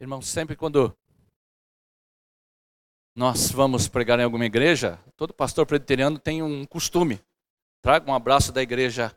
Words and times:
Irmão, 0.00 0.22
sempre 0.22 0.54
quando 0.54 0.96
nós 3.16 3.50
vamos 3.50 3.88
pregar 3.88 4.20
em 4.20 4.22
alguma 4.22 4.46
igreja, 4.46 4.96
todo 5.16 5.34
pastor 5.34 5.66
presbiteriano 5.66 6.20
tem 6.20 6.40
um 6.40 6.64
costume. 6.64 7.20
Traga 7.82 8.08
um 8.08 8.14
abraço 8.14 8.52
da 8.52 8.62
igreja. 8.62 9.12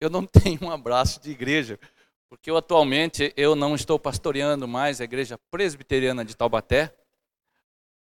Eu 0.00 0.08
não 0.08 0.24
tenho 0.26 0.64
um 0.64 0.70
abraço 0.70 1.20
de 1.20 1.30
igreja, 1.30 1.78
porque 2.30 2.50
eu 2.50 2.56
atualmente 2.56 3.34
eu 3.36 3.54
não 3.54 3.74
estou 3.74 3.98
pastoreando 3.98 4.66
mais 4.66 4.98
a 4.98 5.04
igreja 5.04 5.38
presbiteriana 5.50 6.24
de 6.24 6.34
Taubaté. 6.34 6.94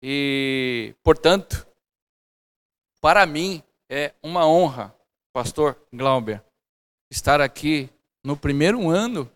E, 0.02 0.96
portanto, 1.04 1.68
para 3.00 3.28
mim 3.28 3.62
é 3.88 4.12
uma 4.24 4.48
honra, 4.48 4.92
pastor 5.32 5.80
Glauber, 5.94 6.44
estar 7.12 7.42
aqui 7.42 7.88
no 8.24 8.36
primeiro 8.36 8.90
ano 8.90 9.30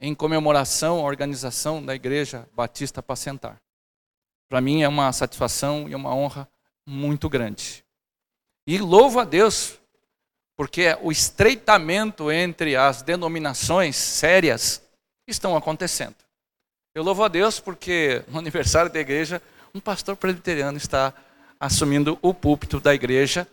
em 0.00 0.14
comemoração 0.14 0.98
à 0.98 1.02
organização 1.02 1.84
da 1.84 1.94
Igreja 1.94 2.48
Batista 2.54 3.02
Pacentar. 3.02 3.60
Para 4.48 4.60
mim 4.60 4.82
é 4.82 4.88
uma 4.88 5.12
satisfação 5.12 5.88
e 5.88 5.94
uma 5.94 6.14
honra 6.14 6.48
muito 6.86 7.28
grande. 7.28 7.84
E 8.66 8.78
louvo 8.78 9.20
a 9.20 9.24
Deus, 9.24 9.78
porque 10.56 10.96
o 11.02 11.10
estreitamento 11.10 12.30
entre 12.30 12.76
as 12.76 13.02
denominações 13.02 13.96
sérias 13.96 14.82
estão 15.26 15.56
acontecendo. 15.56 16.16
Eu 16.94 17.02
louvo 17.02 17.22
a 17.24 17.28
Deus 17.28 17.60
porque 17.60 18.24
no 18.28 18.38
aniversário 18.38 18.90
da 18.90 19.00
igreja, 19.00 19.42
um 19.74 19.80
pastor 19.80 20.16
presbiteriano 20.16 20.78
está 20.78 21.12
assumindo 21.60 22.18
o 22.22 22.32
púlpito 22.32 22.80
da 22.80 22.94
igreja 22.94 23.46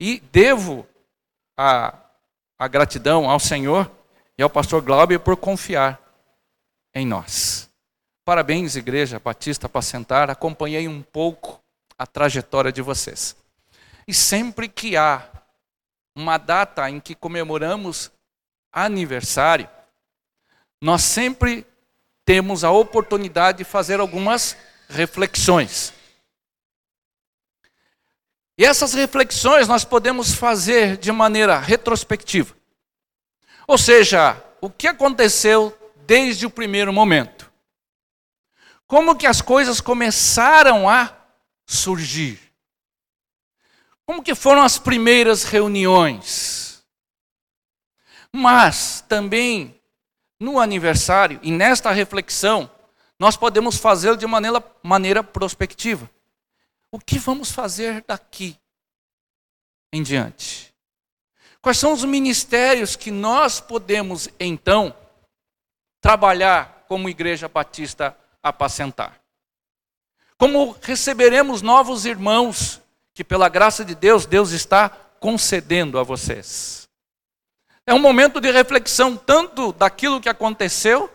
e 0.00 0.20
devo 0.32 0.86
a, 1.56 1.94
a 2.58 2.68
gratidão 2.68 3.28
ao 3.28 3.40
Senhor 3.40 3.90
e 4.38 4.42
ao 4.42 4.48
pastor 4.48 4.80
Glauber 4.80 5.18
por 5.18 5.36
confiar 5.36 6.00
em 6.94 7.04
nós. 7.04 7.68
Parabéns, 8.24 8.76
Igreja 8.76 9.18
Batista 9.18 9.68
Pacentar, 9.68 10.30
acompanhei 10.30 10.86
um 10.86 11.02
pouco 11.02 11.60
a 11.98 12.06
trajetória 12.06 12.70
de 12.70 12.80
vocês. 12.80 13.34
E 14.06 14.14
sempre 14.14 14.68
que 14.68 14.96
há 14.96 15.28
uma 16.14 16.38
data 16.38 16.88
em 16.88 17.00
que 17.00 17.14
comemoramos 17.14 18.12
aniversário, 18.72 19.68
nós 20.80 21.02
sempre 21.02 21.66
temos 22.24 22.62
a 22.62 22.70
oportunidade 22.70 23.58
de 23.58 23.64
fazer 23.64 23.98
algumas 23.98 24.56
reflexões. 24.88 25.92
E 28.56 28.64
essas 28.64 28.92
reflexões 28.92 29.66
nós 29.66 29.84
podemos 29.84 30.34
fazer 30.34 30.96
de 30.96 31.10
maneira 31.10 31.58
retrospectiva. 31.58 32.57
Ou 33.68 33.76
seja, 33.76 34.42
o 34.62 34.70
que 34.70 34.86
aconteceu 34.86 35.76
desde 36.06 36.46
o 36.46 36.50
primeiro 36.50 36.90
momento? 36.90 37.52
Como 38.86 39.14
que 39.14 39.26
as 39.26 39.42
coisas 39.42 39.78
começaram 39.78 40.88
a 40.88 41.14
surgir? 41.66 42.40
Como 44.06 44.22
que 44.22 44.34
foram 44.34 44.62
as 44.62 44.78
primeiras 44.78 45.44
reuniões? 45.44 46.82
Mas 48.32 49.04
também 49.06 49.78
no 50.40 50.58
aniversário 50.58 51.38
e 51.42 51.50
nesta 51.50 51.90
reflexão, 51.90 52.70
nós 53.18 53.36
podemos 53.36 53.76
fazê-lo 53.76 54.16
de 54.16 54.26
maneira, 54.26 54.64
maneira 54.82 55.22
prospectiva. 55.22 56.08
O 56.90 56.98
que 56.98 57.18
vamos 57.18 57.52
fazer 57.52 58.02
daqui 58.08 58.56
em 59.92 60.02
diante? 60.02 60.74
Quais 61.60 61.78
são 61.78 61.92
os 61.92 62.04
ministérios 62.04 62.94
que 62.94 63.10
nós 63.10 63.60
podemos, 63.60 64.28
então, 64.38 64.94
trabalhar 66.00 66.84
como 66.88 67.08
Igreja 67.08 67.48
Batista 67.48 68.16
apacentar? 68.42 69.20
Como 70.36 70.76
receberemos 70.80 71.62
novos 71.62 72.06
irmãos 72.06 72.80
que, 73.12 73.24
pela 73.24 73.48
graça 73.48 73.84
de 73.84 73.94
Deus, 73.94 74.24
Deus 74.24 74.52
está 74.52 74.88
concedendo 74.88 75.98
a 75.98 76.04
vocês? 76.04 76.88
É 77.84 77.92
um 77.92 77.98
momento 77.98 78.40
de 78.40 78.50
reflexão 78.50 79.16
tanto 79.16 79.72
daquilo 79.72 80.20
que 80.20 80.28
aconteceu, 80.28 81.10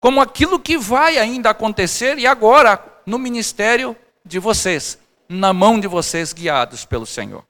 como 0.00 0.20
aquilo 0.20 0.58
que 0.58 0.76
vai 0.76 1.18
ainda 1.18 1.50
acontecer 1.50 2.18
e 2.18 2.26
agora 2.26 2.82
no 3.06 3.18
ministério 3.18 3.94
de 4.24 4.38
vocês, 4.38 4.98
na 5.28 5.52
mão 5.52 5.78
de 5.78 5.86
vocês, 5.86 6.32
guiados 6.32 6.84
pelo 6.84 7.06
Senhor. 7.06 7.49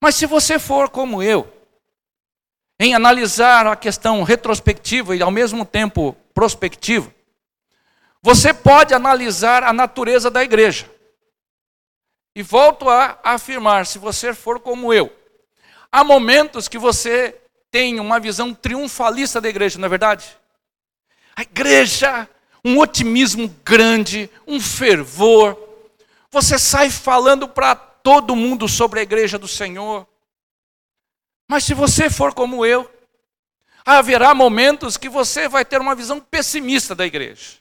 Mas 0.00 0.14
se 0.14 0.26
você 0.26 0.58
for 0.58 0.88
como 0.88 1.22
eu, 1.22 1.52
em 2.78 2.94
analisar 2.94 3.66
a 3.66 3.74
questão 3.74 4.22
retrospectiva 4.22 5.16
e 5.16 5.22
ao 5.22 5.30
mesmo 5.30 5.64
tempo 5.64 6.16
prospectiva, 6.32 7.12
você 8.22 8.54
pode 8.54 8.94
analisar 8.94 9.64
a 9.64 9.72
natureza 9.72 10.30
da 10.30 10.42
igreja. 10.42 10.88
E 12.34 12.42
volto 12.42 12.88
a 12.88 13.18
afirmar, 13.24 13.86
se 13.86 13.98
você 13.98 14.32
for 14.32 14.60
como 14.60 14.92
eu, 14.92 15.12
há 15.90 16.04
momentos 16.04 16.68
que 16.68 16.78
você 16.78 17.36
tem 17.70 17.98
uma 17.98 18.20
visão 18.20 18.54
triunfalista 18.54 19.40
da 19.40 19.48
igreja, 19.48 19.78
não 19.78 19.86
é 19.86 19.88
verdade? 19.88 20.38
A 21.34 21.42
igreja, 21.42 22.28
um 22.64 22.78
otimismo 22.78 23.48
grande, 23.64 24.30
um 24.46 24.60
fervor. 24.60 25.58
Você 26.30 26.58
sai 26.58 26.90
falando 26.90 27.48
para 27.48 27.74
todo 28.02 28.36
mundo 28.36 28.68
sobre 28.68 29.00
a 29.00 29.02
igreja 29.02 29.38
do 29.38 29.48
Senhor. 29.48 30.06
Mas 31.48 31.64
se 31.64 31.74
você 31.74 32.10
for 32.10 32.34
como 32.34 32.64
eu, 32.64 32.90
haverá 33.84 34.34
momentos 34.34 34.96
que 34.96 35.08
você 35.08 35.48
vai 35.48 35.64
ter 35.64 35.80
uma 35.80 35.94
visão 35.94 36.20
pessimista 36.20 36.94
da 36.94 37.06
igreja. 37.06 37.58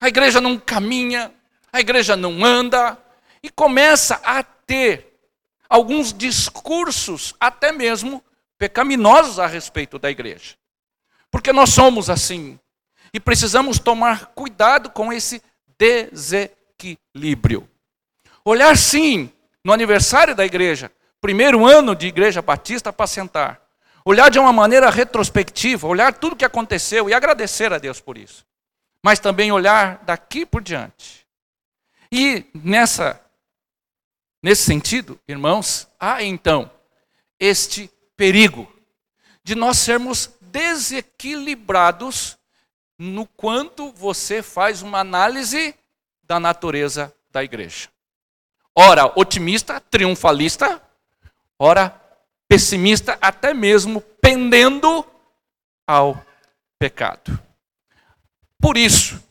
A 0.00 0.08
igreja 0.08 0.40
não 0.40 0.58
caminha, 0.58 1.32
a 1.72 1.78
igreja 1.80 2.16
não 2.16 2.44
anda, 2.44 2.98
e 3.42 3.50
começa 3.50 4.20
a 4.24 4.42
ter 4.42 5.18
alguns 5.68 6.12
discursos, 6.12 7.34
até 7.38 7.70
mesmo 7.72 8.22
pecaminosos 8.58 9.38
a 9.38 9.46
respeito 9.46 9.98
da 9.98 10.10
igreja. 10.10 10.56
Porque 11.30 11.52
nós 11.52 11.70
somos 11.70 12.10
assim. 12.10 12.58
E 13.12 13.20
precisamos 13.20 13.78
tomar 13.78 14.26
cuidado 14.26 14.90
com 14.90 15.12
esse 15.12 15.42
desequilíbrio. 15.78 17.68
Olhar 18.44 18.76
sim 18.76 19.32
no 19.64 19.72
aniversário 19.72 20.34
da 20.34 20.44
igreja, 20.44 20.90
primeiro 21.20 21.64
ano 21.64 21.94
de 21.94 22.08
igreja 22.08 22.42
batista 22.42 22.92
para 22.92 23.06
sentar. 23.06 23.62
Olhar 24.04 24.28
de 24.28 24.38
uma 24.38 24.52
maneira 24.52 24.90
retrospectiva, 24.90 25.86
olhar 25.86 26.12
tudo 26.14 26.32
o 26.32 26.36
que 26.36 26.44
aconteceu 26.44 27.08
e 27.08 27.14
agradecer 27.14 27.72
a 27.72 27.78
Deus 27.78 28.00
por 28.00 28.18
isso. 28.18 28.44
Mas 29.00 29.20
também 29.20 29.52
olhar 29.52 30.02
daqui 30.04 30.44
por 30.44 30.60
diante. 30.60 31.24
E 32.10 32.44
nessa 32.52 33.20
nesse 34.42 34.64
sentido, 34.64 35.20
irmãos, 35.28 35.88
há 36.00 36.20
então 36.24 36.68
este 37.38 37.88
perigo 38.16 38.70
de 39.44 39.54
nós 39.54 39.78
sermos 39.78 40.32
desequilibrados 40.40 42.36
no 42.98 43.24
quanto 43.24 43.92
você 43.92 44.42
faz 44.42 44.82
uma 44.82 44.98
análise 44.98 45.76
da 46.24 46.40
natureza 46.40 47.14
da 47.30 47.44
igreja 47.44 47.91
ora 48.74 49.12
otimista, 49.18 49.80
triunfalista, 49.80 50.80
ora 51.58 51.94
pessimista, 52.48 53.16
até 53.20 53.54
mesmo 53.54 54.00
pendendo 54.20 55.04
ao 55.86 56.22
pecado. 56.78 57.38
Por 58.60 58.76
isso, 58.76 59.22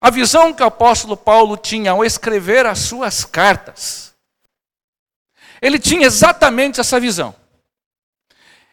a 0.00 0.10
visão 0.10 0.54
que 0.54 0.62
o 0.62 0.66
apóstolo 0.66 1.16
Paulo 1.16 1.56
tinha 1.56 1.92
ao 1.92 2.04
escrever 2.04 2.64
as 2.64 2.78
suas 2.78 3.24
cartas, 3.24 4.14
ele 5.60 5.78
tinha 5.78 6.06
exatamente 6.06 6.80
essa 6.80 6.98
visão. 6.98 7.34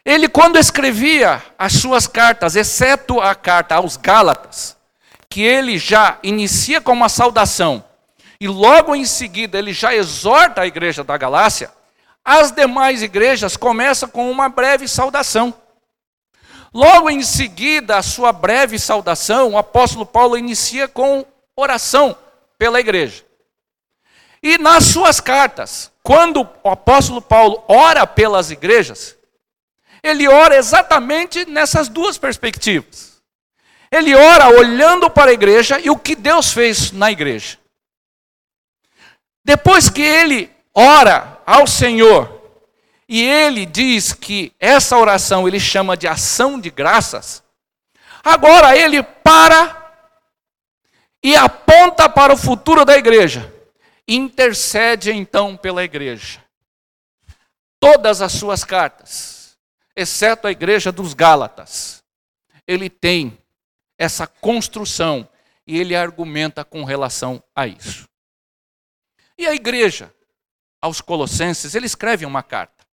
Ele, 0.04 0.26
quando 0.26 0.58
escrevia 0.58 1.42
as 1.58 1.74
suas 1.74 2.06
cartas, 2.06 2.56
exceto 2.56 3.20
a 3.20 3.34
carta 3.34 3.74
aos 3.74 3.98
Gálatas, 3.98 4.74
que 5.28 5.42
ele 5.42 5.78
já 5.78 6.18
inicia 6.22 6.80
com 6.80 6.92
uma 6.92 7.10
saudação, 7.10 7.84
e 8.40 8.46
logo 8.46 8.94
em 8.94 9.04
seguida 9.04 9.58
ele 9.58 9.72
já 9.72 9.94
exorta 9.94 10.60
a 10.60 10.66
igreja 10.66 11.02
da 11.02 11.16
Galácia, 11.16 11.70
as 12.24 12.52
demais 12.52 13.02
igrejas 13.02 13.56
começam 13.56 14.08
com 14.08 14.30
uma 14.30 14.48
breve 14.48 14.86
saudação. 14.86 15.54
Logo 16.72 17.08
em 17.08 17.22
seguida, 17.22 17.96
a 17.96 18.02
sua 18.02 18.32
breve 18.32 18.78
saudação, 18.78 19.52
o 19.52 19.58
apóstolo 19.58 20.04
Paulo 20.04 20.36
inicia 20.36 20.86
com 20.86 21.24
oração 21.56 22.16
pela 22.58 22.78
igreja. 22.78 23.24
E 24.42 24.58
nas 24.58 24.84
suas 24.84 25.20
cartas, 25.20 25.90
quando 26.02 26.46
o 26.62 26.68
apóstolo 26.68 27.20
Paulo 27.20 27.64
ora 27.66 28.06
pelas 28.06 28.50
igrejas, 28.50 29.16
ele 30.02 30.28
ora 30.28 30.56
exatamente 30.56 31.44
nessas 31.46 31.88
duas 31.88 32.18
perspectivas. 32.18 33.20
Ele 33.90 34.14
ora 34.14 34.48
olhando 34.50 35.08
para 35.08 35.30
a 35.30 35.34
igreja 35.34 35.80
e 35.80 35.90
o 35.90 35.96
que 35.96 36.14
Deus 36.14 36.52
fez 36.52 36.92
na 36.92 37.10
igreja. 37.10 37.58
Depois 39.48 39.88
que 39.88 40.02
ele 40.02 40.54
ora 40.74 41.40
ao 41.46 41.66
Senhor 41.66 42.38
e 43.08 43.22
ele 43.22 43.64
diz 43.64 44.12
que 44.12 44.52
essa 44.60 44.98
oração 44.98 45.48
ele 45.48 45.58
chama 45.58 45.96
de 45.96 46.06
ação 46.06 46.60
de 46.60 46.68
graças, 46.68 47.42
agora 48.22 48.76
ele 48.76 49.02
para 49.02 49.90
e 51.24 51.34
aponta 51.34 52.10
para 52.10 52.34
o 52.34 52.36
futuro 52.36 52.84
da 52.84 52.98
igreja. 52.98 53.50
Intercede 54.06 55.12
então 55.12 55.56
pela 55.56 55.82
igreja. 55.82 56.44
Todas 57.80 58.20
as 58.20 58.32
suas 58.32 58.64
cartas, 58.64 59.56
exceto 59.96 60.46
a 60.46 60.50
igreja 60.50 60.92
dos 60.92 61.14
Gálatas, 61.14 62.04
ele 62.66 62.90
tem 62.90 63.38
essa 63.96 64.26
construção 64.26 65.26
e 65.66 65.80
ele 65.80 65.96
argumenta 65.96 66.66
com 66.66 66.84
relação 66.84 67.42
a 67.56 67.66
isso. 67.66 68.07
E 69.38 69.46
a 69.46 69.54
igreja, 69.54 70.12
aos 70.82 71.00
Colossenses, 71.00 71.76
ele 71.76 71.86
escreve 71.86 72.26
uma 72.26 72.42
carta. 72.42 72.84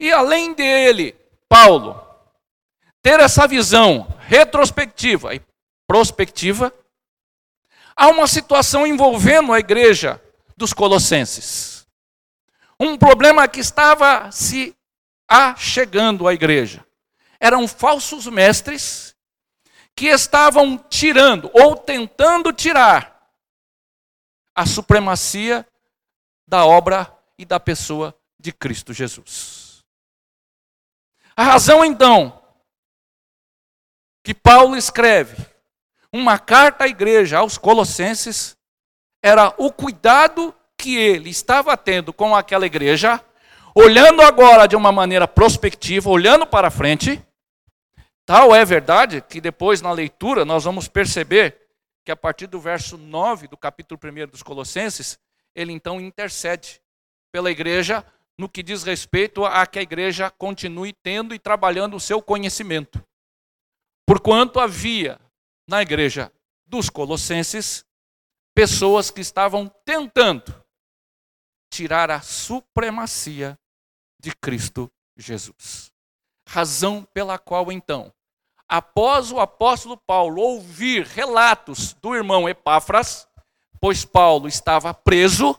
E 0.00 0.10
além 0.10 0.52
dele, 0.52 1.16
Paulo, 1.48 2.04
ter 3.00 3.20
essa 3.20 3.46
visão 3.46 4.08
retrospectiva 4.18 5.36
e 5.36 5.42
prospectiva, 5.86 6.74
há 7.94 8.08
uma 8.08 8.26
situação 8.26 8.84
envolvendo 8.84 9.52
a 9.52 9.60
igreja 9.60 10.20
dos 10.56 10.72
Colossenses. 10.72 11.86
Um 12.78 12.96
problema 12.98 13.46
que 13.46 13.60
estava 13.60 14.30
se 14.32 14.76
achegando 15.28 16.26
à 16.26 16.34
igreja. 16.34 16.84
Eram 17.38 17.68
falsos 17.68 18.26
mestres 18.26 19.14
que 19.94 20.06
estavam 20.06 20.76
tirando 20.76 21.50
ou 21.54 21.76
tentando 21.76 22.52
tirar 22.52 23.17
a 24.58 24.66
supremacia 24.66 25.64
da 26.44 26.66
obra 26.66 27.16
e 27.38 27.44
da 27.44 27.60
pessoa 27.60 28.12
de 28.40 28.50
Cristo 28.50 28.92
Jesus. 28.92 29.84
A 31.36 31.44
razão 31.44 31.84
então 31.84 32.42
que 34.24 34.34
Paulo 34.34 34.76
escreve 34.76 35.46
uma 36.12 36.40
carta 36.40 36.82
à 36.82 36.88
igreja, 36.88 37.38
aos 37.38 37.56
Colossenses, 37.56 38.56
era 39.22 39.54
o 39.58 39.70
cuidado 39.70 40.52
que 40.76 40.96
ele 40.96 41.30
estava 41.30 41.76
tendo 41.76 42.12
com 42.12 42.34
aquela 42.34 42.66
igreja, 42.66 43.24
olhando 43.76 44.22
agora 44.22 44.66
de 44.66 44.74
uma 44.74 44.90
maneira 44.90 45.28
prospectiva, 45.28 46.10
olhando 46.10 46.44
para 46.44 46.68
frente. 46.68 47.24
Tal 48.26 48.52
é 48.52 48.64
verdade 48.64 49.20
que 49.20 49.40
depois 49.40 49.80
na 49.80 49.92
leitura 49.92 50.44
nós 50.44 50.64
vamos 50.64 50.88
perceber 50.88 51.67
que 52.08 52.12
a 52.12 52.16
partir 52.16 52.46
do 52.46 52.58
verso 52.58 52.96
9 52.96 53.48
do 53.48 53.56
capítulo 53.58 54.00
1 54.02 54.28
dos 54.28 54.42
Colossenses, 54.42 55.18
ele 55.54 55.74
então 55.74 56.00
intercede 56.00 56.80
pela 57.30 57.50
igreja 57.50 58.02
no 58.38 58.48
que 58.48 58.62
diz 58.62 58.82
respeito 58.82 59.44
a 59.44 59.66
que 59.66 59.78
a 59.78 59.82
igreja 59.82 60.30
continue 60.30 60.94
tendo 60.94 61.34
e 61.34 61.38
trabalhando 61.38 61.94
o 61.94 62.00
seu 62.00 62.22
conhecimento. 62.22 63.06
Porquanto 64.06 64.58
havia 64.58 65.20
na 65.68 65.82
igreja 65.82 66.32
dos 66.66 66.88
Colossenses 66.88 67.84
pessoas 68.54 69.10
que 69.10 69.20
estavam 69.20 69.68
tentando 69.84 70.64
tirar 71.70 72.10
a 72.10 72.22
supremacia 72.22 73.58
de 74.18 74.34
Cristo 74.34 74.90
Jesus. 75.14 75.92
Razão 76.48 77.04
pela 77.12 77.38
qual, 77.38 77.70
então, 77.70 78.10
após 78.68 79.32
o 79.32 79.40
apóstolo 79.40 79.96
Paulo 79.96 80.42
ouvir 80.42 81.06
relatos 81.06 81.94
do 81.94 82.14
irmão 82.14 82.48
Epáfras, 82.48 83.26
pois 83.80 84.04
Paulo 84.04 84.46
estava 84.46 84.92
preso, 84.92 85.58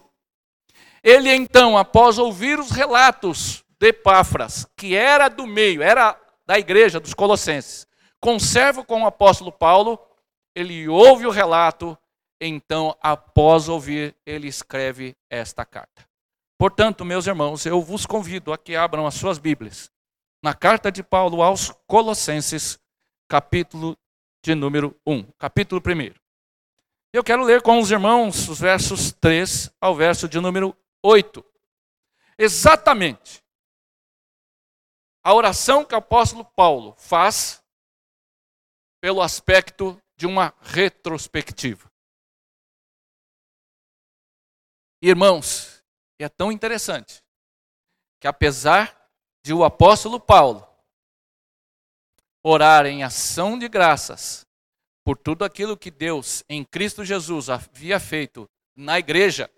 ele 1.04 1.34
então, 1.34 1.78
após 1.78 2.18
ouvir 2.18 2.60
os 2.60 2.72
relatos 2.72 3.64
de 3.80 3.88
Epáfras, 3.88 4.68
que 4.76 4.96
era 4.96 5.30
do 5.30 5.48
meio, 5.48 5.82
era 5.82 6.20
da 6.46 6.60
igreja 6.60 7.00
dos 7.00 7.14
Colossenses, 7.14 7.88
conserva 8.20 8.84
com 8.84 9.04
o 9.04 9.08
apóstolo 9.08 9.52
Paulo, 9.52 10.00
ele 10.54 10.88
ouve 10.88 11.26
o 11.26 11.32
relato, 11.32 11.98
então, 12.42 12.96
após 13.02 13.70
ouvir, 13.70 14.16
ele 14.26 14.48
escreve 14.48 15.16
esta 15.30 15.66
carta. 15.66 16.08
Portanto, 16.58 17.06
meus 17.06 17.26
irmãos, 17.26 17.66
eu 17.66 17.82
vos 17.82 18.06
convido 18.06 18.52
a 18.52 18.58
que 18.58 18.76
abram 18.76 19.08
as 19.08 19.16
suas 19.16 19.38
Bíblias 19.38 19.90
na 20.42 20.54
carta 20.54 20.92
de 20.92 21.04
Paulo 21.04 21.42
aos 21.42 21.72
Colossenses, 21.88 22.80
capítulo 23.30 23.96
de 24.42 24.56
número 24.56 25.00
1, 25.06 25.24
capítulo 25.34 25.80
1. 25.80 26.16
Eu 27.14 27.24
quero 27.24 27.44
ler 27.44 27.62
com 27.62 27.80
os 27.80 27.92
irmãos 27.92 28.50
os 28.50 28.60
versos 28.60 29.12
3 29.14 29.72
ao 29.80 29.96
verso 29.96 30.28
de 30.28 30.40
número 30.40 30.76
8. 31.04 31.46
Exatamente 32.38 33.44
a 35.24 35.34
oração 35.34 35.86
que 35.86 35.94
o 35.94 35.98
apóstolo 35.98 36.44
Paulo 36.44 36.96
faz 36.98 37.64
pelo 39.00 39.22
aspecto 39.22 40.02
de 40.18 40.26
uma 40.26 40.54
retrospectiva. 40.62 41.90
Irmãos, 45.02 45.84
é 46.18 46.28
tão 46.28 46.52
interessante 46.52 47.24
que 48.20 48.28
apesar 48.28 49.10
de 49.44 49.54
o 49.54 49.64
apóstolo 49.64 50.20
Paulo 50.20 50.69
orar 52.44 52.86
em 52.86 53.04
ação 53.04 53.58
de 53.58 53.68
graças 53.68 54.46
por 55.04 55.18
tudo 55.18 55.44
aquilo 55.44 55.78
que 55.78 55.92
Deus 55.92 56.44
em 56.48 56.64
Cristo 56.64 57.04
Jesus 57.04 57.50
havia 57.50 58.00
feito 58.00 58.50
na 58.76 59.00
igreja, 59.00 59.50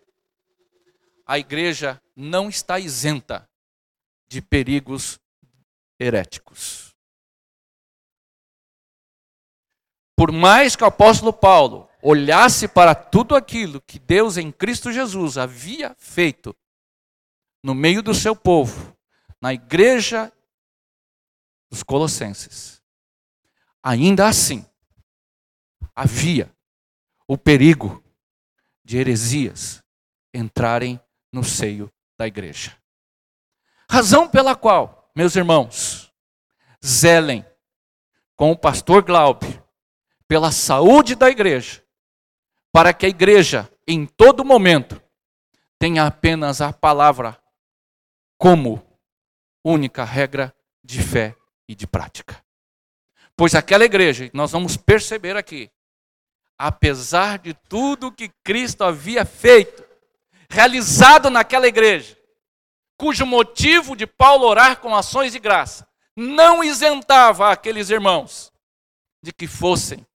a 1.25 1.37
igreja 1.37 2.01
não 2.15 2.49
está 2.49 2.79
isenta 2.79 3.47
de 4.29 4.41
perigos 4.41 5.19
heréticos. 5.99 6.91
por 10.21 10.31
mais 10.31 10.75
que 10.75 10.83
o 10.83 10.85
apóstolo 10.85 11.33
Paulo 11.33 11.89
olhasse 11.99 12.67
para 12.67 12.93
tudo 12.93 13.35
aquilo 13.35 13.81
que 13.81 13.97
Deus 13.97 14.37
em 14.37 14.51
Cristo 14.51 14.91
Jesus 14.91 15.35
havia 15.35 15.95
feito 15.97 16.55
no 17.63 17.73
meio 17.73 18.03
do 18.03 18.13
seu 18.13 18.35
povo, 18.35 18.95
na 19.41 19.51
igreja 19.51 20.31
dos 21.71 21.83
Colossenses, 21.83 22.83
ainda 23.81 24.27
assim 24.27 24.65
havia 25.95 26.53
o 27.25 27.37
perigo 27.37 28.03
de 28.83 28.97
heresias 28.97 29.81
entrarem 30.33 30.99
no 31.31 31.45
seio 31.45 31.89
da 32.17 32.27
igreja. 32.27 32.77
Razão 33.89 34.27
pela 34.27 34.53
qual, 34.53 35.09
meus 35.15 35.35
irmãos, 35.35 36.13
zelem 36.85 37.45
com 38.35 38.51
o 38.51 38.57
pastor 38.57 39.01
Glaube 39.03 39.61
pela 40.27 40.51
saúde 40.51 41.15
da 41.15 41.29
igreja, 41.29 41.83
para 42.71 42.93
que 42.93 43.05
a 43.05 43.09
igreja, 43.09 43.69
em 43.87 44.05
todo 44.05 44.45
momento, 44.45 45.01
tenha 45.77 46.05
apenas 46.05 46.61
a 46.61 46.71
palavra 46.71 47.41
como 48.37 48.81
única 49.63 50.03
regra 50.03 50.55
de 50.83 51.01
fé 51.01 51.35
e 51.71 51.75
de 51.75 51.87
prática. 51.87 52.43
Pois 53.35 53.55
aquela 53.55 53.85
igreja, 53.85 54.29
nós 54.33 54.51
vamos 54.51 54.75
perceber 54.75 55.37
aqui, 55.37 55.71
apesar 56.57 57.39
de 57.39 57.53
tudo 57.53 58.11
que 58.11 58.29
Cristo 58.43 58.83
havia 58.83 59.25
feito, 59.25 59.83
realizado 60.49 61.29
naquela 61.29 61.67
igreja, 61.67 62.17
cujo 62.97 63.25
motivo 63.25 63.95
de 63.95 64.05
Paulo 64.05 64.45
orar 64.45 64.81
com 64.81 64.93
ações 64.93 65.31
de 65.31 65.39
graça 65.39 65.87
não 66.15 66.61
isentava 66.61 67.49
aqueles 67.49 67.89
irmãos 67.89 68.51
de 69.23 69.31
que 69.31 69.47
fossem 69.47 70.05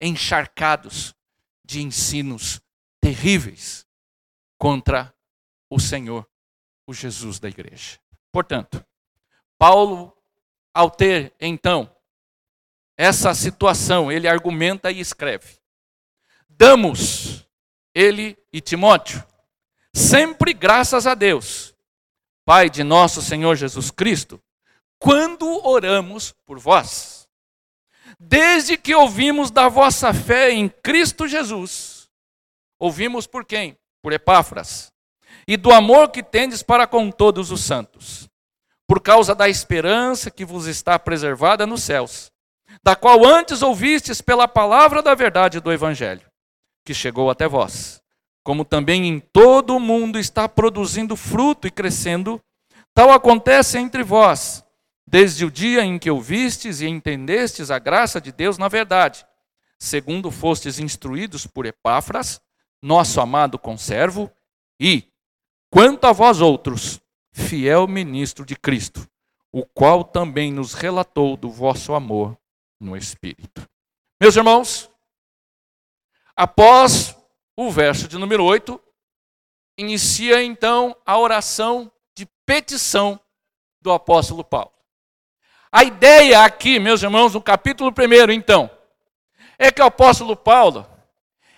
encharcados 0.00 1.14
de 1.64 1.82
ensinos 1.82 2.60
terríveis 3.00 3.84
contra 4.56 5.12
o 5.68 5.80
Senhor, 5.80 6.26
o 6.86 6.94
Jesus 6.94 7.40
da 7.40 7.48
igreja. 7.48 7.98
Portanto, 8.32 8.84
Paulo, 9.58 10.16
ao 10.74 10.90
ter 10.90 11.32
então 11.40 11.94
essa 12.96 13.34
situação, 13.34 14.12
ele 14.12 14.28
argumenta 14.28 14.90
e 14.90 15.00
escreve: 15.00 15.58
Damos, 16.48 17.46
ele 17.94 18.36
e 18.52 18.60
Timóteo, 18.60 19.24
sempre 19.94 20.52
graças 20.52 21.06
a 21.06 21.14
Deus, 21.14 21.74
Pai 22.44 22.68
de 22.68 22.84
nosso 22.84 23.22
Senhor 23.22 23.56
Jesus 23.56 23.90
Cristo, 23.90 24.42
quando 24.98 25.66
oramos 25.66 26.32
por 26.44 26.58
vós 26.58 27.20
desde 28.18 28.76
que 28.76 28.94
ouvimos 28.94 29.50
da 29.50 29.68
vossa 29.68 30.12
fé 30.12 30.50
em 30.50 30.68
Cristo 30.68 31.26
Jesus. 31.26 32.08
Ouvimos 32.78 33.26
por 33.26 33.46
quem? 33.46 33.78
Por 34.02 34.12
Epáfras. 34.12 34.92
E 35.46 35.56
do 35.56 35.72
amor 35.72 36.10
que 36.10 36.22
tendes 36.22 36.62
para 36.62 36.86
com 36.86 37.10
todos 37.10 37.50
os 37.50 37.62
santos, 37.62 38.28
por 38.90 39.00
causa 39.00 39.36
da 39.36 39.48
esperança 39.48 40.32
que 40.32 40.44
vos 40.44 40.66
está 40.66 40.98
preservada 40.98 41.64
nos 41.64 41.84
céus, 41.84 42.32
da 42.82 42.96
qual 42.96 43.24
antes 43.24 43.62
ouvistes 43.62 44.20
pela 44.20 44.48
palavra 44.48 45.00
da 45.00 45.14
verdade 45.14 45.60
do 45.60 45.72
Evangelho, 45.72 46.28
que 46.84 46.92
chegou 46.92 47.30
até 47.30 47.46
vós, 47.46 48.02
como 48.42 48.64
também 48.64 49.06
em 49.06 49.20
todo 49.20 49.76
o 49.76 49.78
mundo 49.78 50.18
está 50.18 50.48
produzindo 50.48 51.14
fruto 51.14 51.68
e 51.68 51.70
crescendo, 51.70 52.42
tal 52.92 53.12
acontece 53.12 53.78
entre 53.78 54.02
vós, 54.02 54.64
desde 55.06 55.44
o 55.44 55.52
dia 55.52 55.84
em 55.84 55.96
que 55.96 56.10
ouvistes 56.10 56.80
e 56.80 56.88
entendestes 56.88 57.70
a 57.70 57.78
graça 57.78 58.20
de 58.20 58.32
Deus 58.32 58.58
na 58.58 58.66
verdade, 58.66 59.24
segundo 59.78 60.32
fostes 60.32 60.80
instruídos 60.80 61.46
por 61.46 61.64
Epáfras, 61.64 62.40
nosso 62.82 63.20
amado 63.20 63.56
conservo, 63.56 64.28
e, 64.80 65.04
quanto 65.70 66.08
a 66.08 66.12
vós 66.12 66.40
outros, 66.40 67.00
fiel 67.40 67.88
ministro 67.88 68.44
de 68.44 68.54
Cristo, 68.54 69.08
o 69.50 69.64
qual 69.64 70.04
também 70.04 70.52
nos 70.52 70.74
relatou 70.74 71.36
do 71.36 71.50
vosso 71.50 71.94
amor 71.94 72.36
no 72.78 72.96
Espírito. 72.96 73.68
Meus 74.20 74.36
irmãos, 74.36 74.90
após 76.36 77.16
o 77.56 77.70
verso 77.70 78.06
de 78.06 78.16
número 78.16 78.44
8, 78.44 78.80
inicia 79.76 80.42
então 80.42 80.96
a 81.04 81.18
oração 81.18 81.90
de 82.14 82.26
petição 82.46 83.18
do 83.80 83.90
apóstolo 83.90 84.44
Paulo. 84.44 84.72
A 85.72 85.84
ideia 85.84 86.44
aqui, 86.44 86.78
meus 86.78 87.02
irmãos, 87.02 87.34
no 87.34 87.40
capítulo 87.40 87.90
1, 87.90 88.32
então, 88.32 88.70
é 89.58 89.70
que 89.70 89.80
o 89.80 89.84
apóstolo 89.84 90.36
Paulo, 90.36 90.86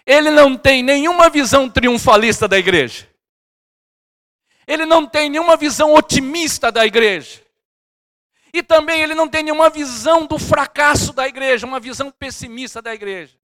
ele 0.05 0.31
não 0.31 0.57
tem 0.57 0.83
nenhuma 0.83 1.31
visão 1.31 1.69
triunfalista 1.69 2.47
da 2.47 2.59
igreja. 2.59 3.12
Ele 4.67 4.87
não 4.87 5.07
tem 5.07 5.29
nenhuma 5.29 5.57
visão 5.57 5.95
otimista 5.95 6.71
da 6.71 6.87
igreja. 6.87 7.43
E 8.53 8.63
também 8.63 9.03
ele 9.03 9.15
não 9.15 9.29
tem 9.29 9.43
nenhuma 9.43 9.71
visão 9.71 10.27
do 10.27 10.39
fracasso 10.39 11.13
da 11.13 11.27
igreja, 11.27 11.67
uma 11.67 11.81
visão 11.81 12.11
pessimista 12.11 12.83
da 12.83 12.95
igreja. 12.95 13.39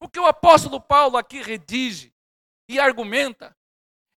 O 0.00 0.08
que 0.08 0.18
o 0.18 0.26
apóstolo 0.26 0.80
Paulo 0.80 1.16
aqui 1.16 1.40
redige 1.40 2.12
e 2.68 2.80
argumenta 2.80 3.56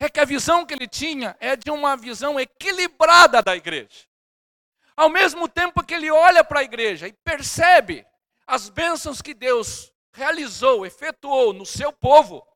é 0.01 0.09
que 0.09 0.19
a 0.19 0.25
visão 0.25 0.65
que 0.65 0.73
ele 0.73 0.89
tinha 0.89 1.37
é 1.39 1.55
de 1.57 1.71
uma 1.71 1.97
visão 1.97 2.41
equilibrada 2.41 3.43
da 3.43 3.55
igreja. 3.55 4.07
Ao 4.97 5.11
mesmo 5.11 5.49
tempo 5.49 5.83
que 5.85 5.93
ele 5.93 6.11
olha 6.11 6.43
para 6.43 6.61
a 6.61 6.65
igreja 6.65 7.07
e 7.07 7.13
percebe 7.13 8.07
as 8.47 8.69
bênçãos 8.69 9.21
que 9.21 9.35
Deus 9.35 9.93
realizou, 10.13 10.87
efetuou 10.87 11.53
no 11.53 11.67
seu 11.67 11.93
povo, 11.93 12.47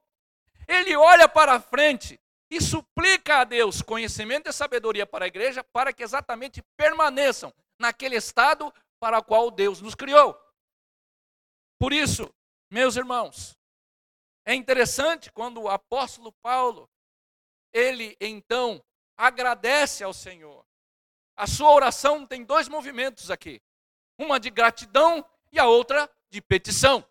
ele 0.66 0.96
olha 0.96 1.28
para 1.28 1.60
frente 1.60 2.18
e 2.50 2.60
suplica 2.60 3.38
a 3.38 3.44
Deus 3.44 3.82
conhecimento 3.82 4.48
e 4.48 4.52
sabedoria 4.52 5.06
para 5.06 5.24
a 5.24 5.28
igreja, 5.28 5.62
para 5.62 5.92
que 5.92 6.02
exatamente 6.02 6.62
permaneçam 6.76 7.52
naquele 7.78 8.16
estado 8.16 8.72
para 8.98 9.18
o 9.18 9.24
qual 9.24 9.50
Deus 9.50 9.80
nos 9.80 9.94
criou. 9.94 10.38
Por 11.78 11.92
isso, 11.92 12.32
meus 12.70 12.96
irmãos, 12.96 13.56
é 14.46 14.54
interessante 14.54 15.30
quando 15.30 15.60
o 15.60 15.68
apóstolo 15.68 16.32
Paulo, 16.42 16.88
ele 17.72 18.16
então 18.20 18.82
agradece 19.16 20.02
ao 20.02 20.14
Senhor. 20.14 20.64
A 21.36 21.46
sua 21.46 21.70
oração 21.70 22.26
tem 22.26 22.44
dois 22.44 22.66
movimentos 22.66 23.30
aqui: 23.30 23.62
uma 24.18 24.40
de 24.40 24.50
gratidão 24.50 25.24
e 25.52 25.58
a 25.58 25.66
outra 25.66 26.10
de 26.30 26.40
petição. 26.40 27.06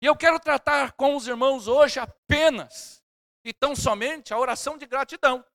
E 0.00 0.06
eu 0.06 0.14
quero 0.14 0.38
tratar 0.38 0.92
com 0.92 1.16
os 1.16 1.26
irmãos 1.26 1.66
hoje 1.66 1.98
apenas 1.98 3.02
e 3.46 3.54
tão 3.54 3.76
somente 3.76 4.34
a 4.34 4.38
oração 4.38 4.76
de 4.76 4.84
gratidão. 4.86 5.46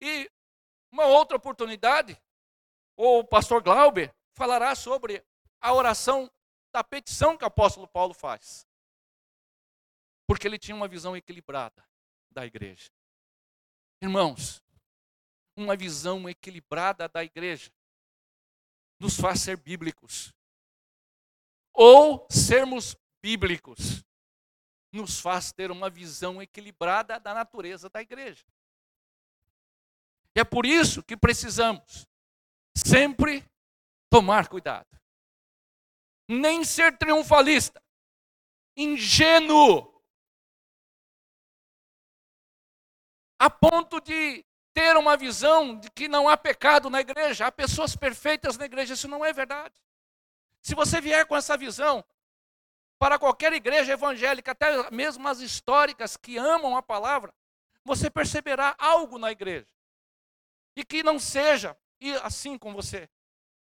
E 0.00 0.28
uma 0.90 1.06
outra 1.06 1.36
oportunidade, 1.36 2.20
o 2.96 3.22
pastor 3.22 3.62
Glauber 3.62 4.12
falará 4.32 4.74
sobre 4.74 5.24
a 5.60 5.72
oração 5.72 6.28
da 6.72 6.82
petição 6.82 7.38
que 7.38 7.44
o 7.44 7.46
apóstolo 7.46 7.86
Paulo 7.86 8.12
faz. 8.12 8.66
Porque 10.26 10.48
ele 10.48 10.58
tinha 10.58 10.74
uma 10.74 10.88
visão 10.88 11.16
equilibrada 11.16 11.88
da 12.28 12.44
igreja. 12.44 12.90
Irmãos, 14.02 14.60
uma 15.56 15.76
visão 15.76 16.28
equilibrada 16.28 17.08
da 17.08 17.22
igreja 17.22 17.72
nos 18.98 19.16
faz 19.16 19.42
ser 19.42 19.56
bíblicos. 19.58 20.34
Ou 21.72 22.26
sermos 22.28 22.96
bíblicos 23.22 24.04
nos 24.94 25.20
faz 25.20 25.52
ter 25.52 25.70
uma 25.70 25.90
visão 25.90 26.40
equilibrada 26.40 27.18
da 27.18 27.34
natureza 27.34 27.88
da 27.88 28.00
igreja. 28.00 28.44
E 30.34 30.40
é 30.40 30.44
por 30.44 30.66
isso 30.66 31.02
que 31.02 31.16
precisamos 31.16 32.06
sempre 32.76 33.44
tomar 34.10 34.48
cuidado. 34.48 34.88
Nem 36.28 36.64
ser 36.64 36.96
triunfalista, 36.96 37.82
ingênuo, 38.76 39.94
a 43.38 43.50
ponto 43.50 44.00
de 44.00 44.44
ter 44.72 44.96
uma 44.96 45.16
visão 45.16 45.78
de 45.78 45.90
que 45.90 46.08
não 46.08 46.28
há 46.28 46.36
pecado 46.36 46.90
na 46.90 47.00
igreja, 47.00 47.46
há 47.46 47.52
pessoas 47.52 47.94
perfeitas 47.94 48.56
na 48.56 48.64
igreja, 48.64 48.94
isso 48.94 49.06
não 49.06 49.24
é 49.24 49.32
verdade. 49.32 49.74
Se 50.62 50.74
você 50.74 51.00
vier 51.00 51.26
com 51.26 51.36
essa 51.36 51.56
visão, 51.56 52.04
para 53.04 53.18
qualquer 53.18 53.52
igreja 53.52 53.92
evangélica, 53.92 54.52
até 54.52 54.90
mesmo 54.90 55.28
as 55.28 55.40
históricas 55.40 56.16
que 56.16 56.38
amam 56.38 56.74
a 56.74 56.82
palavra, 56.82 57.34
você 57.84 58.08
perceberá 58.08 58.74
algo 58.78 59.18
na 59.18 59.30
igreja. 59.30 59.68
E 60.74 60.82
que 60.82 61.02
não 61.02 61.18
seja 61.18 61.76
assim 62.22 62.56
com 62.56 62.72
você. 62.72 63.06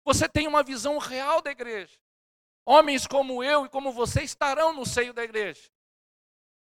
Você 0.05 0.29
tem 0.29 0.45
uma 0.45 0.61
visão 0.61 0.99
real 0.99 1.41
da 1.41 1.49
igreja. 1.49 1.97
Homens 2.63 3.07
como 3.07 3.43
eu 3.43 3.65
e 3.65 3.69
como 3.69 3.91
você 3.91 4.21
estarão 4.21 4.71
no 4.71 4.85
seio 4.85 5.15
da 5.15 5.23
igreja. 5.23 5.67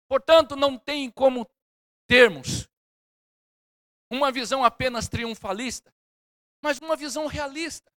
Portanto, 0.08 0.56
não 0.56 0.78
tem 0.78 1.10
como 1.10 1.46
termos 2.06 2.70
uma 4.10 4.32
visão 4.32 4.64
apenas 4.64 5.10
triunfalista, 5.10 5.94
mas 6.62 6.78
uma 6.78 6.96
visão 6.96 7.26
realista. 7.26 7.92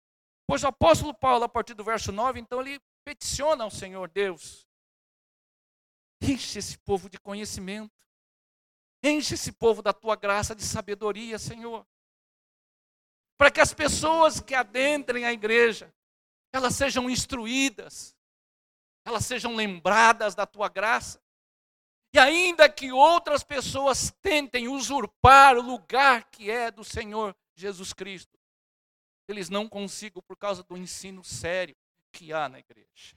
Pois 0.47 0.65
o 0.65 0.69
apóstolo 0.69 1.13
Paulo, 1.13 1.45
a 1.45 1.49
partir 1.49 1.75
do 1.75 1.85
verso 1.85 2.11
9, 2.11 2.41
então 2.41 2.59
ele 2.63 2.81
Peticiona 3.05 3.65
ao 3.65 3.71
Senhor 3.71 4.09
Deus. 4.09 4.67
Enche 6.23 6.59
esse 6.59 6.79
povo 6.79 7.11
de 7.11 7.19
conhecimento. 7.19 7.93
Enche 9.03 9.35
esse 9.35 9.51
povo 9.53 9.83
da 9.83 9.93
tua 9.93 10.15
graça 10.15 10.55
de 10.55 10.63
sabedoria, 10.63 11.39
Senhor. 11.39 11.87
Para 13.37 13.51
que 13.51 13.61
as 13.61 13.75
pessoas 13.75 14.41
que 14.41 14.55
adentrem 14.55 15.25
a 15.25 15.33
igreja, 15.33 15.93
elas 16.53 16.77
sejam 16.77 17.11
instruídas, 17.11 18.17
elas 19.05 19.27
sejam 19.27 19.57
lembradas 19.57 20.35
da 20.35 20.47
tua 20.47 20.69
graça. 20.69 21.21
E 22.15 22.19
ainda 22.19 22.69
que 22.69 22.93
outras 22.93 23.43
pessoas 23.43 24.13
tentem 24.23 24.69
usurpar 24.69 25.57
o 25.57 25.63
lugar 25.63 26.31
que 26.31 26.51
é 26.51 26.71
do 26.71 26.85
Senhor 26.85 27.35
Jesus 27.57 27.93
Cristo, 27.93 28.39
eles 29.27 29.49
não 29.49 29.69
consigam 29.69 30.23
por 30.23 30.37
causa 30.37 30.63
do 30.63 30.77
ensino 30.77 31.25
sério, 31.25 31.75
que 32.13 32.33
há 32.33 32.49
na 32.49 32.59
igreja. 32.59 33.17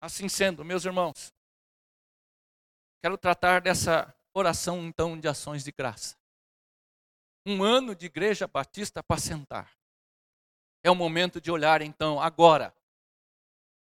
Assim 0.00 0.28
sendo, 0.28 0.64
meus 0.64 0.84
irmãos, 0.84 1.32
quero 3.00 3.16
tratar 3.16 3.60
dessa 3.60 4.14
oração 4.34 4.84
então 4.84 5.18
de 5.18 5.28
ações 5.28 5.64
de 5.64 5.72
graça. 5.72 6.16
Um 7.46 7.62
ano 7.62 7.94
de 7.94 8.06
igreja 8.06 8.46
batista 8.46 9.02
para 9.02 9.20
sentar. 9.20 9.72
É 10.82 10.90
o 10.90 10.94
momento 10.94 11.40
de 11.40 11.50
olhar 11.50 11.80
então 11.80 12.20
agora 12.20 12.74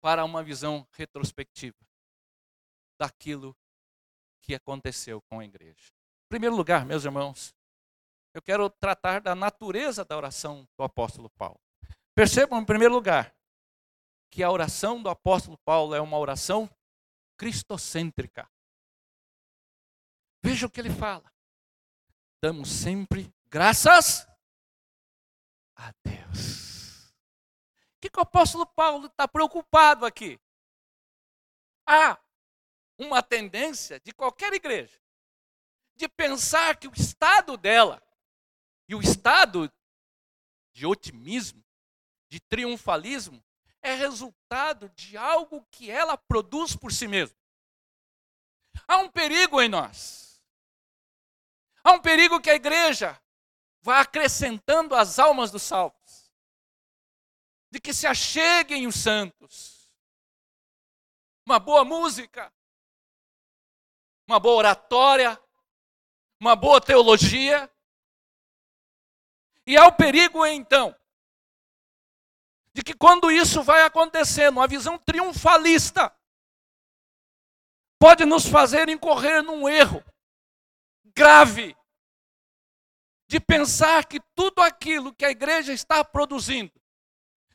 para 0.01 0.25
uma 0.25 0.44
visão 0.44 0.86
retrospectiva 0.94 1.77
daquilo 3.00 3.56
que 4.41 4.56
aconteceu 4.56 5.22
com 5.22 5.39
a 5.39 5.46
igreja. 5.46 5.94
Em 6.25 6.30
primeiro 6.30 6.56
lugar, 6.56 6.86
meus 6.86 7.06
irmãos, 7.06 7.56
eu 8.34 8.41
quero 8.41 8.70
tratar 8.70 9.22
da 9.22 9.36
natureza 9.36 10.03
da 10.03 10.18
oração 10.18 10.68
do 10.77 10.84
apóstolo 10.84 11.30
Paulo. 11.32 11.60
Percebam, 12.15 12.60
em 12.60 12.65
primeiro 12.65 12.94
lugar, 12.94 13.34
que 14.32 14.42
a 14.42 14.50
oração 14.50 15.04
do 15.04 15.10
apóstolo 15.10 15.58
Paulo 15.60 15.94
é 15.94 16.00
uma 16.00 16.18
oração 16.18 16.70
cristocêntrica. 17.38 18.50
Veja 20.42 20.66
o 20.66 20.70
que 20.70 20.80
ele 20.80 20.90
fala. 20.90 21.32
Damos 22.42 22.70
sempre 22.70 23.32
graças 23.48 24.26
a 25.76 25.94
Deus. 26.04 27.10
O 27.10 28.00
que, 28.02 28.10
que 28.10 28.20
o 28.20 28.24
apóstolo 28.24 28.66
Paulo 28.66 29.08
está 29.08 29.28
preocupado 29.28 30.06
aqui? 30.06 30.40
Há 31.86 32.18
uma 32.98 33.22
tendência 33.22 34.00
de 34.00 34.14
qualquer 34.14 34.54
igreja 34.54 35.00
de 35.96 36.08
pensar 36.08 36.78
que 36.78 36.88
o 36.88 36.94
estado 36.96 37.58
dela 37.58 38.02
e 38.88 38.96
o 38.96 39.02
estado 39.02 39.72
de 40.74 40.86
otimismo, 40.86 41.64
de 42.30 42.40
triunfalismo, 42.40 43.44
é 43.82 43.94
resultado 43.94 44.90
de 44.90 45.18
algo 45.18 45.66
que 45.72 45.90
ela 45.90 46.18
produz 46.18 46.76
por 46.76 46.92
si 46.92 47.08
mesma. 47.08 47.38
Há 48.88 48.98
um 48.98 49.10
perigo 49.10 49.62
em 49.62 49.70
nós. 49.70 50.42
Há 51.84 51.94
um 51.94 52.02
perigo 52.02 52.40
que 52.40 52.50
a 52.50 52.56
igreja 52.56 53.20
vá 53.82 54.02
acrescentando 54.02 54.96
as 54.96 55.18
almas 55.18 55.50
dos 55.50 55.64
salvos, 55.64 56.32
de 57.72 57.80
que 57.80 57.94
se 57.94 58.06
acheguem 58.06 58.86
os 58.86 58.96
santos. 58.96 59.90
Uma 61.46 61.60
boa 61.60 61.84
música, 61.84 62.54
uma 64.28 64.40
boa 64.40 64.58
oratória, 64.58 65.42
uma 66.40 66.56
boa 66.56 66.80
teologia. 66.80 67.70
E 69.66 69.76
há 69.76 69.88
o 69.88 69.92
perigo, 69.92 70.46
então, 70.46 70.96
de 72.74 72.84
que 72.84 72.94
quando 72.94 73.32
isso 73.32 73.62
vai 73.63 73.84
acontecendo, 73.84 74.58
uma 74.58 74.68
visão 74.68 74.98
triunfalista 74.98 76.13
pode 78.00 78.25
nos 78.25 78.46
fazer 78.46 78.90
incorrer 78.90 79.44
num 79.44 79.68
erro 79.68 80.04
grave 81.16 81.75
de 83.28 83.40
pensar 83.40 84.06
que 84.06 84.20
tudo 84.36 84.62
aquilo 84.62 85.13
que 85.13 85.24
a 85.24 85.32
igreja 85.32 85.72
está 85.72 86.04
produzindo 86.04 86.72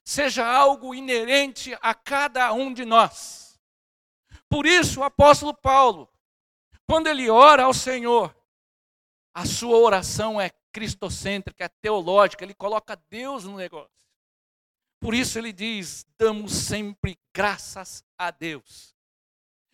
seja 0.04 0.46
algo 0.46 0.94
inerente 0.94 1.76
a 1.82 1.94
cada 1.94 2.52
um 2.52 2.73
de 2.73 2.85
nós. 2.85 3.58
Por 4.49 4.64
isso, 4.64 5.00
o 5.00 5.04
apóstolo 5.04 5.52
Paulo, 5.52 6.08
quando 6.87 7.08
ele 7.08 7.28
ora 7.28 7.64
ao 7.64 7.75
Senhor, 7.75 8.35
a 9.35 9.44
sua 9.44 9.76
oração 9.76 10.40
é 10.40 10.50
cristocêntrica, 10.73 11.64
é 11.64 11.68
teológica, 11.68 12.44
ele 12.44 12.54
coloca 12.54 12.96
Deus 13.11 13.44
no 13.44 13.56
negócio. 13.56 13.95
Por 15.00 15.14
isso 15.14 15.38
ele 15.38 15.52
diz: 15.52 16.06
damos 16.18 16.52
sempre 16.52 17.18
graças 17.34 18.04
a 18.18 18.30
Deus. 18.30 18.94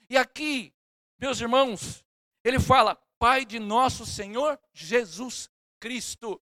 E 0.09 0.17
aqui, 0.17 0.75
meus 1.19 1.41
irmãos, 1.41 2.05
ele 2.45 2.59
fala: 2.59 2.97
Pai 3.19 3.45
de 3.45 3.59
nosso 3.59 4.05
Senhor 4.05 4.59
Jesus 4.73 5.49
Cristo. 5.81 6.41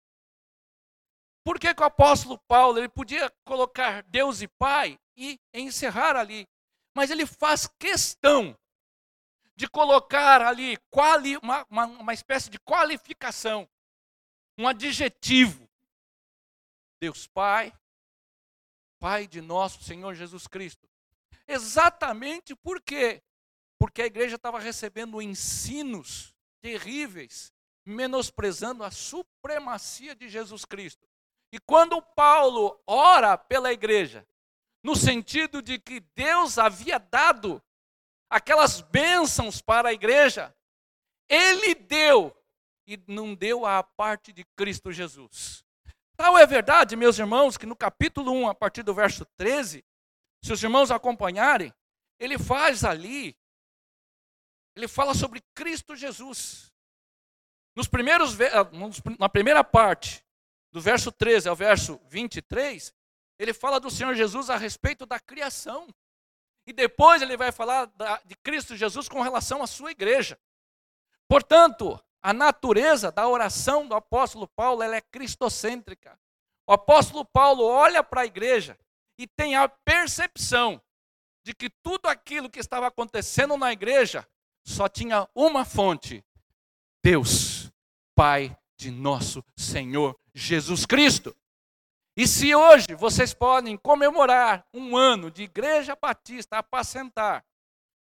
Por 1.43 1.59
que, 1.59 1.73
que 1.73 1.81
o 1.81 1.85
apóstolo 1.85 2.37
Paulo 2.47 2.77
ele 2.77 2.89
podia 2.89 3.29
colocar 3.43 4.03
Deus 4.03 4.41
e 4.41 4.47
Pai 4.47 4.99
e 5.15 5.39
encerrar 5.53 6.15
ali? 6.15 6.47
Mas 6.95 7.09
ele 7.09 7.25
faz 7.25 7.67
questão 7.79 8.57
de 9.55 9.67
colocar 9.67 10.41
ali 10.41 10.77
quali, 10.89 11.37
uma, 11.37 11.65
uma, 11.69 11.85
uma 11.85 12.13
espécie 12.13 12.49
de 12.49 12.59
qualificação, 12.59 13.67
um 14.57 14.67
adjetivo. 14.67 15.69
Deus 17.01 17.27
Pai, 17.27 17.73
Pai 18.99 19.27
de 19.27 19.41
nosso 19.41 19.83
Senhor 19.83 20.13
Jesus 20.13 20.45
Cristo. 20.47 20.87
Exatamente 21.47 22.55
por 22.55 22.81
quê? 22.81 23.23
Porque 23.77 24.01
a 24.01 24.05
igreja 24.05 24.35
estava 24.35 24.59
recebendo 24.59 25.21
ensinos 25.21 26.35
terríveis, 26.61 27.53
menosprezando 27.85 28.83
a 28.83 28.91
supremacia 28.91 30.13
de 30.13 30.27
Jesus 30.27 30.65
Cristo. 30.65 31.07
E 31.51 31.59
quando 31.59 32.01
Paulo 32.01 32.79
ora 32.85 33.37
pela 33.37 33.71
igreja, 33.71 34.27
no 34.83 34.95
sentido 34.95 35.61
de 35.61 35.79
que 35.79 35.99
Deus 35.99 36.57
havia 36.57 36.99
dado 36.99 37.61
aquelas 38.29 38.81
bênçãos 38.81 39.61
para 39.61 39.89
a 39.89 39.93
igreja, 39.93 40.55
ele 41.27 41.73
deu 41.73 42.35
e 42.85 42.97
não 43.07 43.33
deu 43.33 43.65
a 43.65 43.81
parte 43.83 44.31
de 44.31 44.43
Cristo 44.55 44.91
Jesus. 44.91 45.65
Tal 46.19 46.37
é 46.37 46.45
verdade, 46.45 46.97
meus 46.97 47.17
irmãos, 47.17 47.55
que 47.55 47.65
no 47.65 47.77
capítulo 47.77 48.33
1, 48.33 48.49
a 48.49 48.53
partir 48.53 48.83
do 48.83 48.93
verso 48.93 49.23
13, 49.37 49.85
se 50.43 50.51
os 50.51 50.61
irmãos 50.61 50.91
acompanharem, 50.91 51.73
ele 52.19 52.37
faz 52.37 52.83
ali, 52.83 53.39
ele 54.75 54.85
fala 54.85 55.13
sobre 55.13 55.41
Cristo 55.55 55.95
Jesus. 55.95 56.73
Nos 57.73 57.87
primeiros, 57.87 58.35
na 59.17 59.29
primeira 59.29 59.63
parte, 59.63 60.21
do 60.73 60.81
verso 60.81 61.09
13 61.09 61.47
ao 61.47 61.55
verso 61.55 62.01
23, 62.09 62.93
ele 63.39 63.53
fala 63.53 63.79
do 63.79 63.89
Senhor 63.89 64.13
Jesus 64.13 64.49
a 64.49 64.57
respeito 64.57 65.05
da 65.05 65.21
criação. 65.21 65.87
E 66.67 66.73
depois 66.73 67.21
ele 67.21 67.37
vai 67.37 67.53
falar 67.53 67.89
de 68.25 68.35
Cristo 68.43 68.75
Jesus 68.75 69.07
com 69.07 69.21
relação 69.21 69.63
à 69.63 69.67
sua 69.67 69.91
igreja. 69.91 70.37
Portanto, 71.29 71.97
a 72.21 72.33
natureza 72.33 73.11
da 73.11 73.27
oração 73.27 73.87
do 73.87 73.95
apóstolo 73.95 74.47
Paulo 74.47 74.83
ela 74.83 74.95
é 74.95 75.01
cristocêntrica. 75.01 76.19
O 76.67 76.73
apóstolo 76.73 77.25
Paulo 77.25 77.63
olha 77.63 78.03
para 78.03 78.21
a 78.21 78.25
igreja 78.25 78.77
e 79.17 79.25
tem 79.27 79.55
a 79.55 79.67
percepção 79.67 80.81
de 81.43 81.53
que 81.53 81.69
tudo 81.69 82.07
aquilo 82.07 82.49
que 82.49 82.59
estava 82.59 82.87
acontecendo 82.87 83.57
na 83.57 83.71
igreja 83.71 84.27
só 84.65 84.87
tinha 84.87 85.27
uma 85.33 85.65
fonte: 85.65 86.23
Deus, 87.03 87.71
Pai 88.15 88.55
de 88.77 88.91
nosso 88.91 89.43
Senhor 89.57 90.17
Jesus 90.33 90.85
Cristo. 90.85 91.35
E 92.15 92.27
se 92.27 92.53
hoje 92.53 92.93
vocês 92.95 93.33
podem 93.33 93.77
comemorar 93.77 94.65
um 94.73 94.97
ano 94.97 95.31
de 95.31 95.43
Igreja 95.43 95.95
Batista 95.95 96.57
apacentar, 96.57 97.45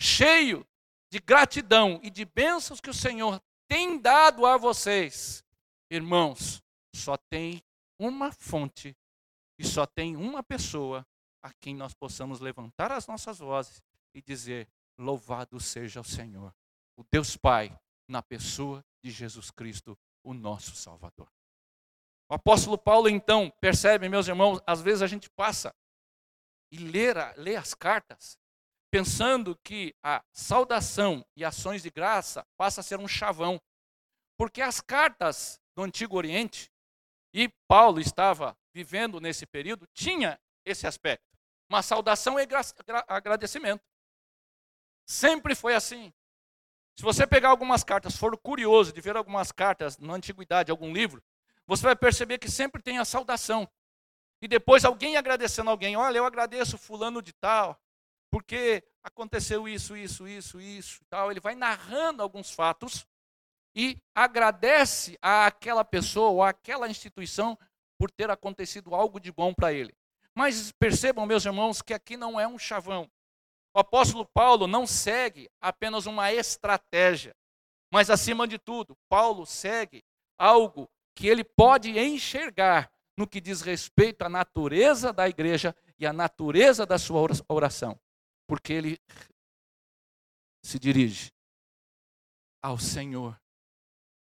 cheio 0.00 0.66
de 1.10 1.18
gratidão 1.18 2.00
e 2.02 2.10
de 2.10 2.24
bênçãos 2.24 2.80
que 2.80 2.90
o 2.90 2.94
Senhor 2.94 3.40
tem 3.68 4.00
dado 4.00 4.46
a 4.46 4.56
vocês, 4.56 5.44
irmãos, 5.90 6.62
só 6.94 7.16
tem 7.16 7.62
uma 7.98 8.32
fonte 8.32 8.96
e 9.58 9.64
só 9.66 9.86
tem 9.86 10.16
uma 10.16 10.42
pessoa 10.42 11.06
a 11.42 11.52
quem 11.60 11.74
nós 11.74 11.94
possamos 11.94 12.40
levantar 12.40 12.92
as 12.92 13.06
nossas 13.06 13.38
vozes 13.38 13.82
e 14.14 14.22
dizer: 14.22 14.68
Louvado 14.98 15.60
seja 15.60 16.00
o 16.00 16.04
Senhor, 16.04 16.54
o 16.96 17.04
Deus 17.10 17.36
Pai, 17.36 17.76
na 18.08 18.22
pessoa 18.22 18.84
de 19.02 19.10
Jesus 19.10 19.50
Cristo, 19.50 19.96
o 20.22 20.34
nosso 20.34 20.74
Salvador. 20.74 21.28
O 22.28 22.34
apóstolo 22.34 22.76
Paulo, 22.76 23.08
então, 23.08 23.50
percebe, 23.60 24.08
meus 24.08 24.26
irmãos, 24.26 24.60
às 24.66 24.80
vezes 24.80 25.02
a 25.02 25.06
gente 25.06 25.30
passa 25.30 25.74
e 26.72 26.78
lê, 26.78 27.12
lê 27.36 27.54
as 27.54 27.74
cartas, 27.74 28.36
pensando 28.96 29.54
que 29.62 29.94
a 30.02 30.24
saudação 30.32 31.22
e 31.36 31.44
ações 31.44 31.82
de 31.82 31.90
graça 31.90 32.46
passa 32.56 32.80
a 32.80 32.84
ser 32.84 32.98
um 32.98 33.06
chavão. 33.06 33.60
Porque 34.38 34.62
as 34.62 34.80
cartas 34.80 35.60
do 35.74 35.82
Antigo 35.82 36.16
Oriente, 36.16 36.72
e 37.30 37.50
Paulo 37.68 38.00
estava 38.00 38.56
vivendo 38.72 39.20
nesse 39.20 39.44
período, 39.44 39.86
tinha 39.92 40.40
esse 40.64 40.86
aspecto. 40.86 41.26
Uma 41.68 41.82
saudação 41.82 42.40
e 42.40 42.48
agradecimento. 43.06 43.84
Sempre 45.06 45.54
foi 45.54 45.74
assim. 45.74 46.10
Se 46.98 47.02
você 47.02 47.26
pegar 47.26 47.50
algumas 47.50 47.84
cartas, 47.84 48.16
for 48.16 48.34
curioso 48.38 48.94
de 48.94 49.00
ver 49.02 49.14
algumas 49.14 49.52
cartas 49.52 49.98
na 49.98 50.14
antiguidade, 50.14 50.70
algum 50.70 50.90
livro, 50.90 51.22
você 51.66 51.82
vai 51.82 51.96
perceber 51.96 52.38
que 52.38 52.50
sempre 52.50 52.80
tem 52.80 52.98
a 52.98 53.04
saudação. 53.04 53.68
E 54.40 54.48
depois 54.48 54.86
alguém 54.86 55.18
agradecendo 55.18 55.68
alguém, 55.68 55.96
olha, 55.96 56.16
eu 56.16 56.24
agradeço 56.24 56.78
fulano 56.78 57.20
de 57.20 57.34
tal, 57.34 57.78
porque 58.30 58.82
aconteceu 59.02 59.68
isso, 59.68 59.96
isso, 59.96 60.26
isso, 60.26 60.60
isso, 60.60 61.00
tal. 61.08 61.30
Ele 61.30 61.40
vai 61.40 61.54
narrando 61.54 62.22
alguns 62.22 62.50
fatos 62.50 63.06
e 63.74 63.98
agradece 64.14 65.18
àquela 65.20 65.84
pessoa 65.84 66.48
àquela 66.48 66.88
instituição 66.88 67.58
por 67.98 68.10
ter 68.10 68.30
acontecido 68.30 68.94
algo 68.94 69.20
de 69.20 69.32
bom 69.32 69.54
para 69.54 69.72
ele. 69.72 69.94
Mas 70.34 70.72
percebam, 70.72 71.24
meus 71.26 71.44
irmãos, 71.44 71.80
que 71.80 71.94
aqui 71.94 72.16
não 72.16 72.38
é 72.38 72.46
um 72.46 72.58
chavão. 72.58 73.10
O 73.74 73.78
apóstolo 73.78 74.24
Paulo 74.24 74.66
não 74.66 74.86
segue 74.86 75.50
apenas 75.60 76.06
uma 76.06 76.32
estratégia, 76.32 77.34
mas 77.92 78.10
acima 78.10 78.48
de 78.48 78.58
tudo, 78.58 78.96
Paulo 79.08 79.44
segue 79.44 80.02
algo 80.38 80.88
que 81.14 81.26
ele 81.26 81.44
pode 81.44 81.98
enxergar 81.98 82.90
no 83.16 83.26
que 83.26 83.40
diz 83.40 83.62
respeito 83.62 84.22
à 84.22 84.28
natureza 84.28 85.12
da 85.12 85.28
igreja 85.28 85.74
e 85.98 86.06
à 86.06 86.12
natureza 86.12 86.84
da 86.84 86.98
sua 86.98 87.26
oração, 87.48 87.98
porque 88.46 88.72
ele 88.72 89.00
se 90.62 90.78
dirige 90.78 91.32
ao 92.62 92.78
Senhor, 92.78 93.40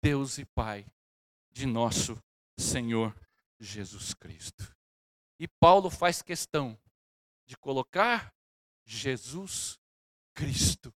Deus 0.02 0.38
e 0.38 0.46
Pai 0.46 0.86
de 1.52 1.66
nosso 1.66 2.22
Senhor 2.58 3.16
Jesus 3.60 4.14
Cristo. 4.14 4.76
E 5.40 5.48
Paulo 5.48 5.90
faz 5.90 6.22
questão 6.22 6.80
de 7.46 7.58
colocar 7.58 8.34
Jesus 8.86 9.80
Cristo, 10.34 10.94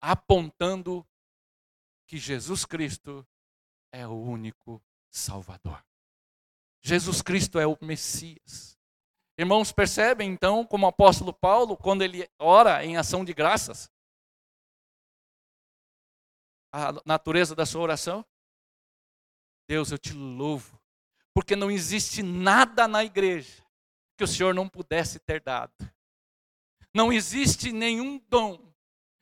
apontando 0.00 1.06
que 2.06 2.18
Jesus 2.18 2.64
Cristo 2.64 3.26
é 3.90 4.06
o 4.06 4.14
único 4.14 4.82
Salvador. 5.10 5.84
Jesus 6.82 7.22
Cristo 7.22 7.58
é 7.58 7.66
o 7.66 7.78
Messias. 7.80 8.78
Irmãos, 9.38 9.72
percebem 9.72 10.30
então 10.30 10.64
como 10.64 10.86
o 10.86 10.88
apóstolo 10.88 11.32
Paulo, 11.32 11.76
quando 11.76 12.02
ele 12.02 12.28
ora 12.38 12.84
em 12.84 12.96
ação 12.96 13.24
de 13.24 13.32
graças, 13.32 13.90
a 16.72 16.92
natureza 17.04 17.54
da 17.54 17.66
sua 17.66 17.82
oração? 17.82 18.24
Deus, 19.68 19.90
eu 19.90 19.98
te 19.98 20.12
louvo, 20.12 20.78
porque 21.34 21.56
não 21.56 21.70
existe 21.70 22.22
nada 22.22 22.86
na 22.86 23.04
igreja 23.04 23.64
que 24.16 24.24
o 24.24 24.28
Senhor 24.28 24.54
não 24.54 24.68
pudesse 24.68 25.18
ter 25.18 25.40
dado. 25.40 25.72
Não 26.94 27.12
existe 27.12 27.72
nenhum 27.72 28.18
dom, 28.28 28.58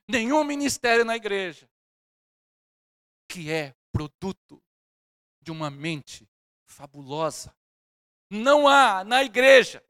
nenhum 0.08 0.42
ministério 0.42 1.04
na 1.04 1.14
igreja 1.14 1.70
que 3.28 3.48
é 3.48 3.72
produto 3.92 4.60
de 5.40 5.52
uma 5.52 5.70
mente 5.70 6.28
fabulosa. 6.66 7.54
Não 8.28 8.66
há 8.66 9.04
na 9.04 9.22
igreja, 9.22 9.84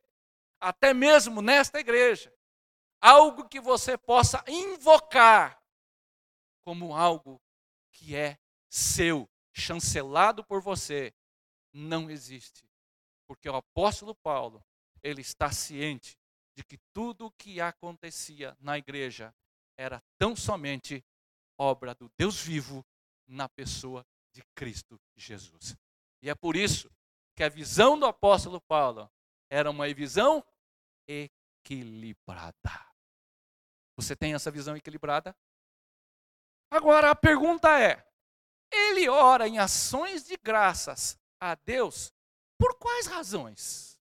até 0.60 0.92
mesmo 0.92 1.40
nesta 1.40 1.80
igreja, 1.80 2.32
algo 3.00 3.48
que 3.48 3.60
você 3.60 3.96
possa 3.96 4.44
invocar 4.46 5.60
como 6.62 6.94
algo 6.94 7.40
que 7.92 8.14
é 8.14 8.38
seu, 8.68 9.28
chancelado 9.52 10.44
por 10.44 10.60
você, 10.60 11.12
não 11.72 12.10
existe. 12.10 12.68
Porque 13.26 13.48
o 13.48 13.56
apóstolo 13.56 14.14
Paulo, 14.14 14.62
ele 15.02 15.20
está 15.20 15.50
ciente 15.50 16.16
de 16.54 16.62
que 16.62 16.78
tudo 16.92 17.26
o 17.26 17.30
que 17.32 17.60
acontecia 17.60 18.56
na 18.60 18.76
igreja 18.76 19.34
era 19.78 20.02
tão 20.18 20.36
somente 20.36 21.02
obra 21.58 21.94
do 21.94 22.10
Deus 22.18 22.40
vivo 22.40 22.84
na 23.26 23.48
pessoa 23.48 24.04
de 24.32 24.42
Cristo 24.54 25.00
Jesus. 25.16 25.76
E 26.22 26.28
é 26.28 26.34
por 26.34 26.54
isso 26.56 26.90
que 27.34 27.42
a 27.42 27.48
visão 27.48 27.98
do 27.98 28.06
apóstolo 28.06 28.60
Paulo 28.60 29.10
era 29.50 29.70
uma 29.70 29.92
visão 29.92 30.44
equilibrada. 31.06 32.86
Você 33.96 34.16
tem 34.16 34.32
essa 34.32 34.50
visão 34.50 34.76
equilibrada? 34.76 35.36
Agora 36.70 37.10
a 37.10 37.16
pergunta 37.16 37.78
é: 37.78 38.06
ele 38.72 39.08
ora 39.08 39.48
em 39.48 39.58
ações 39.58 40.24
de 40.24 40.36
graças 40.36 41.18
a 41.40 41.54
Deus 41.56 42.12
por 42.58 42.78
quais 42.78 43.06
razões? 43.06 43.98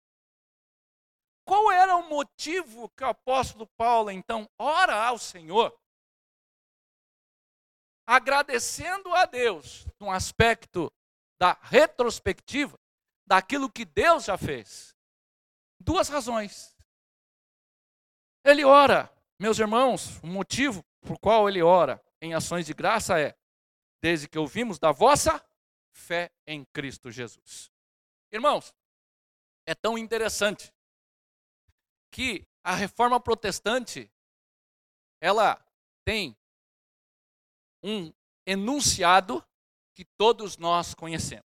Qual 1.46 1.70
era 1.70 1.94
o 1.96 2.08
motivo 2.08 2.88
que 2.90 3.04
o 3.04 3.08
apóstolo 3.08 3.66
Paulo 3.76 4.10
então 4.10 4.48
ora 4.58 4.94
ao 4.94 5.18
Senhor? 5.18 5.78
Agradecendo 8.06 9.14
a 9.14 9.26
Deus 9.26 9.86
no 10.00 10.10
aspecto 10.10 10.90
da 11.38 11.58
retrospectiva 11.60 12.78
daquilo 13.26 13.70
que 13.70 13.84
Deus 13.84 14.24
já 14.24 14.38
fez. 14.38 14.93
Duas 15.84 16.08
razões. 16.08 16.74
Ele 18.42 18.64
ora, 18.64 19.12
meus 19.38 19.58
irmãos, 19.58 20.18
o 20.22 20.26
motivo 20.26 20.82
por 21.02 21.18
qual 21.18 21.46
ele 21.46 21.62
ora 21.62 22.02
em 22.22 22.32
ações 22.32 22.64
de 22.64 22.72
graça 22.72 23.20
é 23.20 23.36
desde 24.00 24.26
que 24.26 24.38
ouvimos 24.38 24.78
da 24.78 24.92
vossa 24.92 25.44
fé 25.92 26.32
em 26.46 26.64
Cristo 26.64 27.10
Jesus. 27.10 27.70
Irmãos, 28.32 28.74
é 29.66 29.74
tão 29.74 29.98
interessante 29.98 30.72
que 32.10 32.46
a 32.62 32.74
reforma 32.74 33.20
protestante 33.20 34.10
ela 35.20 35.62
tem 36.02 36.34
um 37.82 38.10
enunciado 38.46 39.46
que 39.94 40.06
todos 40.16 40.56
nós 40.56 40.94
conhecemos. 40.94 41.44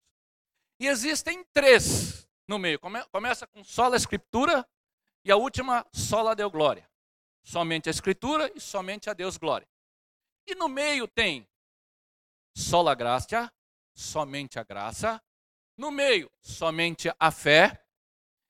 E 0.79 0.87
existem 0.87 1.45
três 1.53 2.30
no 2.51 2.59
meio. 2.59 2.81
Começa 2.81 3.47
com 3.47 3.63
sola 3.63 3.97
escritura 3.97 4.69
e 5.25 5.31
a 5.31 5.37
última 5.37 5.87
sola 5.93 6.35
deu 6.35 6.51
glória. 6.51 6.91
Somente 7.45 7.89
a 7.89 7.91
escritura 7.91 8.53
e 8.55 8.61
somente 8.61 9.09
a 9.09 9.15
Deus 9.15 9.37
glória. 9.37 9.69
E 10.47 10.55
no 10.57 10.69
meio 10.69 11.07
tem 11.07 11.49
sola 12.55 12.95
graça, 12.95 13.51
somente 13.95 14.59
a 14.59 14.65
graça. 14.65 15.23
No 15.77 15.93
meio, 15.93 16.31
somente 16.43 17.11
a 17.19 17.31
fé. 17.31 17.83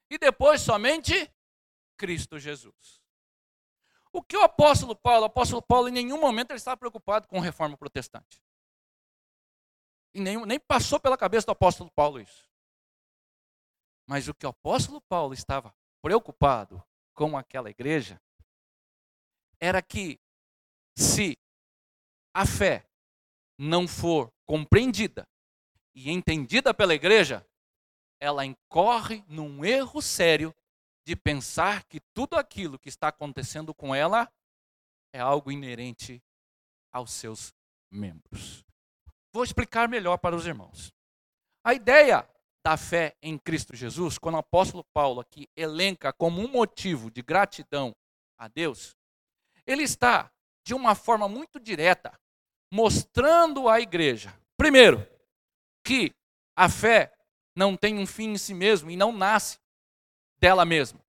E 0.09 0.19
depois, 0.19 0.63
somente 0.63 1.31
Cristo 1.97 2.39
Jesus. 2.39 3.01
O 4.13 4.23
que 4.23 4.37
o 4.37 4.43
apóstolo 4.43 4.97
Paulo, 4.97 5.23
o 5.23 5.27
apóstolo 5.27 5.63
Paulo 5.63 5.89
em 5.89 5.93
nenhum 5.93 6.19
momento 6.19 6.51
ele 6.51 6.57
estava 6.57 6.77
preocupado 6.77 7.29
com 7.29 7.39
reforma 7.39 7.77
protestante. 7.77 8.43
E 10.13 10.21
nem, 10.21 10.45
nem 10.47 10.59
passou 10.59 10.99
pela 10.99 11.17
cabeça 11.17 11.47
do 11.47 11.53
apóstolo 11.53 11.93
Paulo 11.93 12.19
isso. 12.19 12.50
Mas 14.11 14.27
o 14.27 14.35
que 14.35 14.45
o 14.45 14.49
apóstolo 14.49 15.01
Paulo 15.03 15.35
estava 15.35 15.73
preocupado 16.03 16.85
com 17.15 17.39
aquela 17.39 17.71
igreja 17.71 18.21
era 19.61 19.81
que 19.81 20.19
se 20.99 21.39
a 22.35 22.45
fé 22.45 22.85
não 23.57 23.87
for 23.87 24.33
compreendida 24.45 25.29
e 25.95 26.11
entendida 26.11 26.75
pela 26.75 26.93
igreja, 26.93 27.47
ela 28.19 28.45
incorre 28.45 29.25
num 29.29 29.65
erro 29.65 30.03
sério 30.03 30.53
de 31.07 31.15
pensar 31.15 31.85
que 31.85 32.01
tudo 32.13 32.37
aquilo 32.37 32.81
que 32.81 32.89
está 32.89 33.07
acontecendo 33.07 33.73
com 33.73 33.95
ela 33.95 34.29
é 35.13 35.21
algo 35.21 35.53
inerente 35.53 36.21
aos 36.91 37.13
seus 37.13 37.55
membros. 37.89 38.65
Vou 39.33 39.45
explicar 39.45 39.89
melhor 39.89 40.19
para 40.19 40.35
os 40.35 40.45
irmãos. 40.47 40.93
A 41.63 41.75
ideia 41.75 42.29
da 42.65 42.77
fé 42.77 43.17
em 43.23 43.39
Cristo 43.39 43.75
Jesus, 43.75 44.19
quando 44.19 44.35
o 44.35 44.39
apóstolo 44.39 44.85
Paulo 44.93 45.21
aqui 45.21 45.49
elenca 45.57 46.13
como 46.13 46.41
um 46.41 46.49
motivo 46.49 47.11
de 47.11 47.23
gratidão 47.23 47.95
a 48.39 48.49
Deus, 48.49 48.97
ele 49.67 49.83
está 49.83 50.31
de 50.65 50.75
uma 50.75 50.95
forma 50.95 51.29
muito 51.29 51.59
direta 51.59 52.19
mostrando 52.73 53.69
à 53.69 53.81
igreja, 53.81 54.33
primeiro, 54.57 55.07
que 55.85 56.15
a 56.55 56.69
fé 56.69 57.13
não 57.57 57.77
tem 57.77 57.99
um 57.99 58.07
fim 58.07 58.31
em 58.31 58.39
si 58.39 58.55
mesmo 58.55 58.91
e 58.91 58.97
não 58.97 59.13
nasce 59.13 59.59
dela 60.39 60.65
mesma. 60.65 61.01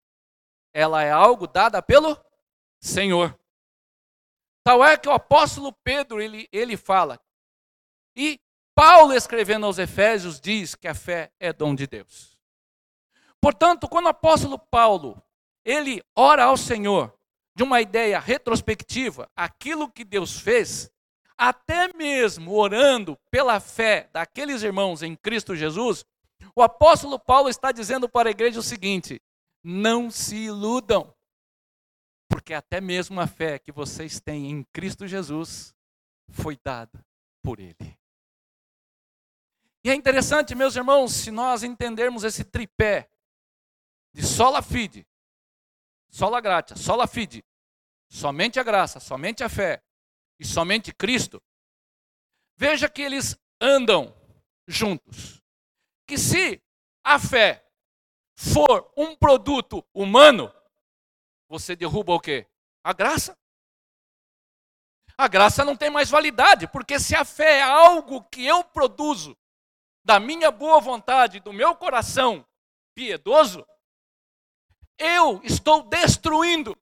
Ela 0.74 1.04
é 1.04 1.12
algo 1.12 1.48
dada 1.48 1.82
pelo 1.82 2.18
Senhor. 2.80 3.38
Tal 4.64 4.84
é 4.84 4.98
que 4.98 5.10
o 5.10 5.12
apóstolo 5.12 5.74
Pedro 5.84 6.22
ele, 6.22 6.48
ele 6.52 6.78
fala, 6.78 7.20
e 8.16 8.40
Paulo 8.76 9.14
escrevendo 9.14 9.66
aos 9.66 9.78
Efésios 9.78 10.40
diz 10.40 10.76
que 10.76 10.88
a 10.88 10.94
fé 10.94 11.32
é 11.40 11.52
dom 11.52 11.76
de 11.76 11.88
Deus. 11.88 12.40
Portanto, 13.40 13.88
quando 13.88 14.06
o 14.06 14.10
apóstolo 14.10 14.58
Paulo 14.58 15.22
ele 15.64 16.04
ora 16.16 16.46
ao 16.46 16.58
Senhor 16.58 17.14
de 17.56 17.64
uma 17.64 17.82
ideia 17.82 18.20
retrospectiva, 18.20 19.30
aquilo 19.36 19.92
que 19.92 20.06
Deus 20.06 20.40
fez, 20.40 20.92
até 21.38 21.92
mesmo 21.94 22.54
orando 22.54 23.18
pela 23.30 23.60
fé 23.60 24.10
daqueles 24.14 24.64
irmãos 24.64 25.02
em 25.02 25.16
Cristo 25.16 25.56
Jesus, 25.56 26.06
o 26.56 26.62
apóstolo 26.62 27.20
Paulo 27.20 27.50
está 27.50 27.72
dizendo 27.72 28.08
para 28.08 28.30
a 28.30 28.32
igreja 28.32 28.60
o 28.60 28.64
seguinte: 28.64 29.22
não 29.64 30.10
se 30.10 30.36
iludam, 30.36 31.14
porque 32.30 32.54
até 32.54 32.80
mesmo 32.80 33.20
a 33.20 33.28
fé 33.28 33.60
que 33.60 33.72
vocês 33.72 34.20
têm 34.20 34.50
em 34.50 34.64
Cristo 34.72 35.08
Jesus 35.08 35.74
foi 36.30 36.58
dada 36.64 37.06
por 37.44 37.60
Ele. 37.60 38.01
E 39.84 39.90
é 39.90 39.96
interessante, 39.96 40.54
meus 40.54 40.76
irmãos, 40.76 41.12
se 41.12 41.32
nós 41.32 41.64
entendermos 41.64 42.24
esse 42.24 42.44
tripé 42.44 43.10
de 44.14 44.24
sola 44.24 44.62
fide, 44.62 45.08
sola 46.10 46.40
gratia, 46.40 46.76
sola 46.76 47.08
fide, 47.08 47.44
somente 48.08 48.60
a 48.60 48.64
graça, 48.64 49.00
somente 49.00 49.44
a 49.44 49.50
fé 49.50 49.84
e 50.40 50.46
somente 50.46 50.94
Cristo, 50.94 51.42
veja 52.56 52.88
que 52.88 53.02
eles 53.02 53.36
andam 53.60 54.16
juntos. 54.68 55.42
Que 56.06 56.18
se 56.18 56.62
a 57.04 57.18
fé 57.18 57.66
for 58.36 58.92
um 58.96 59.16
produto 59.16 59.84
humano, 59.94 60.54
você 61.48 61.76
derruba 61.76 62.14
o 62.14 62.20
quê? 62.20 62.48
A 62.84 62.94
graça. 62.94 63.36
A 65.18 65.28
graça 65.28 65.66
não 65.66 65.76
tem 65.76 65.90
mais 65.90 66.10
validade, 66.10 66.68
porque 66.68 67.00
se 67.00 67.16
a 67.16 67.26
fé 67.26 67.60
é 67.60 67.64
algo 67.64 68.24
que 68.26 68.46
eu 68.46 68.64
produzo 68.64 69.38
da 70.04 70.20
minha 70.20 70.52
boa 70.52 70.80
vontade, 70.80 71.40
do 71.40 71.54
meu 71.54 71.76
coração 71.76 72.46
piedoso, 72.96 73.66
eu 74.98 75.42
estou 75.44 75.84
destruindo 75.84 76.78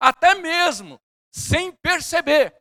até 0.00 0.34
mesmo 0.34 1.00
sem 1.30 1.72
perceber, 1.72 2.54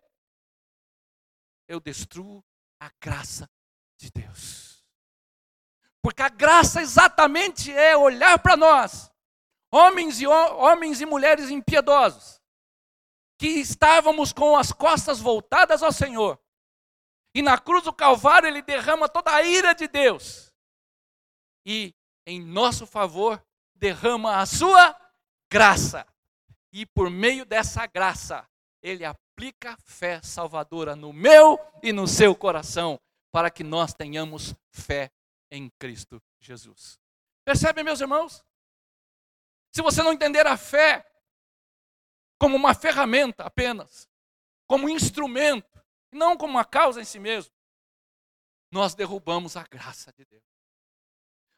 eu 1.68 1.80
destruo 1.80 2.44
a 2.80 2.92
graça 3.02 3.50
de 3.98 4.12
Deus. 4.12 4.84
Porque 6.02 6.22
a 6.22 6.30
graça 6.30 6.82
exatamente 6.82 7.72
é 7.72 7.96
olhar 7.96 8.40
para 8.40 8.56
nós, 8.56 9.12
homens 9.72 10.22
e, 10.22 10.28
homens 10.28 11.02
e 11.02 11.06
mulheres 11.06 11.50
impiedosos, 11.50 12.42
que 13.38 13.48
estávamos 13.48 14.34
com 14.34 14.58
as 14.58 14.72
costas 14.72 15.20
voltadas 15.20 15.84
ao 15.84 15.92
Senhor, 15.92 16.40
e 17.38 17.42
na 17.44 17.56
cruz 17.56 17.84
do 17.84 17.94
Calvário 17.94 18.48
ele 18.48 18.64
derrama 18.64 19.08
toda 19.08 19.32
a 19.32 19.44
ira 19.44 19.76
de 19.76 19.88
Deus, 19.88 20.52
e 21.64 21.94
em 22.26 22.44
nosso 22.44 22.88
favor 22.88 23.40
derrama 23.76 24.38
a 24.38 24.46
sua 24.48 25.00
graça, 25.48 26.04
e 26.74 26.84
por 26.84 27.12
meio 27.12 27.46
dessa 27.46 27.86
graça, 27.86 28.50
ele 28.82 29.06
aplica 29.06 29.78
fé 29.86 30.20
salvadora 30.24 30.96
no 30.96 31.14
meu 31.14 31.60
e 31.84 31.94
no 31.94 32.08
seu 32.08 32.36
coração, 32.36 33.00
para 33.32 33.52
que 33.52 33.64
nós 33.64 33.94
tenhamos 33.94 34.56
fé 34.72 35.12
em 35.52 35.70
Cristo 35.78 36.20
Jesus. 36.40 37.00
Percebe, 37.46 37.84
meus 37.84 38.02
irmãos? 38.02 38.44
Se 39.76 39.84
você 39.84 40.02
não 40.02 40.12
entender 40.12 40.48
a 40.48 40.58
fé 40.58 41.06
como 42.40 42.56
uma 42.56 42.74
ferramenta 42.74 43.44
apenas, 43.44 44.10
como 44.66 44.88
um 44.88 44.90
instrumento, 44.90 45.78
não 46.18 46.36
como 46.36 46.54
uma 46.54 46.66
causa 46.66 47.00
em 47.00 47.06
si 47.06 47.20
mesmo, 47.20 47.54
nós 48.72 48.94
derrubamos 48.94 49.56
a 49.56 49.64
graça 49.64 50.12
de 50.12 50.26
Deus. 50.26 50.44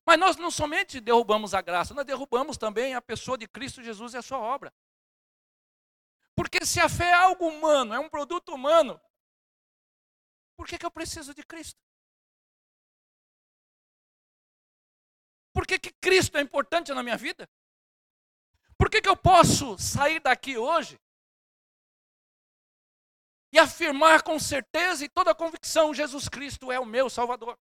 Mas 0.05 0.19
nós 0.19 0.37
não 0.37 0.51
somente 0.51 0.99
derrubamos 0.99 1.53
a 1.53 1.61
graça, 1.61 1.93
nós 1.93 2.05
derrubamos 2.05 2.57
também 2.57 2.93
a 2.93 3.01
pessoa 3.01 3.37
de 3.37 3.47
Cristo 3.47 3.81
Jesus 3.81 4.13
e 4.13 4.17
a 4.17 4.21
sua 4.21 4.39
obra. 4.39 4.73
Porque 6.35 6.65
se 6.65 6.79
a 6.79 6.89
fé 6.89 7.09
é 7.09 7.13
algo 7.13 7.47
humano, 7.47 7.93
é 7.93 7.99
um 7.99 8.09
produto 8.09 8.53
humano, 8.53 8.99
por 10.55 10.67
que, 10.67 10.77
que 10.77 10.85
eu 10.85 10.91
preciso 10.91 11.33
de 11.33 11.43
Cristo? 11.43 11.79
Por 15.53 15.65
que, 15.65 15.79
que 15.79 15.91
Cristo 15.91 16.37
é 16.37 16.41
importante 16.41 16.93
na 16.93 17.03
minha 17.03 17.17
vida? 17.17 17.49
Por 18.77 18.89
que, 18.89 19.01
que 19.01 19.09
eu 19.09 19.17
posso 19.17 19.77
sair 19.77 20.19
daqui 20.21 20.57
hoje 20.57 20.99
e 23.51 23.59
afirmar 23.59 24.23
com 24.23 24.39
certeza 24.39 25.03
e 25.03 25.09
toda 25.09 25.35
convicção: 25.35 25.93
Jesus 25.93 26.29
Cristo 26.29 26.71
é 26.71 26.79
o 26.79 26.85
meu 26.85 27.09
Salvador? 27.09 27.57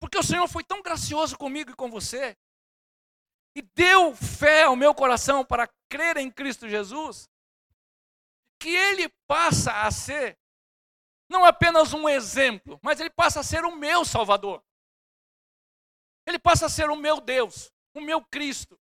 Porque 0.00 0.18
o 0.18 0.22
Senhor 0.22 0.48
foi 0.48 0.64
tão 0.64 0.82
gracioso 0.82 1.36
comigo 1.38 1.70
e 1.70 1.76
com 1.76 1.90
você, 1.90 2.36
e 3.54 3.62
deu 3.62 4.14
fé 4.14 4.64
ao 4.64 4.74
meu 4.74 4.94
coração 4.94 5.44
para 5.44 5.68
crer 5.88 6.16
em 6.16 6.30
Cristo 6.30 6.68
Jesus, 6.68 7.28
que 8.60 8.70
ele 8.70 9.08
passa 9.26 9.82
a 9.82 9.90
ser 9.90 10.38
não 11.28 11.44
apenas 11.44 11.94
um 11.94 12.08
exemplo, 12.08 12.78
mas 12.82 13.00
ele 13.00 13.10
passa 13.10 13.40
a 13.40 13.42
ser 13.42 13.64
o 13.64 13.74
meu 13.74 14.04
Salvador. 14.04 14.62
Ele 16.26 16.38
passa 16.38 16.66
a 16.66 16.68
ser 16.68 16.90
o 16.90 16.96
meu 16.96 17.20
Deus, 17.20 17.72
o 17.94 18.00
meu 18.00 18.22
Cristo. 18.22 18.78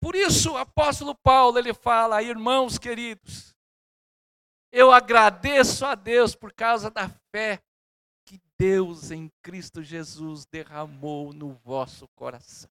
Por 0.00 0.14
isso, 0.14 0.52
o 0.52 0.56
apóstolo 0.56 1.14
Paulo, 1.14 1.58
ele 1.58 1.72
fala, 1.72 2.22
irmãos 2.22 2.78
queridos, 2.78 3.53
eu 4.74 4.90
agradeço 4.90 5.86
a 5.86 5.94
Deus 5.94 6.34
por 6.34 6.52
causa 6.52 6.90
da 6.90 7.08
fé 7.30 7.62
que 8.26 8.40
Deus 8.58 9.12
em 9.12 9.30
Cristo 9.40 9.84
Jesus 9.84 10.44
derramou 10.46 11.32
no 11.32 11.52
vosso 11.52 12.08
coração. 12.08 12.68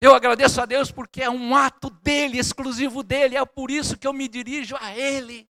Eu 0.00 0.12
agradeço 0.12 0.60
a 0.60 0.66
Deus 0.66 0.90
porque 0.90 1.22
é 1.22 1.30
um 1.30 1.54
ato 1.54 1.88
dele, 1.88 2.36
exclusivo 2.36 3.04
dele, 3.04 3.36
é 3.36 3.46
por 3.46 3.70
isso 3.70 3.96
que 3.96 4.08
eu 4.08 4.12
me 4.12 4.26
dirijo 4.26 4.76
a 4.80 4.92
ele. 4.96 5.48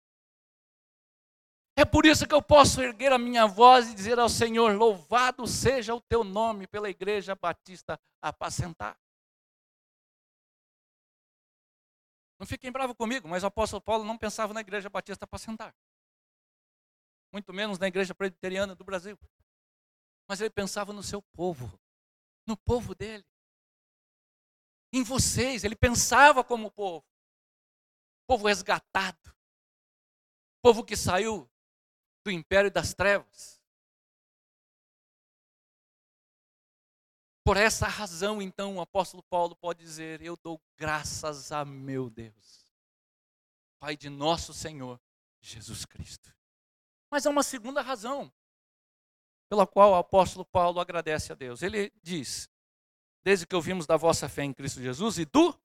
É 1.75 1.83
por 1.83 2.05
isso 2.05 2.27
que 2.27 2.35
eu 2.35 2.41
posso 2.41 2.79
erguer 2.81 3.11
a 3.11 3.17
minha 3.17 3.47
voz 3.47 3.89
e 3.89 3.95
dizer 3.95 4.19
ao 4.19 4.29
Senhor: 4.29 4.75
Louvado 4.75 5.47
seja 5.47 5.95
o 5.95 6.01
teu 6.01 6.23
nome 6.23 6.67
pela 6.67 6.89
Igreja 6.89 7.35
Batista 7.35 7.99
Apacentar. 8.21 8.95
Não 12.39 12.45
fiquem 12.45 12.71
bravos 12.71 12.95
comigo, 12.95 13.27
mas 13.27 13.43
o 13.43 13.47
apóstolo 13.47 13.81
Paulo 13.81 14.03
não 14.03 14.17
pensava 14.17 14.53
na 14.53 14.61
Igreja 14.61 14.89
Batista 14.89 15.25
Apacentar. 15.25 15.75
Muito 17.31 17.51
menos 17.53 17.79
na 17.79 17.87
Igreja 17.87 18.13
Presbiteriana 18.13 18.75
do 18.75 18.83
Brasil. 18.83 19.17
Mas 20.27 20.39
ele 20.39 20.49
pensava 20.49 20.93
no 20.93 21.01
seu 21.01 21.21
povo, 21.21 21.79
no 22.45 22.55
povo 22.55 22.93
dele 22.93 23.25
em 24.93 25.03
vocês. 25.03 25.63
Ele 25.63 25.75
pensava 25.75 26.43
como 26.43 26.71
povo. 26.71 27.05
Povo 28.27 28.47
resgatado. 28.47 29.35
Povo 30.61 30.83
que 30.83 30.95
saiu 30.95 31.49
do 32.23 32.31
império 32.31 32.71
das 32.71 32.93
trevas. 32.93 33.56
Por 37.47 37.55
essa 37.55 37.87
razão, 37.87 38.41
então, 38.41 38.75
o 38.75 38.81
apóstolo 38.81 39.23
Paulo 39.23 39.55
pode 39.55 39.79
dizer: 39.79 40.21
Eu 40.21 40.35
dou 40.35 40.61
graças 40.75 41.49
a 41.49 41.63
meu 41.63 42.09
Deus, 42.09 42.75
Pai 43.79 43.95
de 43.95 44.09
nosso 44.09 44.53
Senhor 44.53 44.99
Jesus 45.39 45.85
Cristo. 45.85 46.35
Mas 47.09 47.25
há 47.25 47.29
uma 47.29 47.43
segunda 47.43 47.81
razão 47.81 48.29
pela 49.47 49.65
qual 49.65 49.91
o 49.91 49.95
apóstolo 49.95 50.43
Paulo 50.43 50.81
agradece 50.81 51.31
a 51.31 51.35
Deus. 51.35 51.61
Ele 51.61 51.89
diz: 52.03 52.49
desde 53.23 53.47
que 53.47 53.55
ouvimos 53.55 53.87
da 53.87 53.95
vossa 53.95 54.27
fé 54.27 54.43
em 54.43 54.53
Cristo 54.53 54.81
Jesus 54.81 55.17
e 55.17 55.23
do 55.23 55.57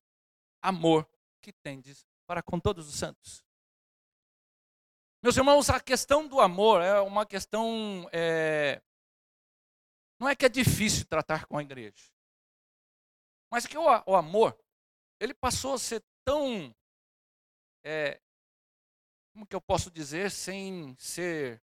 amor 0.62 1.04
que 1.40 1.52
tendes 1.52 2.06
para 2.28 2.44
com 2.44 2.60
todos 2.60 2.88
os 2.88 2.94
santos. 2.94 3.44
Meus 5.20 5.36
irmãos, 5.36 5.68
a 5.68 5.80
questão 5.80 6.28
do 6.28 6.40
amor 6.40 6.80
é 6.80 7.00
uma 7.00 7.26
questão. 7.26 8.08
É, 8.12 8.80
não 10.22 10.28
é 10.28 10.36
que 10.36 10.46
é 10.46 10.48
difícil 10.48 11.04
tratar 11.04 11.46
com 11.46 11.58
a 11.58 11.62
igreja, 11.62 12.08
mas 13.50 13.66
que 13.66 13.76
o, 13.76 13.82
o 14.06 14.14
amor, 14.14 14.56
ele 15.18 15.34
passou 15.34 15.74
a 15.74 15.78
ser 15.80 16.00
tão. 16.24 16.72
É, 17.82 18.22
como 19.32 19.44
que 19.44 19.56
eu 19.56 19.60
posso 19.60 19.90
dizer 19.90 20.30
sem 20.30 20.94
ser 20.96 21.60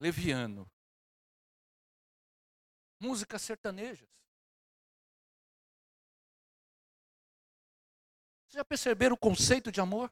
leviano? 0.00 0.66
Músicas 2.98 3.42
sertanejas. 3.42 4.08
Vocês 8.46 8.54
já 8.54 8.64
perceberam 8.64 9.14
o 9.14 9.18
conceito 9.18 9.70
de 9.70 9.78
amor? 9.78 10.10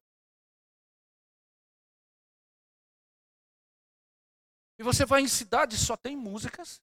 E 4.82 4.84
você 4.84 5.06
vai 5.06 5.22
em 5.22 5.28
cidades 5.28 5.78
só 5.78 5.96
tem 5.96 6.16
músicas. 6.16 6.82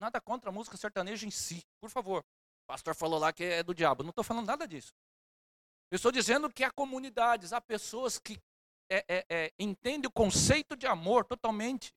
Nada 0.00 0.18
contra 0.22 0.48
a 0.48 0.52
música 0.52 0.78
sertaneja 0.78 1.26
em 1.26 1.30
si, 1.30 1.62
por 1.78 1.90
favor. 1.90 2.24
O 2.64 2.66
pastor 2.66 2.94
falou 2.94 3.18
lá 3.18 3.30
que 3.30 3.44
é 3.44 3.62
do 3.62 3.74
diabo. 3.74 4.02
Não 4.02 4.08
estou 4.08 4.24
falando 4.24 4.46
nada 4.46 4.66
disso. 4.66 4.94
Eu 5.90 5.96
estou 5.96 6.10
dizendo 6.10 6.50
que 6.50 6.64
há 6.64 6.70
comunidades, 6.70 7.52
há 7.52 7.60
pessoas 7.60 8.18
que 8.18 8.40
é, 8.88 9.04
é, 9.06 9.26
é, 9.28 9.52
entendem 9.58 10.08
o 10.08 10.10
conceito 10.10 10.74
de 10.74 10.86
amor 10.86 11.26
totalmente 11.26 11.92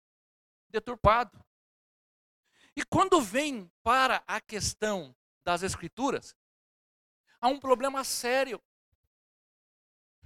deturpado. 0.69 1.41
E 2.75 2.83
quando 2.83 3.21
vem 3.21 3.71
para 3.81 4.21
a 4.27 4.41
questão 4.41 5.15
das 5.41 5.63
escrituras, 5.63 6.36
há 7.39 7.47
um 7.47 7.62
problema 7.62 8.03
sério. 8.03 8.62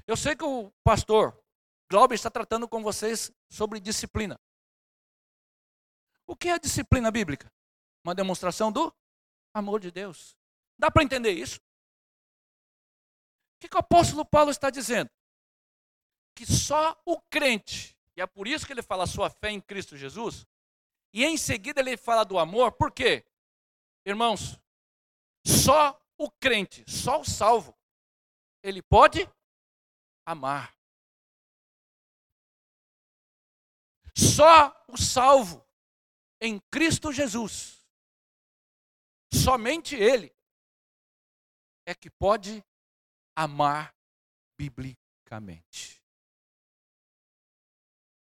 Eu 0.08 0.18
sei 0.18 0.36
que 0.36 0.44
o 0.44 0.72
pastor 0.84 1.40
Glauber 1.88 2.16
está 2.16 2.32
tratando 2.32 2.68
com 2.68 2.82
vocês 2.82 3.32
sobre 3.48 3.80
disciplina. 3.80 4.40
O 6.28 6.36
que 6.36 6.50
é 6.50 6.60
disciplina 6.60 7.10
bíblica? 7.10 7.52
Uma 8.04 8.14
demonstração 8.14 8.70
do 8.70 8.94
amor 9.54 9.80
de 9.80 9.90
Deus. 9.90 10.38
Dá 10.78 10.92
para 10.92 11.04
entender 11.04 11.32
isso? 11.32 11.60
O 13.56 13.60
que, 13.62 13.70
que 13.70 13.76
o 13.76 13.80
apóstolo 13.80 14.26
Paulo 14.26 14.52
está 14.52 14.70
dizendo? 14.70 15.10
Que 16.36 16.46
só 16.46 17.02
o 17.06 17.20
crente, 17.20 17.98
e 18.16 18.22
é 18.22 18.28
por 18.28 18.48
isso 18.48 18.68
que 18.68 18.74
ele 18.74 18.84
fala 18.84 19.06
a 19.06 19.08
sua 19.08 19.30
fé 19.30 19.50
em 19.50 19.62
Cristo 19.62 19.98
Jesus, 19.98 20.46
e 21.12 21.26
em 21.26 21.38
seguida 21.38 21.80
ele 21.80 21.98
fala 21.98 22.24
do 22.24 22.38
amor, 22.38 22.74
por 22.74 22.92
quê? 22.92 23.26
Irmãos, 24.06 24.60
só 25.44 26.00
o 26.18 26.30
crente, 26.30 26.84
só 26.88 27.22
o 27.22 27.26
salvo, 27.26 27.76
ele 28.62 28.82
pode 28.82 29.28
amar. 30.26 30.78
Só 34.16 34.86
o 34.88 34.98
salvo 34.98 35.67
em 36.42 36.60
Cristo 36.72 37.12
Jesus, 37.12 37.84
somente 39.34 39.96
Ele 39.96 40.34
é 41.86 41.96
que 41.96 42.10
pode 42.10 42.64
amar 43.36 43.96
biblicamente. 44.58 46.02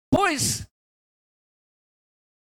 Pois 0.10 0.68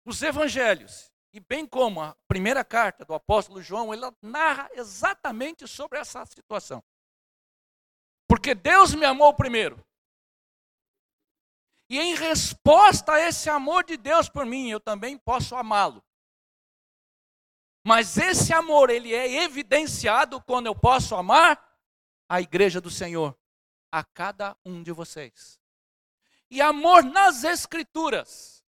os 0.06 0.21
evangelhos, 0.21 1.12
e 1.34 1.39
bem 1.39 1.65
como 1.65 2.02
a 2.02 2.15
primeira 2.28 2.63
carta 2.65 3.06
do 3.06 3.13
apóstolo 3.13 3.62
João, 3.62 3.93
ela 3.93 4.15
narra 4.21 4.69
exatamente 4.74 5.67
sobre 5.67 6.00
essa 6.00 6.26
situação. 6.26 6.84
Porque 8.28 8.56
Deus 8.56 8.93
me 8.95 9.06
amou 9.06 9.34
primeiro. 9.34 9.84
E 11.91 11.99
em 11.99 12.15
resposta 12.15 13.12
a 13.12 13.19
esse 13.19 13.49
amor 13.49 13.84
de 13.84 13.97
Deus 13.97 14.30
por 14.30 14.45
mim, 14.45 14.69
eu 14.69 14.80
também 14.80 15.17
posso 15.17 15.58
amá-lo. 15.58 16.01
Mas 17.86 18.15
esse 18.15 18.54
amor, 18.54 18.89
ele 18.89 19.13
é 19.13 19.43
evidenciado 19.43 20.41
quando 20.41 20.67
eu 20.67 20.73
posso 20.73 21.13
amar 21.15 21.62
a 22.30 22.39
igreja 22.39 22.80
do 22.80 22.89
Senhor, 22.89 23.38
a 23.91 24.06
cada 24.06 24.58
um 24.63 24.82
de 24.82 24.93
vocês. 24.93 25.60
E 26.49 26.62
amor 26.62 27.04
nas 27.04 27.43
escrituras, 27.43 28.63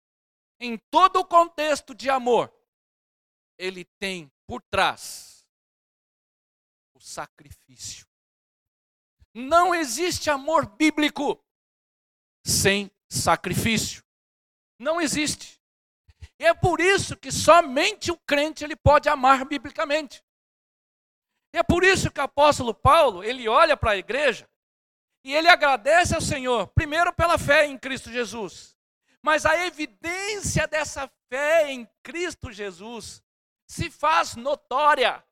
em 0.58 0.77
todo 0.89 1.17
o 1.17 1.25
contexto 1.25 1.93
de 1.93 2.10
amor, 2.10 2.49
ele 3.58 3.84
tem 3.99 4.32
por 4.47 4.62
trás 4.62 5.45
o 6.93 7.01
sacrifício. 7.01 8.08
Não 9.34 9.75
existe 9.75 10.29
amor 10.29 10.65
bíblico 10.77 11.38
sem 12.45 12.89
sacrifício. 13.09 14.03
Não 14.77 15.01
existe. 15.01 15.59
E 16.37 16.45
é 16.45 16.53
por 16.53 16.79
isso 16.79 17.17
que 17.17 17.31
somente 17.31 18.11
o 18.11 18.17
crente 18.17 18.63
ele 18.63 18.75
pode 18.75 19.09
amar 19.09 19.43
biblicamente. 19.45 20.23
E 21.53 21.57
é 21.57 21.63
por 21.63 21.83
isso 21.83 22.11
que 22.11 22.19
o 22.19 22.23
apóstolo 22.23 22.73
Paulo, 22.73 23.23
ele 23.23 23.47
olha 23.47 23.75
para 23.75 23.91
a 23.91 23.97
igreja 23.97 24.47
e 25.23 25.33
ele 25.33 25.49
agradece 25.49 26.15
ao 26.15 26.21
Senhor, 26.21 26.67
primeiro 26.67 27.11
pela 27.11 27.37
fé 27.37 27.65
em 27.65 27.77
Cristo 27.77 28.11
Jesus. 28.11 28.77
Mas 29.21 29.45
a 29.45 29.65
evidência 29.65 30.67
dessa 30.67 31.11
fé 31.27 31.71
em 31.71 31.89
Cristo 32.03 32.51
Jesus 32.51 33.21
se 33.67 33.89
faz 33.89 34.35
notória 34.35 35.23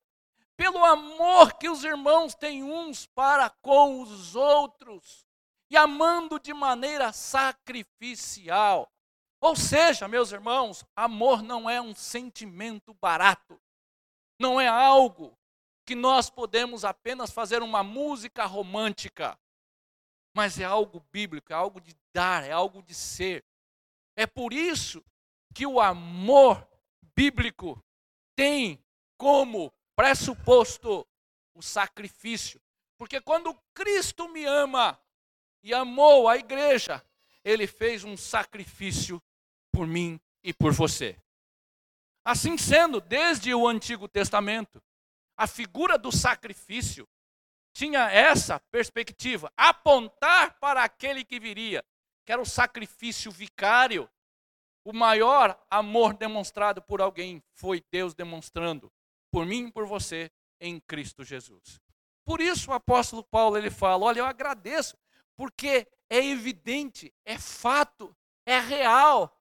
pelo 0.57 0.83
amor 0.83 1.53
que 1.53 1.69
os 1.69 1.83
irmãos 1.83 2.33
têm 2.33 2.63
uns 2.63 3.05
para 3.05 3.49
com 3.61 4.01
os 4.01 4.35
outros, 4.35 5.26
e 5.69 5.77
amando 5.77 6.39
de 6.39 6.53
maneira 6.53 7.12
sacrificial. 7.12 8.91
Ou 9.39 9.56
seja, 9.56 10.08
meus 10.08 10.32
irmãos, 10.32 10.84
amor 10.95 11.43
não 11.43 11.69
é 11.69 11.82
um 11.82 11.93
sentimento 11.93 12.93
barato, 12.95 13.60
não 14.39 14.60
é 14.60 14.67
algo 14.67 15.38
que 15.86 15.95
nós 15.95 16.30
podemos 16.30 16.84
apenas 16.84 17.32
fazer 17.32 17.62
uma 17.62 17.84
música 17.84 18.45
romântica, 18.45 19.39
mas 20.36 20.60
é 20.60 20.65
algo 20.65 20.99
bíblico, 21.12 21.53
é 21.53 21.56
algo 21.56 21.80
de 21.80 21.95
dar, 22.13 22.43
é 22.43 22.51
algo 22.51 22.82
de 22.82 22.93
ser. 22.93 23.45
É 24.15 24.25
por 24.27 24.51
isso 24.51 25.03
que 25.53 25.65
o 25.65 25.80
amor 25.80 26.67
bíblico 27.15 27.82
tem 28.36 28.84
como 29.17 29.71
pressuposto 29.95 31.08
o 31.56 31.62
sacrifício. 31.62 32.62
Porque 32.97 33.21
quando 33.21 33.58
Cristo 33.73 34.27
me 34.30 34.45
ama 34.45 34.99
e 35.63 35.74
amou 35.74 36.28
a 36.28 36.38
igreja, 36.38 37.04
ele 37.43 37.67
fez 37.67 38.04
um 38.04 38.15
sacrifício 38.17 39.22
por 39.72 39.88
mim 39.88 40.20
e 40.43 40.54
por 40.54 40.72
você. 40.74 41.17
Assim 42.24 42.58
sendo, 42.58 43.00
desde 43.00 43.54
o 43.54 43.67
Antigo 43.67 44.08
Testamento, 44.08 44.82
a 45.38 45.48
figura 45.48 45.98
do 45.98 46.12
sacrifício 46.12 47.08
tinha 47.74 48.10
essa 48.10 48.60
perspectiva, 48.72 49.54
apontar 49.56 50.58
para 50.60 50.84
aquele 50.84 51.24
que 51.24 51.39
viria, 51.39 51.86
que 52.26 52.32
era 52.32 52.41
o 52.41 52.46
sacrifício 52.46 53.32
vicário. 53.32 54.10
O 54.84 54.91
maior 54.91 55.58
amor 55.70 56.15
demonstrado 56.15 56.82
por 56.82 57.02
alguém 57.02 57.43
foi 57.54 57.84
Deus 57.91 58.15
demonstrando 58.15 58.91
por 59.32 59.46
mim 59.46 59.67
e 59.67 59.72
por 59.72 59.86
você 59.86 60.32
em 60.60 60.80
Cristo 60.80 61.24
Jesus. 61.24 61.80
Por 62.26 62.41
isso 62.41 62.72
o 62.72 62.74
apóstolo 62.74 63.24
Paulo 63.24 63.58
ele 63.58 63.70
fala: 63.70 64.06
"Olha, 64.06 64.20
eu 64.20 64.26
agradeço, 64.26 64.98
porque 65.38 65.88
é 66.10 66.26
evidente, 66.26 67.13
é 67.23 67.38
fato, 67.38 68.13
é 68.45 68.60
real 68.60 69.34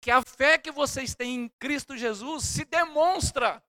que 0.00 0.10
a 0.10 0.22
fé 0.22 0.56
que 0.56 0.70
vocês 0.70 1.14
têm 1.14 1.34
em 1.34 1.48
Cristo 1.48 1.96
Jesus 1.96 2.44
se 2.44 2.64
demonstra. 2.64 3.62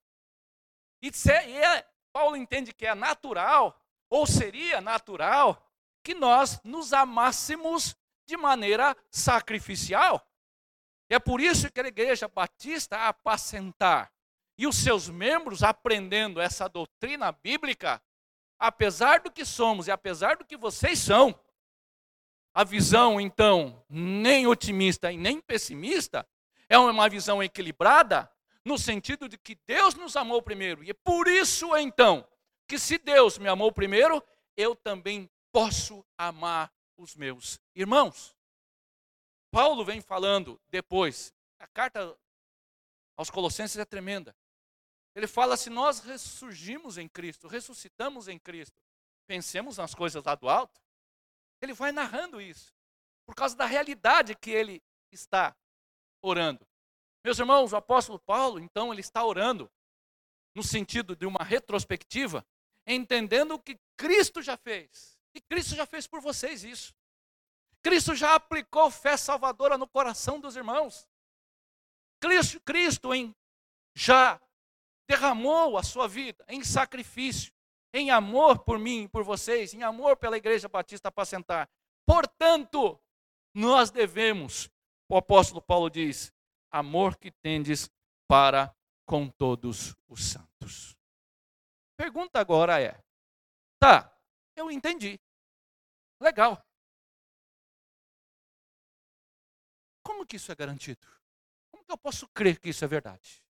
E, 1.02 1.12
é, 1.30 1.86
Paulo 2.14 2.36
entende 2.36 2.74
que 2.74 2.86
é 2.86 2.96
natural, 2.96 3.80
ou 4.10 4.26
seria 4.26 4.80
natural, 4.80 5.62
que 6.04 6.14
nós 6.14 6.62
nos 6.64 6.94
amássemos 6.94 7.96
de 8.28 8.38
maneira 8.38 8.96
sacrificial. 9.10 10.26
É 11.10 11.20
por 11.20 11.42
isso 11.42 11.72
que 11.72 11.80
a 11.80 11.88
igreja 11.88 12.28
batista 12.28 13.08
apacentar 13.08 14.12
e 14.58 14.68
os 14.68 14.76
seus 14.78 15.10
membros 15.10 15.64
aprendendo 15.64 16.42
essa 16.42 16.68
doutrina 16.68 17.32
bíblica, 17.32 18.02
apesar 18.60 19.22
do 19.22 19.32
que 19.32 19.46
somos 19.46 19.88
e 19.88 19.92
apesar 19.92 20.38
do 20.38 20.46
que 20.46 20.58
vocês 20.58 21.00
são, 21.00 21.38
a 22.58 22.64
visão 22.64 23.22
então 23.22 23.86
nem 23.88 24.48
otimista 24.48 25.12
e 25.12 25.16
nem 25.16 25.40
pessimista 25.40 26.28
é 26.68 26.76
uma 26.76 27.08
visão 27.08 27.44
equilibrada 27.44 28.28
no 28.66 28.80
sentido 28.80 29.30
de 29.30 29.38
que 29.38 29.54
Deus 29.68 29.94
nos 29.94 30.16
amou 30.16 30.42
primeiro 30.42 30.84
e 30.84 30.90
é 30.90 30.94
por 30.96 31.28
isso 31.28 31.78
então 31.78 32.28
que 32.68 32.80
se 32.80 32.98
Deus 32.98 33.38
me 33.38 33.48
amou 33.48 33.72
primeiro, 33.72 34.24
eu 34.58 34.76
também 34.76 35.30
posso 35.52 36.04
amar 36.18 36.74
os 36.98 37.16
meus 37.16 37.60
irmãos. 37.76 38.36
Paulo 39.52 39.86
vem 39.86 40.02
falando 40.02 40.60
depois, 40.68 41.32
a 41.60 41.68
carta 41.68 42.18
aos 43.16 43.30
Colossenses 43.30 43.78
é 43.78 43.86
tremenda. 43.86 44.36
Ele 45.14 45.28
fala: 45.28 45.58
se 45.58 45.70
nós 45.70 46.00
ressurgimos 46.00 46.98
em 46.98 47.08
Cristo, 47.08 47.48
ressuscitamos 47.48 48.28
em 48.28 48.40
Cristo, 48.40 48.82
pensemos 49.28 49.78
nas 49.78 49.94
coisas 49.94 50.24
lá 50.24 50.34
do 50.34 50.50
alto. 50.50 50.87
Ele 51.62 51.74
vai 51.74 51.92
narrando 51.92 52.40
isso, 52.40 52.74
por 53.26 53.36
causa 53.36 53.56
da 53.56 53.66
realidade 53.66 54.36
que 54.36 54.52
ele 54.52 54.82
está 55.12 55.56
orando. 56.22 56.68
Meus 57.24 57.40
irmãos, 57.40 57.74
o 57.74 57.76
apóstolo 57.76 58.20
Paulo, 58.20 58.60
então, 58.60 58.92
ele 58.92 59.02
está 59.02 59.24
orando 59.24 59.70
no 60.56 60.64
sentido 60.64 61.16
de 61.16 61.26
uma 61.26 61.44
retrospectiva, 61.44 62.46
entendendo 62.86 63.54
o 63.54 63.60
que 63.60 63.80
Cristo 63.96 64.42
já 64.42 64.58
fez. 64.58 65.20
E 65.36 65.42
Cristo 65.42 65.76
já 65.76 65.86
fez 65.86 66.08
por 66.08 66.22
vocês 66.22 66.64
isso. 66.64 66.96
Cristo 67.84 68.16
já 68.16 68.36
aplicou 68.36 68.90
fé 68.90 69.16
salvadora 69.16 69.78
no 69.78 69.88
coração 69.88 70.40
dos 70.40 70.56
irmãos. 70.56 71.08
Cristo, 72.20 72.60
Cristo 72.62 73.10
já 73.96 74.42
derramou 75.08 75.78
a 75.78 75.84
sua 75.84 76.08
vida 76.08 76.44
em 76.48 76.64
sacrifício, 76.64 77.54
em 77.94 78.12
amor 78.12 78.60
por 78.60 78.78
mim 78.78 79.04
e 79.04 79.08
por 79.08 79.24
vocês, 79.24 79.74
em 79.74 79.84
amor 79.84 80.18
pela 80.18 80.38
Igreja 80.38 80.68
Batista 80.68 81.10
Apacentar. 81.10 81.70
Portanto, 82.06 83.00
nós 83.54 83.92
devemos, 83.92 84.70
o 85.10 85.18
apóstolo 85.18 85.62
Paulo 85.62 85.90
diz, 85.90 86.32
amor 86.72 87.18
que 87.18 87.32
tendes 87.32 87.90
para 88.28 88.76
com 89.06 89.30
todos 89.30 89.96
os 90.08 90.32
santos. 90.32 90.96
Pergunta 91.96 92.40
agora 92.40 92.80
é: 92.82 93.02
tá, 93.80 94.16
eu 94.56 94.70
entendi. 94.70 95.20
Legal. 96.20 96.64
Como 100.04 100.26
que 100.26 100.36
isso 100.36 100.52
é 100.52 100.56
garantido? 100.56 101.06
Como 101.72 101.84
que 101.84 101.92
eu 101.92 101.98
posso 101.98 102.28
crer 102.30 102.60
que 102.60 102.70
isso 102.70 102.86
é 102.86 102.88
verdade? 102.88 103.44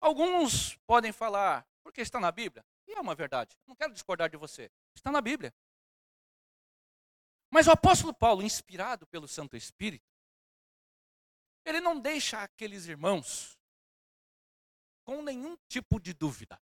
Alguns 0.00 0.76
podem 0.86 1.12
falar, 1.12 1.66
porque 1.88 2.02
está 2.02 2.20
na 2.20 2.30
Bíblia. 2.30 2.62
E 2.86 2.92
é 2.92 3.00
uma 3.00 3.14
verdade. 3.14 3.58
Não 3.66 3.74
quero 3.74 3.94
discordar 3.94 4.28
de 4.28 4.36
você. 4.36 4.70
Está 4.94 5.10
na 5.10 5.22
Bíblia. 5.22 5.54
Mas 7.50 7.66
o 7.66 7.70
apóstolo 7.70 8.12
Paulo, 8.12 8.42
inspirado 8.42 9.06
pelo 9.06 9.26
Santo 9.26 9.56
Espírito, 9.56 10.06
ele 11.64 11.80
não 11.80 11.98
deixa 11.98 12.42
aqueles 12.42 12.84
irmãos 12.84 13.58
com 15.02 15.22
nenhum 15.22 15.56
tipo 15.66 15.98
de 15.98 16.12
dúvida. 16.12 16.60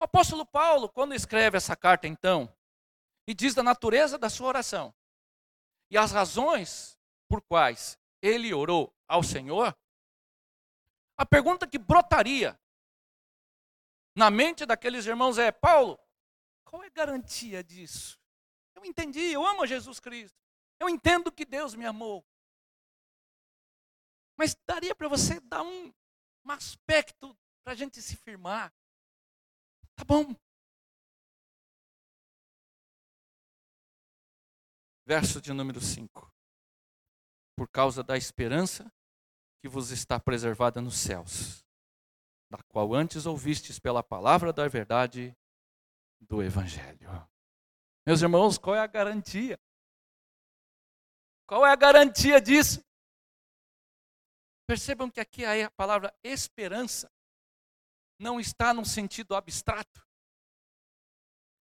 O 0.00 0.04
apóstolo 0.04 0.46
Paulo, 0.46 0.88
quando 0.88 1.14
escreve 1.14 1.58
essa 1.58 1.76
carta, 1.76 2.06
então, 2.06 2.50
e 3.26 3.34
diz 3.34 3.54
da 3.54 3.62
natureza 3.62 4.16
da 4.16 4.30
sua 4.30 4.48
oração 4.48 4.94
e 5.90 5.98
as 5.98 6.12
razões 6.12 6.98
por 7.28 7.42
quais 7.42 7.98
ele 8.22 8.54
orou 8.54 8.90
ao 9.06 9.22
Senhor, 9.22 9.76
a 11.18 11.26
pergunta 11.26 11.66
que 11.66 11.78
brotaria 11.78 12.58
na 14.14 14.30
mente 14.30 14.66
daqueles 14.66 15.06
irmãos 15.06 15.38
é: 15.38 15.50
Paulo, 15.52 15.98
qual 16.64 16.82
é 16.82 16.86
a 16.86 16.90
garantia 16.90 17.62
disso? 17.62 18.20
Eu 18.74 18.84
entendi, 18.84 19.32
eu 19.32 19.44
amo 19.44 19.66
Jesus 19.66 20.00
Cristo. 20.00 20.38
Eu 20.78 20.88
entendo 20.88 21.30
que 21.30 21.44
Deus 21.44 21.74
me 21.74 21.84
amou. 21.84 22.24
Mas 24.36 24.56
daria 24.66 24.94
para 24.94 25.08
você 25.08 25.38
dar 25.40 25.62
um, 25.62 25.92
um 26.44 26.50
aspecto 26.50 27.36
para 27.62 27.74
a 27.74 27.76
gente 27.76 28.00
se 28.00 28.16
firmar. 28.16 28.72
Tá 29.94 30.04
bom. 30.04 30.34
Verso 35.04 35.40
de 35.42 35.52
número 35.52 35.80
5. 35.80 36.32
Por 37.54 37.68
causa 37.68 38.02
da 38.02 38.16
esperança 38.16 38.90
que 39.60 39.68
vos 39.68 39.90
está 39.90 40.18
preservada 40.18 40.80
nos 40.80 40.98
céus, 40.98 41.62
da 42.50 42.58
qual 42.64 42.92
antes 42.92 43.26
ouvistes 43.26 43.78
pela 43.78 44.02
palavra 44.02 44.52
da 44.52 44.66
verdade 44.66 45.36
do 46.20 46.42
Evangelho. 46.42 47.08
Meus 48.04 48.20
irmãos, 48.20 48.58
qual 48.58 48.74
é 48.74 48.80
a 48.80 48.86
garantia? 48.86 49.58
Qual 51.46 51.64
é 51.64 51.70
a 51.70 51.76
garantia 51.76 52.40
disso? 52.40 52.84
Percebam 54.66 55.10
que 55.10 55.20
aqui 55.20 55.44
a 55.44 55.70
palavra 55.70 56.12
esperança 56.22 57.10
não 58.18 58.40
está 58.40 58.74
num 58.74 58.84
sentido 58.84 59.34
abstrato. 59.34 60.06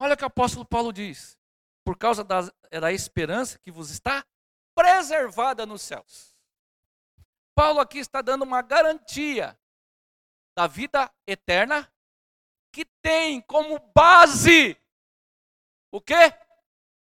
Olha 0.01 0.15
o 0.15 0.17
que 0.17 0.25
o 0.25 0.29
apóstolo 0.29 0.65
Paulo 0.65 0.93
diz: 0.93 1.37
por 1.85 1.99
causa 1.99 2.23
da, 2.23 2.43
da 2.71 2.93
esperança 2.93 3.59
que 3.59 3.71
vos 3.71 3.91
está 3.91 4.25
preservada 4.75 5.67
nos 5.67 5.83
céus. 5.83 6.37
Paulo 7.55 7.81
aqui 7.81 7.99
está 7.99 8.23
dando 8.23 8.43
uma 8.43 8.63
garantia 8.63 9.58
da 10.59 10.67
vida 10.67 11.09
eterna 11.25 11.89
que 12.73 12.85
tem 13.01 13.41
como 13.43 13.79
base 13.95 14.77
o 15.93 16.01
quê? 16.01 16.35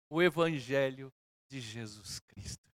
O 0.09 0.22
evangelho 0.22 1.12
de 1.49 1.61
Jesus 1.61 2.20
Cristo. 2.20 2.70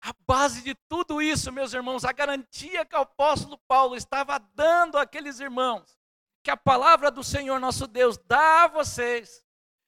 A 0.00 0.14
base 0.26 0.62
de 0.62 0.74
tudo 0.88 1.20
isso, 1.20 1.52
meus 1.52 1.74
irmãos, 1.74 2.06
a 2.06 2.12
garantia 2.12 2.86
que 2.86 2.96
o 2.96 3.00
apóstolo 3.00 3.58
Paulo 3.68 3.96
estava 3.96 4.38
dando 4.38 4.96
àqueles 4.96 5.40
irmãos, 5.40 5.98
que 6.42 6.50
a 6.50 6.56
palavra 6.56 7.10
do 7.10 7.22
Senhor 7.22 7.60
nosso 7.60 7.86
Deus 7.86 8.16
dá 8.16 8.64
a 8.64 8.68
vocês, 8.68 9.44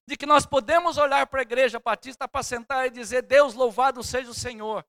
de 0.07 0.19
que 0.19 0.27
nós 0.27 0.45
podemos 0.45 0.99
olhar 0.99 1.27
para 1.29 1.41
a 1.41 1.49
igreja 1.49 1.81
batista 1.81 2.29
para 2.29 2.43
sentar 2.43 2.87
e 2.87 2.91
dizer: 2.91 3.23
Deus 3.23 3.55
louvado 3.55 4.03
seja 4.03 4.31
o 4.31 4.35
Senhor 4.35 4.85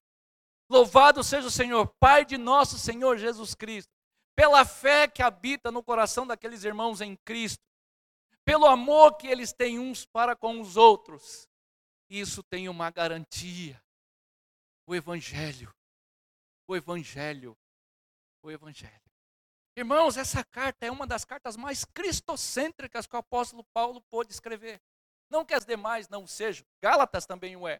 Louvado 0.70 1.24
seja 1.24 1.48
o 1.48 1.52
Senhor, 1.52 1.88
Pai 2.00 2.26
de 2.26 2.38
nosso 2.38 2.78
Senhor 2.78 3.18
Jesus 3.18 3.56
Cristo, 3.56 3.92
pela 4.36 4.66
fé 4.66 5.08
que 5.08 5.24
habita 5.24 5.72
no 5.72 5.82
coração 5.82 6.28
daqueles 6.28 6.64
irmãos 6.64 7.00
em 7.02 7.16
Cristo, 7.16 7.64
pelo 8.44 8.66
amor 8.66 9.16
que 9.18 9.28
eles 9.28 9.54
têm 9.54 9.80
uns 9.80 10.06
para 10.06 10.36
com 10.36 10.60
os 10.60 10.78
outros. 10.78 11.48
Isso 12.10 12.44
tem 12.44 12.70
uma 12.70 12.90
garantia: 12.90 13.82
o 14.86 14.96
Evangelho. 14.96 15.74
O 16.68 16.76
Evangelho. 16.76 17.58
O 18.44 18.52
Evangelho. 18.52 19.02
Irmãos, 19.76 20.18
essa 20.18 20.44
carta 20.44 20.86
é 20.86 20.92
uma 20.92 21.06
das 21.06 21.24
cartas 21.24 21.56
mais 21.56 21.86
cristocêntricas 21.86 23.06
que 23.06 23.16
o 23.16 23.20
apóstolo 23.20 23.64
Paulo 23.74 24.02
pôde 24.10 24.32
escrever. 24.32 24.82
Não 25.30 25.46
que 25.46 25.54
as 25.54 25.66
demais 25.66 26.10
não 26.10 26.26
sejam, 26.26 26.66
Gálatas 26.82 27.26
também 27.26 27.56
o 27.56 27.68
é. 27.68 27.80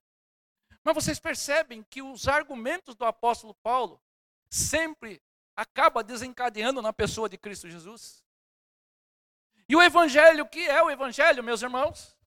Mas 0.88 0.96
vocês 0.96 1.20
percebem 1.20 1.84
que 1.84 2.02
os 2.02 2.30
argumentos 2.30 2.96
do 2.96 3.04
apóstolo 3.04 3.54
Paulo 3.56 4.02
sempre 4.50 5.22
acaba 5.54 6.02
desencadeando 6.02 6.82
na 6.82 6.94
pessoa 6.94 7.28
de 7.28 7.38
Cristo 7.38 7.70
Jesus. 7.70 8.24
E 9.68 9.76
o 9.76 9.82
evangelho, 9.82 10.46
o 10.46 10.48
que 10.48 10.62
é 10.66 10.82
o 10.82 10.90
evangelho, 10.90 11.44
meus 11.44 11.62
irmãos? 11.62 12.18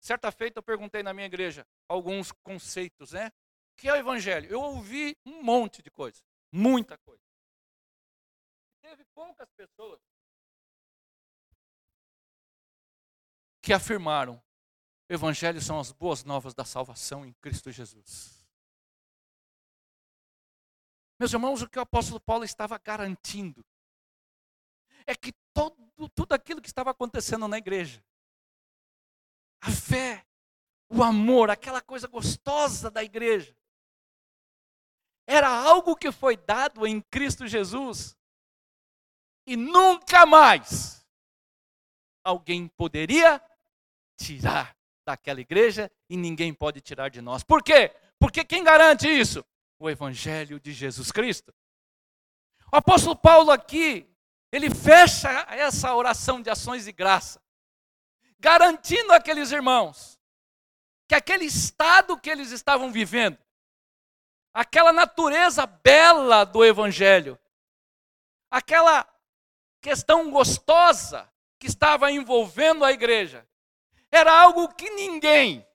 Certa 0.00 0.32
feita 0.32 0.58
eu 0.58 0.62
perguntei 0.62 1.02
na 1.02 1.12
minha 1.12 1.26
igreja 1.26 1.66
alguns 1.86 2.32
conceitos, 2.32 3.12
né? 3.12 3.26
O 3.26 3.76
que 3.76 3.90
é 3.90 3.92
o 3.92 3.96
evangelho? 3.96 4.50
Eu 4.50 4.62
ouvi 4.62 5.14
um 5.26 5.42
monte 5.42 5.82
de 5.82 5.90
coisa, 5.90 6.22
muita 6.50 6.96
coisa. 6.96 7.22
Teve 8.80 9.04
poucas 9.14 9.50
pessoas 9.50 10.00
que 13.60 13.74
afirmaram 13.74 14.42
Evangelho 15.08 15.60
são 15.60 15.80
as 15.80 15.90
boas 15.90 16.22
novas 16.22 16.54
da 16.54 16.64
salvação 16.64 17.24
em 17.24 17.32
Cristo 17.34 17.70
Jesus. 17.72 18.46
Meus 21.18 21.32
irmãos, 21.32 21.62
o 21.62 21.68
que 21.68 21.78
o 21.78 21.82
apóstolo 21.82 22.20
Paulo 22.20 22.44
estava 22.44 22.78
garantindo 22.78 23.64
é 25.06 25.16
que 25.16 25.32
todo, 25.54 25.76
tudo 26.10 26.34
aquilo 26.34 26.60
que 26.60 26.68
estava 26.68 26.90
acontecendo 26.90 27.48
na 27.48 27.56
igreja, 27.56 28.04
a 29.60 29.70
fé, 29.70 30.26
o 30.88 31.02
amor, 31.02 31.50
aquela 31.50 31.80
coisa 31.80 32.06
gostosa 32.06 32.90
da 32.90 33.02
igreja, 33.02 33.56
era 35.26 35.48
algo 35.48 35.96
que 35.96 36.12
foi 36.12 36.36
dado 36.36 36.86
em 36.86 37.00
Cristo 37.00 37.46
Jesus 37.46 38.16
e 39.46 39.56
nunca 39.56 40.24
mais 40.24 41.04
alguém 42.22 42.68
poderia 42.68 43.42
tirar 44.16 44.77
daquela 45.08 45.40
igreja 45.40 45.90
e 46.06 46.18
ninguém 46.18 46.52
pode 46.52 46.82
tirar 46.82 47.08
de 47.08 47.22
nós. 47.22 47.42
Por 47.42 47.62
quê? 47.62 47.94
Porque 48.18 48.44
quem 48.44 48.62
garante 48.62 49.08
isso? 49.08 49.42
O 49.78 49.88
Evangelho 49.88 50.60
de 50.60 50.70
Jesus 50.70 51.10
Cristo. 51.10 51.54
O 52.70 52.76
apóstolo 52.76 53.16
Paulo 53.16 53.50
aqui, 53.50 54.06
ele 54.52 54.68
fecha 54.68 55.46
essa 55.48 55.94
oração 55.94 56.42
de 56.42 56.50
ações 56.50 56.84
de 56.84 56.92
graça, 56.92 57.40
garantindo 58.38 59.14
àqueles 59.14 59.50
irmãos 59.50 60.18
que 61.08 61.14
aquele 61.14 61.46
estado 61.46 62.20
que 62.20 62.28
eles 62.28 62.50
estavam 62.50 62.92
vivendo, 62.92 63.38
aquela 64.52 64.92
natureza 64.92 65.64
bela 65.64 66.44
do 66.44 66.62
Evangelho, 66.62 67.38
aquela 68.50 69.08
questão 69.80 70.30
gostosa 70.30 71.32
que 71.58 71.66
estava 71.66 72.12
envolvendo 72.12 72.84
a 72.84 72.92
igreja, 72.92 73.48
era 74.10 74.32
algo 74.32 74.68
que 74.68 74.88
ninguém, 74.90 75.66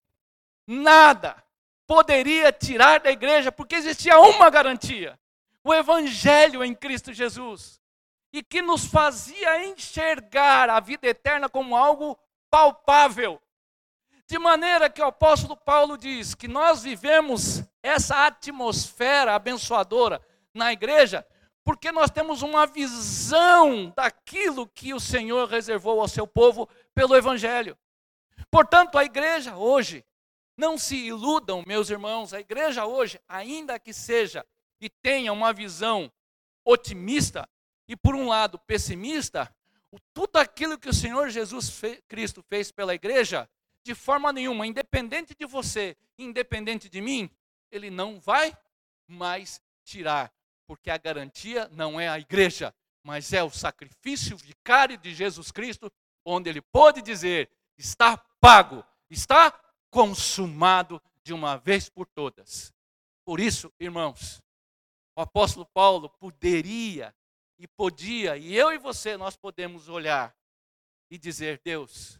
nada, 0.68 1.44
poderia 1.86 2.52
tirar 2.52 3.00
da 3.00 3.12
igreja, 3.12 3.52
porque 3.52 3.76
existia 3.76 4.20
uma 4.20 4.50
garantia: 4.50 5.20
o 5.64 5.74
Evangelho 5.74 6.64
em 6.64 6.74
Cristo 6.74 7.14
Jesus. 7.14 7.82
E 8.36 8.42
que 8.42 8.64
nos 8.64 8.86
fazia 8.86 9.64
enxergar 9.68 10.68
a 10.68 10.80
vida 10.80 11.08
eterna 11.08 11.48
como 11.48 11.78
algo 11.78 12.18
palpável. 12.50 13.40
De 14.26 14.40
maneira 14.40 14.90
que 14.90 15.00
o 15.00 15.06
apóstolo 15.06 15.56
Paulo 15.56 15.96
diz 15.96 16.34
que 16.34 16.48
nós 16.48 16.82
vivemos 16.82 17.64
essa 17.84 18.26
atmosfera 18.26 19.36
abençoadora 19.36 20.20
na 20.52 20.74
igreja, 20.74 21.24
porque 21.64 21.92
nós 21.92 22.10
temos 22.10 22.42
uma 22.42 22.66
visão 22.66 23.94
daquilo 23.96 24.68
que 24.68 24.96
o 24.96 25.00
Senhor 25.00 25.48
reservou 25.48 26.02
ao 26.02 26.08
seu 26.08 26.26
povo 26.26 26.68
pelo 26.96 27.16
Evangelho. 27.16 27.78
Portanto, 28.54 29.00
a 29.00 29.04
igreja 29.04 29.58
hoje, 29.58 30.06
não 30.56 30.78
se 30.78 30.96
iludam, 30.96 31.64
meus 31.66 31.90
irmãos, 31.90 32.36
a 32.36 32.40
igreja 32.40 32.86
hoje, 32.86 33.20
ainda 33.28 33.80
que 33.80 33.92
seja 33.92 34.46
e 34.80 34.92
tenha 34.92 35.34
uma 35.34 35.52
visão 35.52 36.14
otimista 36.64 37.50
e, 37.88 37.96
por 37.96 38.14
um 38.14 38.28
lado, 38.28 38.60
pessimista, 38.60 39.52
tudo 40.14 40.38
aquilo 40.38 40.78
que 40.78 40.88
o 40.88 40.94
Senhor 40.94 41.30
Jesus 41.30 41.82
Cristo 42.08 42.44
fez 42.48 42.72
pela 42.72 42.94
igreja, 42.94 43.50
de 43.82 43.96
forma 43.96 44.32
nenhuma, 44.32 44.68
independente 44.68 45.34
de 45.34 45.48
você, 45.48 45.98
independente 46.16 46.88
de 46.88 47.02
mim, 47.02 47.32
ele 47.72 47.90
não 47.90 48.20
vai 48.20 48.56
mais 49.08 49.60
tirar, 49.84 50.32
porque 50.68 50.92
a 50.92 50.98
garantia 51.00 51.68
não 51.72 52.00
é 52.00 52.08
a 52.08 52.20
igreja, 52.20 52.72
mas 53.04 53.34
é 53.34 53.42
o 53.42 53.50
sacrifício 53.50 54.38
vicário 54.38 54.96
de 54.96 55.12
Jesus 55.12 55.50
Cristo, 55.50 55.92
onde 56.24 56.52
ele 56.52 56.62
pode 56.62 57.02
dizer: 57.02 57.50
está 57.78 58.18
pago, 58.40 58.84
está 59.10 59.52
consumado 59.90 61.02
de 61.24 61.34
uma 61.34 61.58
vez 61.58 61.90
por 61.90 62.08
todas. 62.08 62.74
Por 63.26 63.40
isso, 63.40 63.72
irmãos, 63.80 64.42
o 65.16 65.22
apóstolo 65.22 65.66
Paulo 65.66 66.10
poderia 66.10 67.16
e 67.58 67.68
podia, 67.68 68.36
e 68.36 68.54
eu 68.54 68.74
e 68.74 68.78
você, 68.78 69.16
nós 69.16 69.38
podemos 69.38 69.88
olhar 69.88 70.36
e 71.10 71.18
dizer: 71.18 71.62
Deus, 71.64 72.20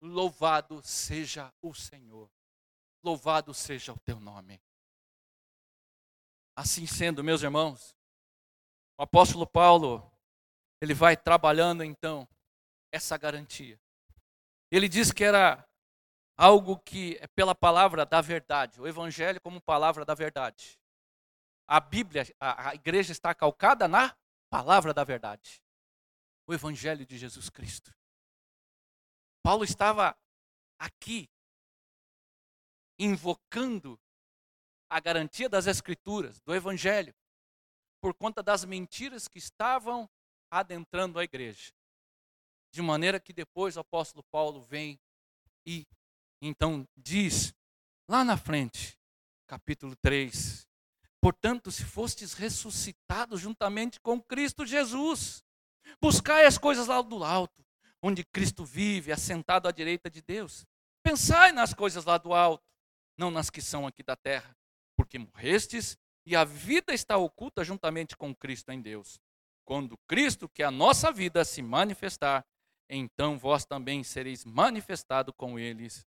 louvado 0.00 0.82
seja 0.82 1.52
o 1.62 1.74
Senhor, 1.74 2.28
louvado 3.02 3.54
seja 3.54 3.92
o 3.92 3.98
teu 4.00 4.18
nome. 4.18 4.60
Assim 6.56 6.86
sendo, 6.86 7.22
meus 7.22 7.42
irmãos, 7.42 7.94
o 8.98 9.02
apóstolo 9.02 9.46
Paulo, 9.46 10.10
ele 10.80 10.94
vai 10.94 11.16
trabalhando 11.16 11.84
então 11.84 12.28
essa 12.90 13.16
garantia. 13.16 13.80
Ele 14.72 14.88
diz 14.88 15.12
que 15.12 15.22
era 15.22 15.68
algo 16.34 16.78
que 16.78 17.18
é 17.20 17.26
pela 17.26 17.54
palavra 17.54 18.06
da 18.06 18.22
verdade, 18.22 18.80
o 18.80 18.88
evangelho 18.88 19.38
como 19.38 19.60
palavra 19.60 20.02
da 20.02 20.14
verdade. 20.14 20.80
A 21.68 21.78
Bíblia, 21.78 22.24
a, 22.40 22.70
a 22.70 22.74
igreja 22.74 23.12
está 23.12 23.34
calcada 23.34 23.86
na 23.86 24.16
palavra 24.48 24.94
da 24.94 25.04
verdade. 25.04 25.62
O 26.46 26.54
evangelho 26.54 27.04
de 27.04 27.18
Jesus 27.18 27.50
Cristo. 27.50 27.94
Paulo 29.42 29.62
estava 29.62 30.18
aqui 30.78 31.28
invocando 32.98 34.00
a 34.88 34.98
garantia 35.00 35.50
das 35.50 35.66
escrituras, 35.66 36.40
do 36.40 36.54
evangelho, 36.54 37.14
por 38.00 38.14
conta 38.14 38.42
das 38.42 38.64
mentiras 38.64 39.28
que 39.28 39.38
estavam 39.38 40.08
adentrando 40.50 41.18
a 41.18 41.24
igreja. 41.24 41.74
De 42.72 42.80
maneira 42.80 43.20
que 43.20 43.32
depois 43.32 43.76
o 43.76 43.80
apóstolo 43.80 44.24
Paulo 44.30 44.60
vem 44.62 44.98
e 45.66 45.86
então 46.40 46.88
diz, 46.96 47.54
lá 48.08 48.24
na 48.24 48.36
frente, 48.36 48.98
capítulo 49.46 49.94
3: 49.96 50.66
Portanto, 51.20 51.70
se 51.70 51.84
fostes 51.84 52.32
ressuscitados 52.32 53.40
juntamente 53.40 54.00
com 54.00 54.20
Cristo 54.20 54.66
Jesus, 54.66 55.44
buscai 56.00 56.46
as 56.46 56.58
coisas 56.58 56.88
lá 56.88 57.00
do 57.00 57.22
alto, 57.22 57.64
onde 58.02 58.24
Cristo 58.24 58.64
vive, 58.64 59.12
assentado 59.12 59.68
à 59.68 59.70
direita 59.70 60.10
de 60.10 60.20
Deus. 60.20 60.66
Pensai 61.02 61.52
nas 61.52 61.74
coisas 61.74 62.04
lá 62.04 62.18
do 62.18 62.32
alto, 62.32 62.64
não 63.16 63.30
nas 63.30 63.50
que 63.50 63.62
são 63.62 63.86
aqui 63.86 64.02
da 64.02 64.16
terra, 64.16 64.56
porque 64.96 65.18
morrestes 65.18 65.96
e 66.24 66.34
a 66.34 66.42
vida 66.42 66.92
está 66.92 67.16
oculta 67.16 67.62
juntamente 67.62 68.16
com 68.16 68.34
Cristo 68.34 68.70
em 68.70 68.80
Deus. 68.80 69.20
Quando 69.64 69.96
Cristo, 70.08 70.48
que 70.48 70.62
é 70.62 70.66
a 70.66 70.70
nossa 70.70 71.12
vida, 71.12 71.44
se 71.44 71.62
manifestar, 71.62 72.44
então 72.94 73.38
vós 73.38 73.64
também 73.64 74.04
sereis 74.04 74.44
manifestado 74.44 75.32
com 75.32 75.58
eles 75.58 76.06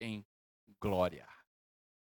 em 0.00 0.24
glória. 0.78 1.26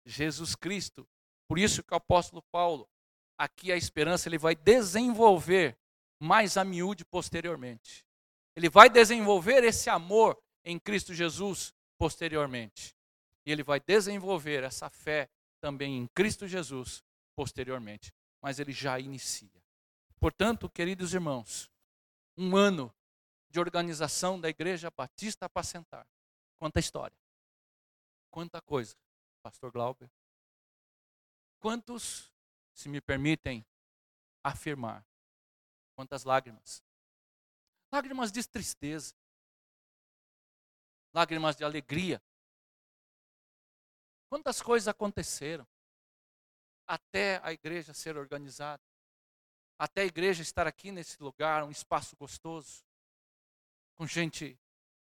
Jesus 0.06 0.56
Cristo, 0.56 1.08
por 1.48 1.60
isso 1.60 1.84
que 1.84 1.94
o 1.94 1.98
apóstolo 1.98 2.42
Paulo, 2.52 2.90
aqui 3.38 3.72
a 3.72 3.76
esperança, 3.76 4.30
ele 4.30 4.38
vai 4.38 4.56
desenvolver 4.56 5.78
mais 6.20 6.56
a 6.56 6.64
miúde 6.64 7.04
posteriormente. 7.04 8.06
Ele 8.56 8.70
vai 8.70 8.90
desenvolver 8.90 9.64
esse 9.64 9.90
amor 9.90 10.42
em 10.64 10.80
Cristo 10.80 11.14
Jesus 11.14 11.74
posteriormente. 11.98 12.96
E 13.46 13.52
ele 13.52 13.64
vai 13.64 13.80
desenvolver 13.80 14.64
essa 14.64 14.90
fé 14.90 15.30
também 15.60 15.98
em 15.98 16.08
Cristo 16.08 16.48
Jesus 16.48 17.04
posteriormente. 17.36 18.14
Mas 18.42 18.60
ele 18.60 18.72
já 18.72 19.00
inicia. 19.00 19.62
Portanto, 20.18 20.70
queridos 20.70 21.14
irmãos, 21.14 21.70
um 22.38 22.56
ano 22.56 22.94
de 23.54 23.60
organização 23.60 24.42
da 24.42 24.50
Igreja 24.50 24.90
Batista 24.90 25.46
Apacentar. 25.46 26.08
Quanta 26.58 26.80
história. 26.80 27.16
Quanta 28.32 28.60
coisa, 28.60 28.98
Pastor 29.44 29.72
Glauber. 29.72 30.10
Quantos 31.60 32.32
se 32.74 32.90
me 32.90 33.00
permitem 33.00 33.64
afirmar. 34.44 35.06
Quantas 35.96 36.24
lágrimas? 36.24 36.84
Lágrimas 37.92 38.32
de 38.32 38.44
tristeza, 38.48 39.14
lágrimas 41.14 41.56
de 41.56 41.64
alegria. 41.64 42.20
Quantas 44.30 44.64
coisas 44.64 44.88
aconteceram 44.88 45.68
até 46.88 47.40
a 47.44 47.54
igreja 47.54 47.94
ser 47.94 48.18
organizada, 48.18 48.82
até 49.78 50.02
a 50.02 50.06
igreja 50.06 50.42
estar 50.42 50.66
aqui 50.66 50.92
nesse 50.92 51.22
lugar, 51.22 51.64
um 51.64 51.70
espaço 51.70 52.16
gostoso, 52.16 52.84
com 53.96 54.08
gente 54.08 54.60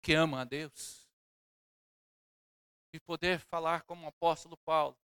que 0.02 0.14
ama 0.14 0.42
a 0.42 0.44
Deus, 0.44 1.06
e 2.96 3.00
poder 3.00 3.38
falar 3.40 3.82
como 3.82 4.04
o 4.04 4.08
apóstolo 4.08 4.56
Paulo 4.58 4.96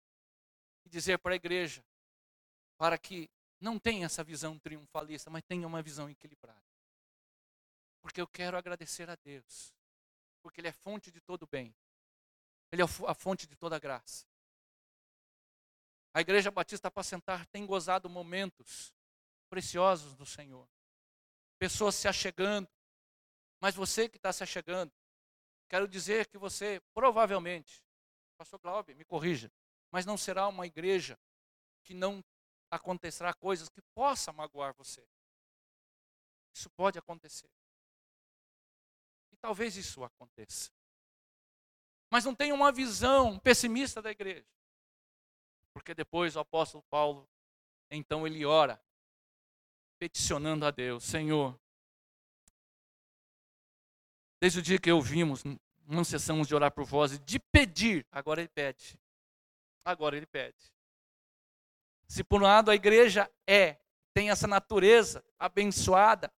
e 0.86 0.90
dizer 0.90 1.20
para 1.20 1.34
a 1.34 1.36
igreja, 1.36 1.84
para 2.78 2.98
que 2.98 3.30
não 3.60 3.78
tenha 3.78 4.06
essa 4.06 4.24
visão 4.24 4.58
triunfalista, 4.58 5.30
mas 5.30 5.44
tenha 5.44 5.68
uma 5.68 5.82
visão 5.82 6.10
equilibrada. 6.10 6.64
Porque 8.02 8.20
eu 8.20 8.28
quero 8.28 8.58
agradecer 8.58 9.10
a 9.10 9.16
Deus, 9.16 9.74
porque 10.42 10.62
Ele 10.62 10.70
é 10.70 10.72
fonte 10.72 11.12
de 11.12 11.22
todo 11.22 11.46
bem, 11.46 11.76
Ele 12.72 12.82
é 12.82 12.86
a 12.86 13.14
fonte 13.14 13.46
de 13.46 13.56
toda 13.56 13.78
graça. 13.78 14.26
A 16.14 16.22
Igreja 16.22 16.50
Batista 16.50 16.88
Apacentar 16.88 17.46
tem 17.48 17.66
gozado 17.66 18.10
momentos 18.10 18.94
preciosos 19.50 20.16
do 20.16 20.26
Senhor, 20.26 20.68
pessoas 21.60 21.96
se 21.96 22.08
achegando, 22.08 22.68
mas 23.62 23.76
você 23.76 24.10
que 24.10 24.18
está 24.18 24.34
se 24.34 24.44
achegando, 24.44 24.92
quero 25.70 25.88
dizer 25.88 26.28
que 26.28 26.38
você 26.38 26.82
provavelmente, 26.94 27.86
Pastor 28.36 28.60
Glauber, 28.60 28.96
me 28.96 29.06
corrija, 29.06 29.52
mas 29.92 30.06
não 30.06 30.18
será 30.18 30.48
uma 30.48 30.66
igreja 30.66 31.18
que 31.84 31.94
não 31.94 32.24
acontecerá 32.72 33.34
coisas 33.34 33.70
que 33.70 33.82
possa 33.94 34.34
magoar 34.34 34.74
você. 34.74 35.08
Isso 36.54 36.70
pode 36.72 36.98
acontecer. 36.98 37.50
E 39.32 39.38
talvez 39.38 39.78
isso 39.78 40.04
aconteça. 40.04 40.72
Mas 42.10 42.26
não 42.26 42.36
tenha 42.36 42.54
uma 42.54 42.72
visão 42.72 43.38
pessimista 43.40 44.02
da 44.02 44.12
igreja. 44.12 44.46
Porque 45.74 45.94
depois 45.94 46.36
o 46.36 46.40
apóstolo 46.40 46.84
Paulo, 46.90 47.30
então 47.90 48.26
ele 48.26 48.44
ora, 48.46 48.82
peticionando 49.98 50.66
a 50.66 50.72
Deus: 50.72 51.04
Senhor, 51.04 51.58
desde 54.42 54.60
o 54.60 54.62
dia 54.62 54.80
que 54.80 54.92
ouvimos, 54.92 55.44
não 55.86 56.04
cessamos 56.04 56.48
de 56.48 56.56
orar 56.56 56.72
por 56.72 56.84
vós 56.84 57.14
e 57.14 57.20
de 57.20 57.40
pedir, 57.40 58.06
agora 58.12 58.42
ele 58.42 58.50
pede. 58.50 59.00
Agora 59.86 60.18
ele 60.18 60.26
pede. 60.26 60.74
Se 62.08 62.24
por 62.24 62.42
um 62.42 62.46
lado 62.46 62.72
a 62.72 62.76
igreja 62.76 63.32
é, 63.48 63.80
tem 64.14 64.32
essa 64.32 64.48
natureza 64.48 65.24
abençoada, 65.38 66.34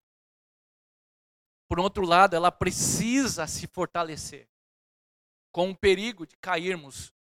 por 1.68 1.80
outro 1.80 2.06
lado 2.06 2.36
ela 2.36 2.52
precisa 2.52 3.48
se 3.48 3.68
fortalecer, 3.68 4.50
com 5.52 5.72
o 5.72 5.78
perigo 5.78 6.28
de 6.28 6.36
cairmos 6.38 7.14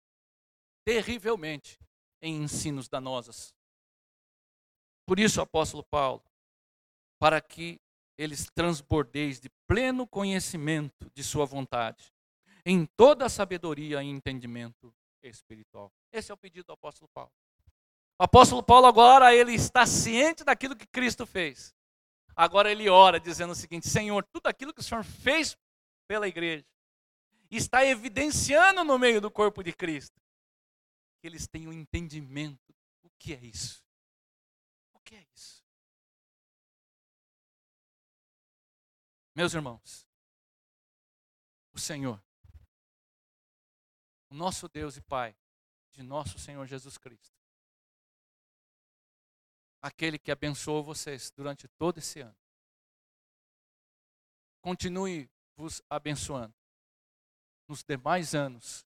terrivelmente 0.84 1.80
em 2.22 2.44
ensinos 2.44 2.90
danosos. 2.90 3.56
Por 5.06 5.20
isso, 5.20 5.42
apóstolo 5.42 5.84
Paulo, 5.84 6.24
para 7.20 7.40
que 7.40 7.82
eles 8.18 8.46
transbordeis 8.54 9.40
de 9.40 9.50
pleno 9.68 10.08
conhecimento 10.08 11.10
de 11.14 11.24
sua 11.24 11.46
vontade, 11.46 12.14
em 12.66 12.86
toda 12.86 13.26
a 13.26 13.30
sabedoria 13.30 14.04
e 14.04 14.08
entendimento 14.08 14.94
espiritual. 15.22 15.92
Esse 16.12 16.32
é 16.32 16.34
o 16.34 16.38
pedido 16.38 16.68
do 16.68 16.74
apóstolo 16.74 17.10
Paulo. 17.14 17.32
O 18.20 18.24
apóstolo 18.24 18.62
Paulo 18.62 18.86
agora 18.86 19.36
ele 19.36 19.54
está 19.54 19.86
ciente 19.86 20.44
daquilo 20.44 20.76
que 20.76 20.86
Cristo 20.86 21.26
fez. 21.26 21.76
Agora 22.36 22.72
ele 22.72 22.90
ora 22.90 23.20
dizendo 23.20 23.52
o 23.52 23.56
seguinte: 23.56 23.88
Senhor, 23.88 24.24
tudo 24.32 24.48
aquilo 24.48 24.74
que 24.74 24.82
o 24.82 24.84
Senhor 24.84 25.04
fez 25.04 25.58
pela 26.08 26.28
igreja 26.28 26.66
está 27.50 27.86
evidenciando 27.86 28.84
no 28.84 28.98
meio 28.98 29.22
do 29.22 29.30
corpo 29.30 29.64
de 29.64 29.74
Cristo. 29.74 30.20
Que 31.20 31.28
eles 31.28 31.48
tenham 31.48 31.72
um 31.72 31.74
entendimento. 31.74 32.74
O 33.04 33.10
que 33.18 33.34
é 33.34 33.40
isso? 33.44 33.84
O 34.94 35.00
que 35.00 35.16
é 35.16 35.26
isso? 35.36 35.63
Meus 39.36 39.54
irmãos, 39.56 40.08
o 41.72 41.80
Senhor, 41.80 42.22
o 44.30 44.36
nosso 44.36 44.70
Deus 44.70 44.96
e 44.96 45.02
Pai, 45.02 45.36
de 45.92 46.04
nosso 46.04 46.38
Senhor 46.38 46.68
Jesus 46.68 47.00
Cristo, 47.00 47.36
aquele 49.82 50.20
que 50.20 50.32
abençoou 50.32 50.84
vocês 50.84 51.32
durante 51.32 51.68
todo 51.68 51.98
esse 51.98 52.20
ano. 52.20 52.36
Continue 54.62 55.30
vos 55.56 55.82
abençoando 55.90 56.54
nos 57.68 57.84
demais 57.84 58.36
anos 58.36 58.86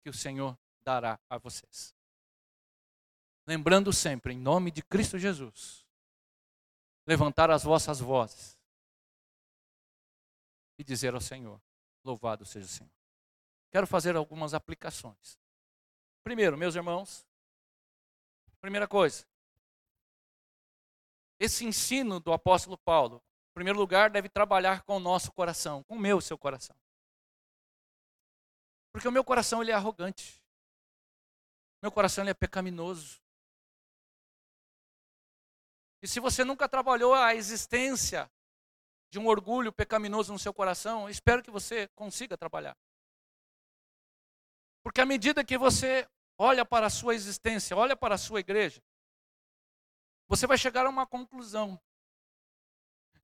que 0.00 0.08
o 0.08 0.14
Senhor 0.14 0.56
dará 0.80 1.18
a 1.28 1.38
vocês. 1.38 1.92
Lembrando 3.46 3.92
sempre, 3.92 4.32
em 4.32 4.38
nome 4.38 4.70
de 4.70 4.82
Cristo 4.82 5.18
Jesus, 5.18 5.84
levantar 7.04 7.50
as 7.50 7.64
vossas 7.64 7.98
vozes 7.98 8.57
e 10.78 10.84
dizer 10.84 11.14
ao 11.14 11.20
Senhor: 11.20 11.60
Louvado 12.04 12.46
seja 12.46 12.66
o 12.66 12.70
Senhor. 12.70 12.92
Quero 13.70 13.86
fazer 13.86 14.16
algumas 14.16 14.54
aplicações. 14.54 15.38
Primeiro, 16.22 16.56
meus 16.56 16.74
irmãos, 16.74 17.26
primeira 18.60 18.88
coisa, 18.88 19.26
esse 21.38 21.64
ensino 21.64 22.18
do 22.18 22.32
apóstolo 22.32 22.78
Paulo, 22.78 23.22
em 23.50 23.54
primeiro 23.54 23.78
lugar, 23.78 24.10
deve 24.10 24.28
trabalhar 24.28 24.82
com 24.82 24.96
o 24.96 25.00
nosso 25.00 25.32
coração, 25.32 25.82
com 25.84 25.96
o 25.96 25.98
meu, 25.98 26.20
seu 26.20 26.38
coração. 26.38 26.76
Porque 28.92 29.06
o 29.06 29.12
meu 29.12 29.22
coração 29.22 29.62
ele 29.62 29.70
é 29.70 29.74
arrogante. 29.74 30.42
Meu 31.80 31.92
coração 31.92 32.24
ele 32.24 32.30
é 32.30 32.34
pecaminoso. 32.34 33.20
E 36.02 36.08
se 36.08 36.20
você 36.20 36.44
nunca 36.44 36.68
trabalhou 36.68 37.14
a 37.14 37.34
existência 37.34 38.30
de 39.10 39.18
um 39.18 39.26
orgulho 39.26 39.72
pecaminoso 39.72 40.32
no 40.32 40.38
seu 40.38 40.52
coração, 40.52 41.08
espero 41.08 41.42
que 41.42 41.50
você 41.50 41.88
consiga 41.88 42.36
trabalhar. 42.36 42.76
Porque 44.82 45.00
à 45.00 45.06
medida 45.06 45.44
que 45.44 45.56
você 45.58 46.08
olha 46.36 46.64
para 46.64 46.86
a 46.86 46.90
sua 46.90 47.14
existência, 47.14 47.76
olha 47.76 47.96
para 47.96 48.14
a 48.14 48.18
sua 48.18 48.40
igreja, 48.40 48.82
você 50.28 50.46
vai 50.46 50.58
chegar 50.58 50.86
a 50.86 50.90
uma 50.90 51.06
conclusão 51.06 51.80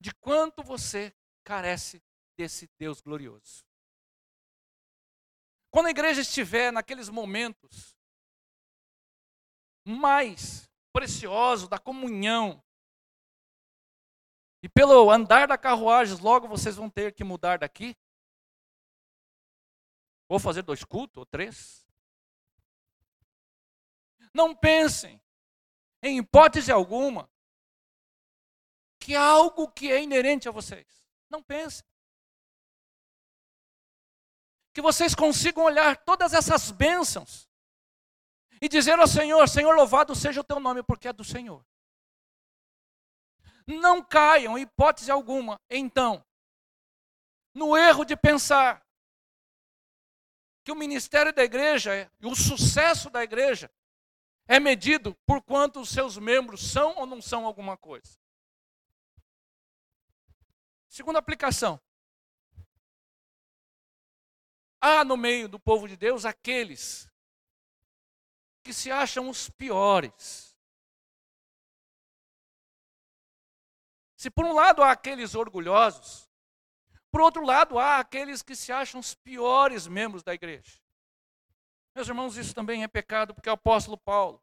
de 0.01 0.13
quanto 0.15 0.63
você 0.63 1.15
carece 1.45 2.03
desse 2.37 2.69
Deus 2.79 3.01
glorioso. 3.01 3.65
Quando 5.71 5.87
a 5.87 5.91
igreja 5.91 6.21
estiver 6.21 6.73
naqueles 6.73 7.09
momentos 7.09 7.97
mais 9.85 10.71
preciosos 10.93 11.69
da 11.69 11.79
comunhão, 11.79 12.63
e 14.65 14.69
pelo 14.71 15.11
andar 15.11 15.47
da 15.47 15.59
carruagem, 15.59 16.17
logo 16.23 16.49
vocês 16.49 16.77
vão 16.77 16.89
ter 16.89 17.13
que 17.13 17.23
mudar 17.23 17.59
daqui. 17.59 17.95
Vou 20.27 20.39
fazer 20.39 20.63
dois 20.63 20.83
cultos 20.83 21.19
ou 21.19 21.27
três. 21.27 21.87
Não 24.33 24.57
pensem 24.57 25.21
em 26.03 26.17
hipótese 26.17 26.73
alguma, 26.73 27.31
que 28.99 29.15
algo 29.15 29.71
que 29.71 29.93
é 29.93 30.03
inerente 30.03 30.49
a 30.49 30.51
vocês. 30.51 30.87
Não 31.29 31.43
pensem. 31.43 31.85
Que 34.73 34.81
vocês 34.81 35.15
consigam 35.15 35.65
olhar 35.65 35.95
todas 36.07 36.33
essas 36.33 36.71
bênçãos 36.71 37.51
e 38.63 38.67
dizer 38.67 38.99
ao 38.99 39.07
Senhor: 39.07 39.47
Senhor, 39.47 39.77
louvado 39.77 40.15
seja 40.15 40.41
o 40.41 40.45
teu 40.45 40.59
nome, 40.59 40.83
porque 40.83 41.09
é 41.09 41.13
do 41.13 41.23
Senhor. 41.23 41.63
Não 43.67 44.03
caiam, 44.03 44.59
hipótese 44.59 45.11
alguma, 45.11 45.61
então, 45.71 46.25
no 47.55 47.77
erro 47.77 48.05
de 48.05 48.17
pensar 48.17 48.85
que 50.65 50.73
o 50.73 50.75
ministério 50.77 51.33
da 51.33 51.45
igreja 51.45 52.11
e 52.21 52.27
o 52.27 52.35
sucesso 52.35 53.09
da 53.11 53.23
igreja 53.23 53.71
é 54.47 54.61
medido 54.61 55.15
por 55.27 55.43
quanto 55.43 55.81
os 55.81 55.89
seus 55.89 56.19
membros 56.19 56.61
são 56.73 56.97
ou 56.97 57.07
não 57.07 57.23
são 57.23 57.47
alguma 57.47 57.77
coisa. 57.77 58.19
Segunda 60.89 61.19
aplicação. 61.19 61.81
Há 64.81 65.05
no 65.05 65.17
meio 65.17 65.49
do 65.49 65.59
povo 65.59 65.89
de 65.89 65.97
Deus 65.97 66.25
aqueles 66.25 67.11
que 68.63 68.73
se 68.73 68.91
acham 68.91 69.29
os 69.29 69.49
piores. 69.51 70.54
Se 74.25 74.31
por 74.31 74.47
um 74.47 74.55
lado 74.55 74.83
há 74.83 74.91
aqueles 74.91 75.35
orgulhosos, 75.35 76.27
por 77.11 77.21
outro 77.21 77.45
lado 77.45 77.79
há 77.79 77.99
aqueles 77.99 78.41
que 78.41 78.57
se 78.57 78.73
acham 78.73 78.99
os 78.99 79.15
piores 79.15 79.87
membros 79.87 80.23
da 80.23 80.33
igreja. 80.33 80.81
Meus 81.95 82.09
irmãos, 82.09 82.39
isso 82.39 82.55
também 82.55 82.83
é 82.83 82.89
pecado, 82.89 83.35
porque 83.35 83.51
o 83.51 83.53
apóstolo 83.53 83.99
Paulo, 83.99 84.43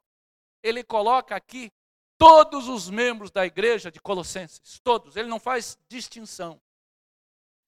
ele 0.62 0.84
coloca 0.84 1.36
aqui 1.36 1.74
todos 2.16 2.68
os 2.68 2.92
membros 2.92 3.32
da 3.32 3.44
igreja 3.44 3.90
de 3.90 4.00
Colossenses, 4.00 4.80
todos, 4.84 5.16
ele 5.16 5.28
não 5.28 5.40
faz 5.40 5.80
distinção. 5.90 6.62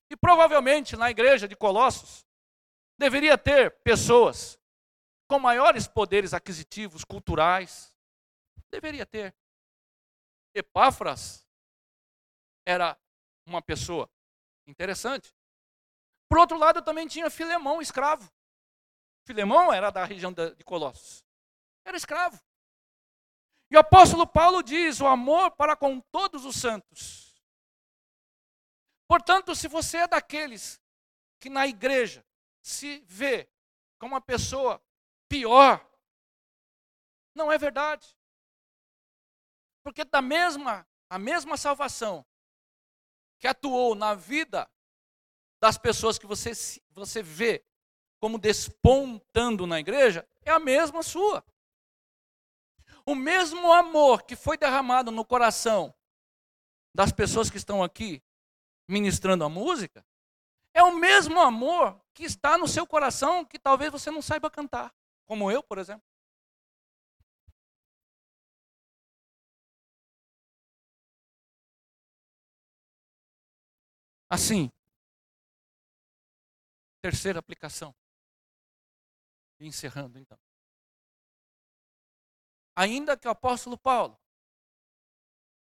E 0.08 0.16
provavelmente 0.16 0.96
na 0.96 1.10
igreja 1.10 1.48
de 1.48 1.56
Colossos 1.56 2.24
deveria 2.96 3.40
ter 3.40 3.72
pessoas 3.82 4.60
com 5.28 5.40
maiores 5.40 5.88
poderes 5.88 6.32
aquisitivos, 6.32 7.04
culturais. 7.04 7.92
Deveria 8.70 9.04
ter. 9.04 9.34
Epáfras 10.54 11.43
era 12.66 12.98
uma 13.46 13.62
pessoa 13.62 14.10
interessante. 14.68 15.34
Por 16.30 16.40
outro 16.40 16.58
lado, 16.58 16.82
também 16.82 17.08
tinha 17.08 17.30
Filemão, 17.30 17.82
escravo. 17.82 18.32
Filemão 19.26 19.72
era 19.72 19.90
da 19.90 20.04
região 20.04 20.34
de 20.34 20.64
Colossos. 20.64 21.24
Era 21.86 21.98
escravo. 21.98 22.42
E 23.70 23.76
o 23.76 23.80
apóstolo 23.80 24.28
Paulo 24.28 24.62
diz: 24.62 25.00
o 25.02 25.08
amor 25.08 25.52
para 25.52 25.76
com 25.76 26.00
todos 26.00 26.46
os 26.46 26.56
santos. 26.56 27.34
Portanto, 29.08 29.56
se 29.56 29.68
você 29.68 29.98
é 29.98 30.08
daqueles 30.08 30.82
que 31.40 31.50
na 31.50 31.68
igreja 31.68 32.26
se 32.62 33.00
vê 33.08 33.50
como 34.00 34.16
uma 34.16 34.22
pessoa 34.22 34.82
pior, 35.28 35.86
não 37.36 37.52
é 37.52 37.58
verdade. 37.58 38.18
Porque 39.84 40.04
da 40.04 40.22
mesma, 40.22 40.88
a 41.10 41.20
mesma 41.20 41.58
salvação 41.58 42.26
que 43.44 43.48
atuou 43.50 43.94
na 43.94 44.14
vida 44.14 44.72
das 45.60 45.78
pessoas 45.78 46.18
que 46.18 46.26
você, 46.26 46.54
você 46.92 47.22
vê 47.22 47.62
como 48.18 48.38
despontando 48.38 49.68
na 49.68 49.82
igreja, 49.82 50.26
é 50.44 50.50
a 50.50 50.60
mesma 50.60 51.04
sua. 51.04 51.44
O 53.06 53.14
mesmo 53.14 53.74
amor 53.74 54.24
que 54.24 54.34
foi 54.34 54.58
derramado 54.58 55.12
no 55.12 55.26
coração 55.26 55.94
das 56.96 57.12
pessoas 57.12 57.50
que 57.50 57.58
estão 57.58 57.84
aqui 57.84 58.24
ministrando 58.88 59.44
a 59.44 59.50
música, 59.50 60.06
é 60.74 60.82
o 60.82 60.96
mesmo 60.96 61.38
amor 61.42 62.00
que 62.14 62.24
está 62.24 62.58
no 62.58 62.66
seu 62.66 62.88
coração 62.88 63.44
que 63.44 63.60
talvez 63.60 63.92
você 63.92 64.10
não 64.10 64.22
saiba 64.22 64.50
cantar, 64.50 64.96
como 65.26 65.52
eu, 65.52 65.62
por 65.62 65.80
exemplo. 65.80 66.08
Assim, 74.34 74.68
terceira 77.04 77.38
aplicação. 77.38 77.94
Encerrando 79.60 80.18
então. 80.18 80.40
Ainda 82.76 83.16
que 83.16 83.28
o 83.28 83.32
apóstolo 83.32 83.78
Paulo 83.78 84.20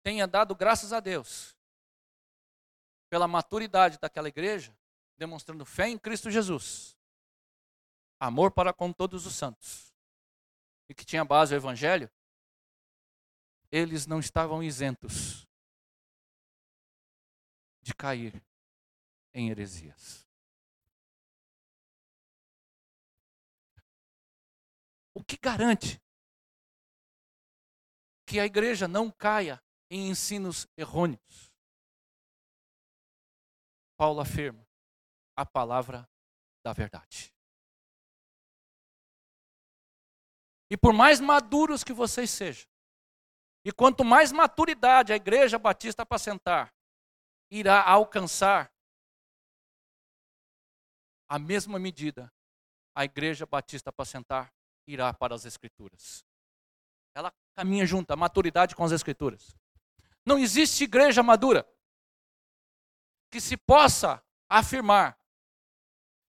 tenha 0.02 0.26
dado 0.26 0.54
graças 0.54 0.90
a 0.90 1.00
Deus 1.00 1.54
pela 3.10 3.28
maturidade 3.28 3.98
daquela 3.98 4.28
igreja, 4.28 4.74
demonstrando 5.18 5.66
fé 5.66 5.88
em 5.88 5.98
Cristo 5.98 6.30
Jesus, 6.30 6.96
amor 8.18 8.52
para 8.52 8.72
com 8.72 8.90
todos 8.90 9.26
os 9.26 9.34
santos, 9.34 9.92
e 10.88 10.94
que 10.94 11.04
tinha 11.04 11.26
base 11.26 11.54
o 11.54 11.58
evangelho, 11.58 12.10
eles 13.70 14.06
não 14.06 14.18
estavam 14.18 14.62
isentos 14.62 15.46
de 17.82 17.94
cair 17.94 18.42
em 19.34 19.50
heresias. 19.50 20.26
O 25.14 25.22
que 25.22 25.36
garante 25.36 26.00
que 28.26 28.40
a 28.40 28.46
igreja 28.46 28.88
não 28.88 29.10
caia 29.10 29.62
em 29.90 30.08
ensinos 30.08 30.66
errôneos? 30.76 31.52
Paulo 33.96 34.20
afirma 34.20 34.66
a 35.36 35.44
palavra 35.44 36.08
da 36.64 36.72
verdade. 36.72 37.32
E 40.70 40.76
por 40.76 40.92
mais 40.94 41.20
maduros 41.20 41.84
que 41.84 41.92
vocês 41.92 42.30
sejam, 42.30 42.66
e 43.64 43.70
quanto 43.70 44.02
mais 44.04 44.32
maturidade 44.32 45.12
a 45.12 45.16
igreja 45.16 45.58
batista 45.58 46.02
apacentar, 46.02 46.74
irá 47.50 47.82
alcançar 47.82 48.72
a 51.32 51.38
mesma 51.38 51.78
medida 51.78 52.30
a 52.94 53.06
igreja 53.06 53.46
batista 53.46 53.88
apacentar 53.88 54.52
irá 54.86 55.14
para 55.14 55.34
as 55.34 55.46
escrituras. 55.46 56.22
Ela 57.14 57.32
caminha 57.56 57.86
junto, 57.86 58.10
a 58.10 58.16
maturidade 58.16 58.76
com 58.76 58.84
as 58.84 58.92
escrituras. 58.92 59.56
Não 60.26 60.38
existe 60.38 60.84
igreja 60.84 61.22
madura 61.22 61.66
que 63.30 63.40
se 63.40 63.56
possa 63.56 64.22
afirmar 64.46 65.18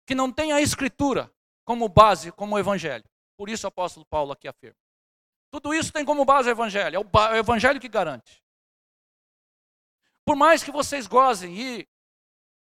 que 0.07 0.14
não 0.14 0.32
tem 0.32 0.53
a 0.53 0.61
escritura 0.61 1.34
como 1.64 1.88
base, 1.88 2.30
como 2.30 2.57
evangelho. 2.57 3.05
Por 3.36 3.48
isso 3.48 3.66
o 3.66 3.68
apóstolo 3.68 4.07
Paulo 4.07 4.30
aqui 4.30 4.46
afirma. 4.46 4.78
Tudo 5.50 5.74
isso 5.74 5.92
tem 5.92 6.05
como 6.05 6.24
base 6.24 6.48
o 6.48 6.53
evangelho, 6.53 6.94
é 6.94 7.00
o 7.00 7.36
evangelho 7.36 7.80
que 7.80 7.88
garante. 7.88 8.40
Por 10.24 10.36
mais 10.36 10.62
que 10.62 10.70
vocês 10.70 11.09
gozem 11.09 11.61
e 11.61 11.88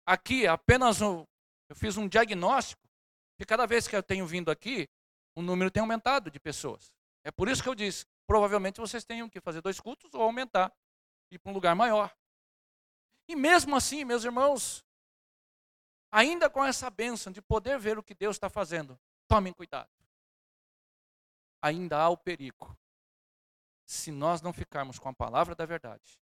aqui 0.06 0.46
apenas 0.46 1.02
um, 1.02 1.26
eu 1.72 1.76
fiz 1.76 1.96
um 1.96 2.06
diagnóstico 2.06 2.86
que 3.34 3.46
cada 3.46 3.66
vez 3.66 3.88
que 3.88 3.96
eu 3.96 4.02
tenho 4.02 4.26
vindo 4.26 4.50
aqui, 4.50 4.86
o 5.34 5.40
número 5.40 5.70
tem 5.70 5.80
aumentado 5.80 6.30
de 6.30 6.38
pessoas. 6.38 6.92
É 7.24 7.30
por 7.30 7.48
isso 7.48 7.62
que 7.62 7.68
eu 7.68 7.74
disse, 7.74 8.04
provavelmente 8.26 8.78
vocês 8.78 9.04
tenham 9.06 9.26
que 9.26 9.40
fazer 9.40 9.62
dois 9.62 9.80
cultos 9.80 10.12
ou 10.12 10.20
aumentar, 10.20 10.70
ir 11.30 11.38
para 11.38 11.50
um 11.50 11.54
lugar 11.54 11.74
maior. 11.74 12.14
E 13.26 13.34
mesmo 13.34 13.74
assim, 13.74 14.04
meus 14.04 14.22
irmãos, 14.22 14.84
ainda 16.10 16.50
com 16.50 16.62
essa 16.62 16.90
bênção 16.90 17.32
de 17.32 17.40
poder 17.40 17.78
ver 17.78 17.96
o 17.96 18.02
que 18.02 18.14
Deus 18.14 18.36
está 18.36 18.50
fazendo, 18.50 19.00
tomem 19.26 19.54
cuidado. 19.54 19.88
Ainda 21.62 21.96
há 21.96 22.10
o 22.10 22.18
perigo, 22.18 22.76
se 23.86 24.12
nós 24.12 24.42
não 24.42 24.52
ficarmos 24.52 24.98
com 24.98 25.08
a 25.08 25.14
palavra 25.14 25.54
da 25.54 25.64
verdade, 25.64 26.20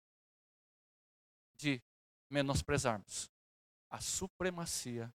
de 1.55 1.83
menosprezarmos 2.31 3.31
a 3.91 4.01
supremacia 4.01 5.13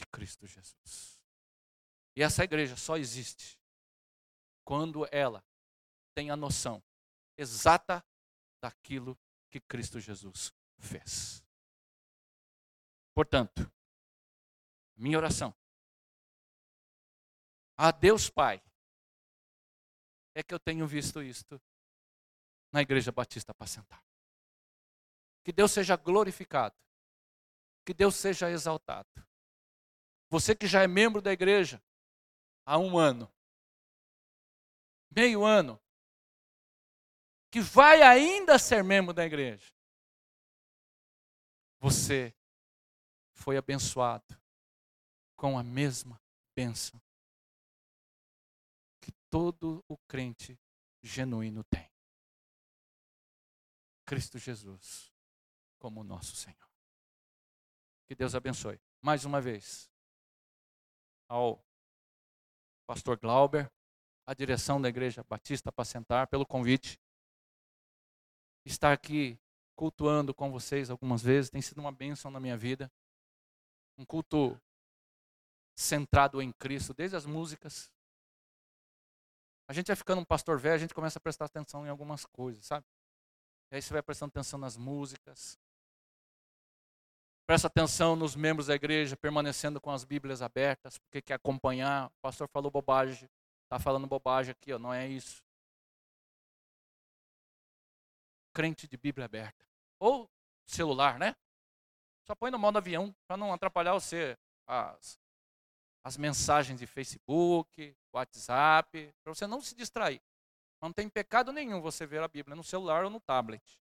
de 0.00 0.06
Cristo 0.06 0.46
Jesus. 0.46 1.20
E 2.16 2.22
essa 2.22 2.42
igreja 2.42 2.76
só 2.76 2.96
existe 2.96 3.58
quando 4.64 5.06
ela 5.12 5.44
tem 6.14 6.30
a 6.30 6.36
noção 6.36 6.82
exata 7.36 8.04
daquilo 8.60 9.18
que 9.50 9.60
Cristo 9.60 10.00
Jesus 10.00 10.52
fez. 10.78 11.44
Portanto, 13.14 13.70
minha 14.96 15.18
oração 15.18 15.54
a 17.76 17.90
Deus 17.90 18.28
Pai 18.28 18.62
é 20.34 20.42
que 20.42 20.52
eu 20.54 20.60
tenho 20.60 20.86
visto 20.86 21.22
isto 21.22 21.60
na 22.70 22.82
Igreja 22.82 23.10
Batista 23.10 23.52
Apacentar. 23.52 24.04
Que 25.42 25.50
Deus 25.50 25.72
seja 25.72 25.96
glorificado, 25.96 26.76
que 27.84 27.94
Deus 27.94 28.14
seja 28.16 28.50
exaltado. 28.50 29.08
Você 30.30 30.54
que 30.54 30.66
já 30.66 30.82
é 30.82 30.86
membro 30.86 31.20
da 31.20 31.32
igreja 31.32 31.82
há 32.64 32.78
um 32.78 32.96
ano, 32.96 33.30
meio 35.10 35.44
ano, 35.44 35.78
que 37.50 37.60
vai 37.60 38.00
ainda 38.00 38.56
ser 38.58 38.84
membro 38.84 39.12
da 39.12 39.26
igreja, 39.26 39.72
você 41.80 42.32
foi 43.32 43.56
abençoado 43.56 44.40
com 45.34 45.58
a 45.58 45.64
mesma 45.64 46.22
bênção 46.54 47.02
que 49.00 49.10
todo 49.28 49.84
o 49.88 49.98
crente 50.06 50.56
genuíno 51.02 51.64
tem. 51.64 51.90
Cristo 54.04 54.38
Jesus 54.38 55.12
como 55.78 56.04
nosso 56.04 56.36
Senhor. 56.36 56.70
Que 58.06 58.14
Deus 58.14 58.34
abençoe. 58.34 58.80
Mais 59.00 59.24
uma 59.24 59.40
vez, 59.40 59.89
ao 61.30 61.64
pastor 62.88 63.16
Glauber, 63.16 63.70
a 64.26 64.34
direção 64.34 64.82
da 64.82 64.88
Igreja 64.88 65.22
Batista 65.22 65.68
Apacentar, 65.68 66.26
pelo 66.26 66.44
convite. 66.44 67.00
Estar 68.66 68.92
aqui 68.92 69.38
cultuando 69.76 70.34
com 70.34 70.50
vocês 70.50 70.90
algumas 70.90 71.22
vezes 71.22 71.48
tem 71.48 71.62
sido 71.62 71.78
uma 71.78 71.92
bênção 71.92 72.32
na 72.32 72.40
minha 72.40 72.56
vida. 72.56 72.90
Um 73.96 74.04
culto 74.04 74.60
centrado 75.76 76.42
em 76.42 76.52
Cristo, 76.52 76.92
desde 76.92 77.16
as 77.16 77.24
músicas. 77.24 77.90
A 79.68 79.72
gente 79.72 79.86
vai 79.86 79.96
ficando 79.96 80.20
um 80.20 80.24
pastor 80.24 80.58
velho, 80.58 80.74
a 80.74 80.78
gente 80.78 80.94
começa 80.94 81.20
a 81.20 81.22
prestar 81.22 81.44
atenção 81.44 81.86
em 81.86 81.88
algumas 81.88 82.26
coisas, 82.26 82.66
sabe? 82.66 82.84
E 83.70 83.76
aí 83.76 83.82
você 83.82 83.92
vai 83.92 84.02
prestando 84.02 84.30
atenção 84.30 84.58
nas 84.58 84.76
músicas, 84.76 85.56
Presta 87.50 87.66
atenção 87.66 88.14
nos 88.14 88.36
membros 88.36 88.68
da 88.68 88.76
igreja 88.76 89.16
permanecendo 89.16 89.80
com 89.80 89.90
as 89.90 90.04
Bíblias 90.04 90.40
abertas, 90.40 90.98
porque 90.98 91.20
quer 91.20 91.34
acompanhar. 91.34 92.06
O 92.06 92.20
pastor 92.22 92.48
falou 92.48 92.70
bobagem, 92.70 93.28
está 93.64 93.76
falando 93.76 94.06
bobagem 94.06 94.52
aqui, 94.52 94.72
ó, 94.72 94.78
não 94.78 94.94
é 94.94 95.08
isso. 95.08 95.42
crente 98.52 98.86
de 98.86 98.96
Bíblia 98.96 99.24
aberta. 99.24 99.66
Ou 99.98 100.30
celular, 100.64 101.18
né? 101.18 101.34
Só 102.24 102.36
põe 102.36 102.52
no 102.52 102.58
modo 102.58 102.78
avião 102.78 103.12
para 103.26 103.36
não 103.36 103.52
atrapalhar 103.52 103.94
você 103.94 104.38
as, 104.64 105.18
as 106.04 106.16
mensagens 106.16 106.78
de 106.78 106.86
Facebook, 106.86 107.96
WhatsApp, 108.12 109.12
para 109.24 109.34
você 109.34 109.48
não 109.48 109.60
se 109.60 109.74
distrair. 109.74 110.22
Não 110.80 110.92
tem 110.92 111.08
pecado 111.08 111.52
nenhum 111.52 111.80
você 111.80 112.06
ver 112.06 112.22
a 112.22 112.28
Bíblia 112.28 112.54
no 112.54 112.62
celular 112.62 113.02
ou 113.02 113.10
no 113.10 113.18
tablet. 113.18 113.76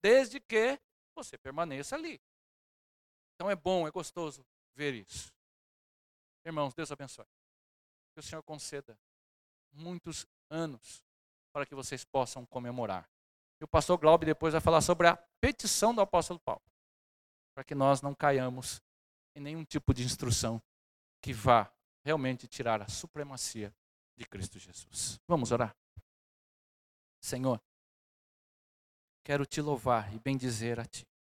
Desde 0.00 0.38
que 0.38 0.78
você 1.16 1.36
permaneça 1.36 1.96
ali. 1.96 2.20
Então 3.42 3.50
é 3.50 3.56
bom, 3.56 3.88
é 3.88 3.90
gostoso 3.90 4.46
ver 4.72 4.94
isso. 4.94 5.34
Irmãos, 6.46 6.72
Deus 6.74 6.92
abençoe. 6.92 7.26
Que 8.14 8.20
o 8.20 8.22
Senhor 8.22 8.40
conceda 8.40 8.96
muitos 9.72 10.28
anos 10.48 11.04
para 11.52 11.66
que 11.66 11.74
vocês 11.74 12.04
possam 12.04 12.46
comemorar. 12.46 13.10
E 13.60 13.64
o 13.64 13.66
pastor 13.66 13.98
Glaube 13.98 14.24
depois 14.24 14.52
vai 14.52 14.60
falar 14.60 14.80
sobre 14.80 15.08
a 15.08 15.16
petição 15.40 15.92
do 15.92 16.00
apóstolo 16.00 16.38
Paulo, 16.38 16.62
para 17.52 17.64
que 17.64 17.74
nós 17.74 18.00
não 18.00 18.14
caiamos 18.14 18.80
em 19.34 19.40
nenhum 19.40 19.64
tipo 19.64 19.92
de 19.92 20.04
instrução 20.04 20.62
que 21.20 21.32
vá 21.32 21.68
realmente 22.04 22.46
tirar 22.46 22.80
a 22.80 22.88
supremacia 22.88 23.74
de 24.16 24.24
Cristo 24.24 24.56
Jesus. 24.56 25.18
Vamos 25.26 25.50
orar? 25.50 25.76
Senhor, 27.20 27.60
quero 29.24 29.44
te 29.44 29.60
louvar 29.60 30.14
e 30.14 30.20
bendizer 30.20 30.78
a 30.78 30.84
ti. 30.84 31.11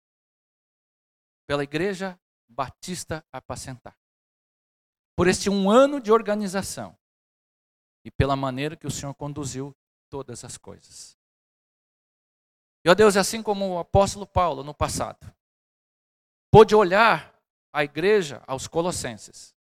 Pela 1.51 1.63
igreja 1.63 2.17
Batista 2.47 3.25
Apacentar. 3.29 3.99
Por 5.17 5.27
este 5.27 5.49
um 5.49 5.69
ano 5.69 5.99
de 5.99 6.09
organização. 6.09 6.97
E 8.05 8.09
pela 8.09 8.37
maneira 8.37 8.77
que 8.77 8.87
o 8.87 8.89
Senhor 8.89 9.13
conduziu 9.13 9.75
todas 10.09 10.45
as 10.45 10.57
coisas. 10.57 11.17
E, 12.85 12.89
ó 12.89 12.95
Deus, 12.95 13.17
assim 13.17 13.43
como 13.43 13.67
o 13.67 13.79
apóstolo 13.79 14.25
Paulo 14.25 14.63
no 14.63 14.73
passado, 14.73 15.29
pôde 16.49 16.73
olhar 16.73 17.37
a 17.73 17.83
igreja 17.83 18.41
aos 18.47 18.65
Colossenses. 18.65 19.53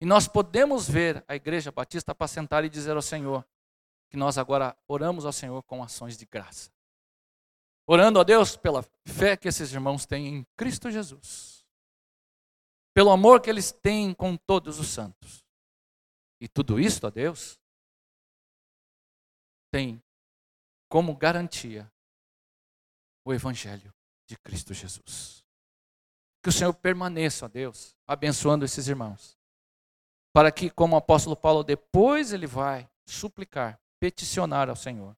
E 0.00 0.06
nós 0.06 0.28
podemos 0.28 0.88
ver 0.88 1.24
a 1.26 1.34
igreja 1.34 1.72
batista 1.72 2.12
apacentar 2.12 2.64
e 2.64 2.68
dizer 2.68 2.94
ao 2.94 3.02
Senhor 3.02 3.44
que 4.08 4.16
nós 4.16 4.38
agora 4.38 4.78
oramos 4.86 5.26
ao 5.26 5.32
Senhor 5.32 5.64
com 5.64 5.82
ações 5.82 6.16
de 6.16 6.24
graça. 6.24 6.70
Orando 7.90 8.20
a 8.20 8.22
Deus 8.22 8.54
pela 8.54 8.84
fé 9.06 9.34
que 9.34 9.48
esses 9.48 9.72
irmãos 9.72 10.04
têm 10.04 10.26
em 10.26 10.46
Cristo 10.58 10.90
Jesus. 10.90 11.64
Pelo 12.94 13.10
amor 13.10 13.40
que 13.40 13.48
eles 13.48 13.72
têm 13.72 14.12
com 14.12 14.36
todos 14.36 14.78
os 14.78 14.88
santos. 14.88 15.42
E 16.38 16.46
tudo 16.46 16.78
isso, 16.78 17.06
a 17.06 17.10
Deus, 17.10 17.58
tem 19.72 20.02
como 20.90 21.16
garantia 21.16 21.90
o 23.24 23.32
Evangelho 23.32 23.90
de 24.26 24.36
Cristo 24.36 24.74
Jesus. 24.74 25.42
Que 26.42 26.50
o 26.50 26.52
Senhor 26.52 26.74
permaneça, 26.74 27.46
ó 27.46 27.48
Deus, 27.48 27.96
abençoando 28.06 28.66
esses 28.66 28.86
irmãos. 28.86 29.38
Para 30.30 30.52
que, 30.52 30.68
como 30.68 30.94
o 30.94 30.98
apóstolo 30.98 31.34
Paulo, 31.34 31.64
depois 31.64 32.34
ele 32.34 32.46
vai 32.46 32.86
suplicar, 33.06 33.80
peticionar 33.98 34.68
ao 34.68 34.76
Senhor. 34.76 35.16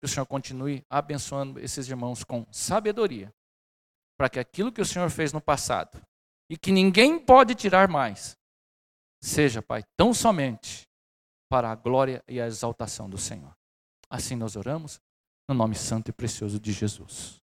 Que 0.00 0.06
o 0.06 0.08
Senhor 0.08 0.26
continue 0.26 0.84
abençoando 0.88 1.60
esses 1.60 1.88
irmãos 1.88 2.24
com 2.24 2.46
sabedoria. 2.50 3.32
Para 4.16 4.28
que 4.28 4.38
aquilo 4.38 4.72
que 4.72 4.80
o 4.80 4.86
Senhor 4.86 5.10
fez 5.10 5.32
no 5.32 5.40
passado 5.40 6.00
e 6.48 6.56
que 6.56 6.72
ninguém 6.72 7.18
pode 7.18 7.54
tirar 7.54 7.88
mais, 7.88 8.36
seja, 9.22 9.62
Pai, 9.62 9.84
tão 9.96 10.12
somente 10.12 10.88
para 11.48 11.70
a 11.70 11.74
glória 11.74 12.22
e 12.28 12.40
a 12.40 12.46
exaltação 12.46 13.08
do 13.08 13.18
Senhor. 13.18 13.54
Assim 14.08 14.36
nós 14.36 14.56
oramos, 14.56 15.00
no 15.48 15.54
nome 15.54 15.74
santo 15.74 16.08
e 16.08 16.12
precioso 16.12 16.58
de 16.58 16.72
Jesus. 16.72 17.39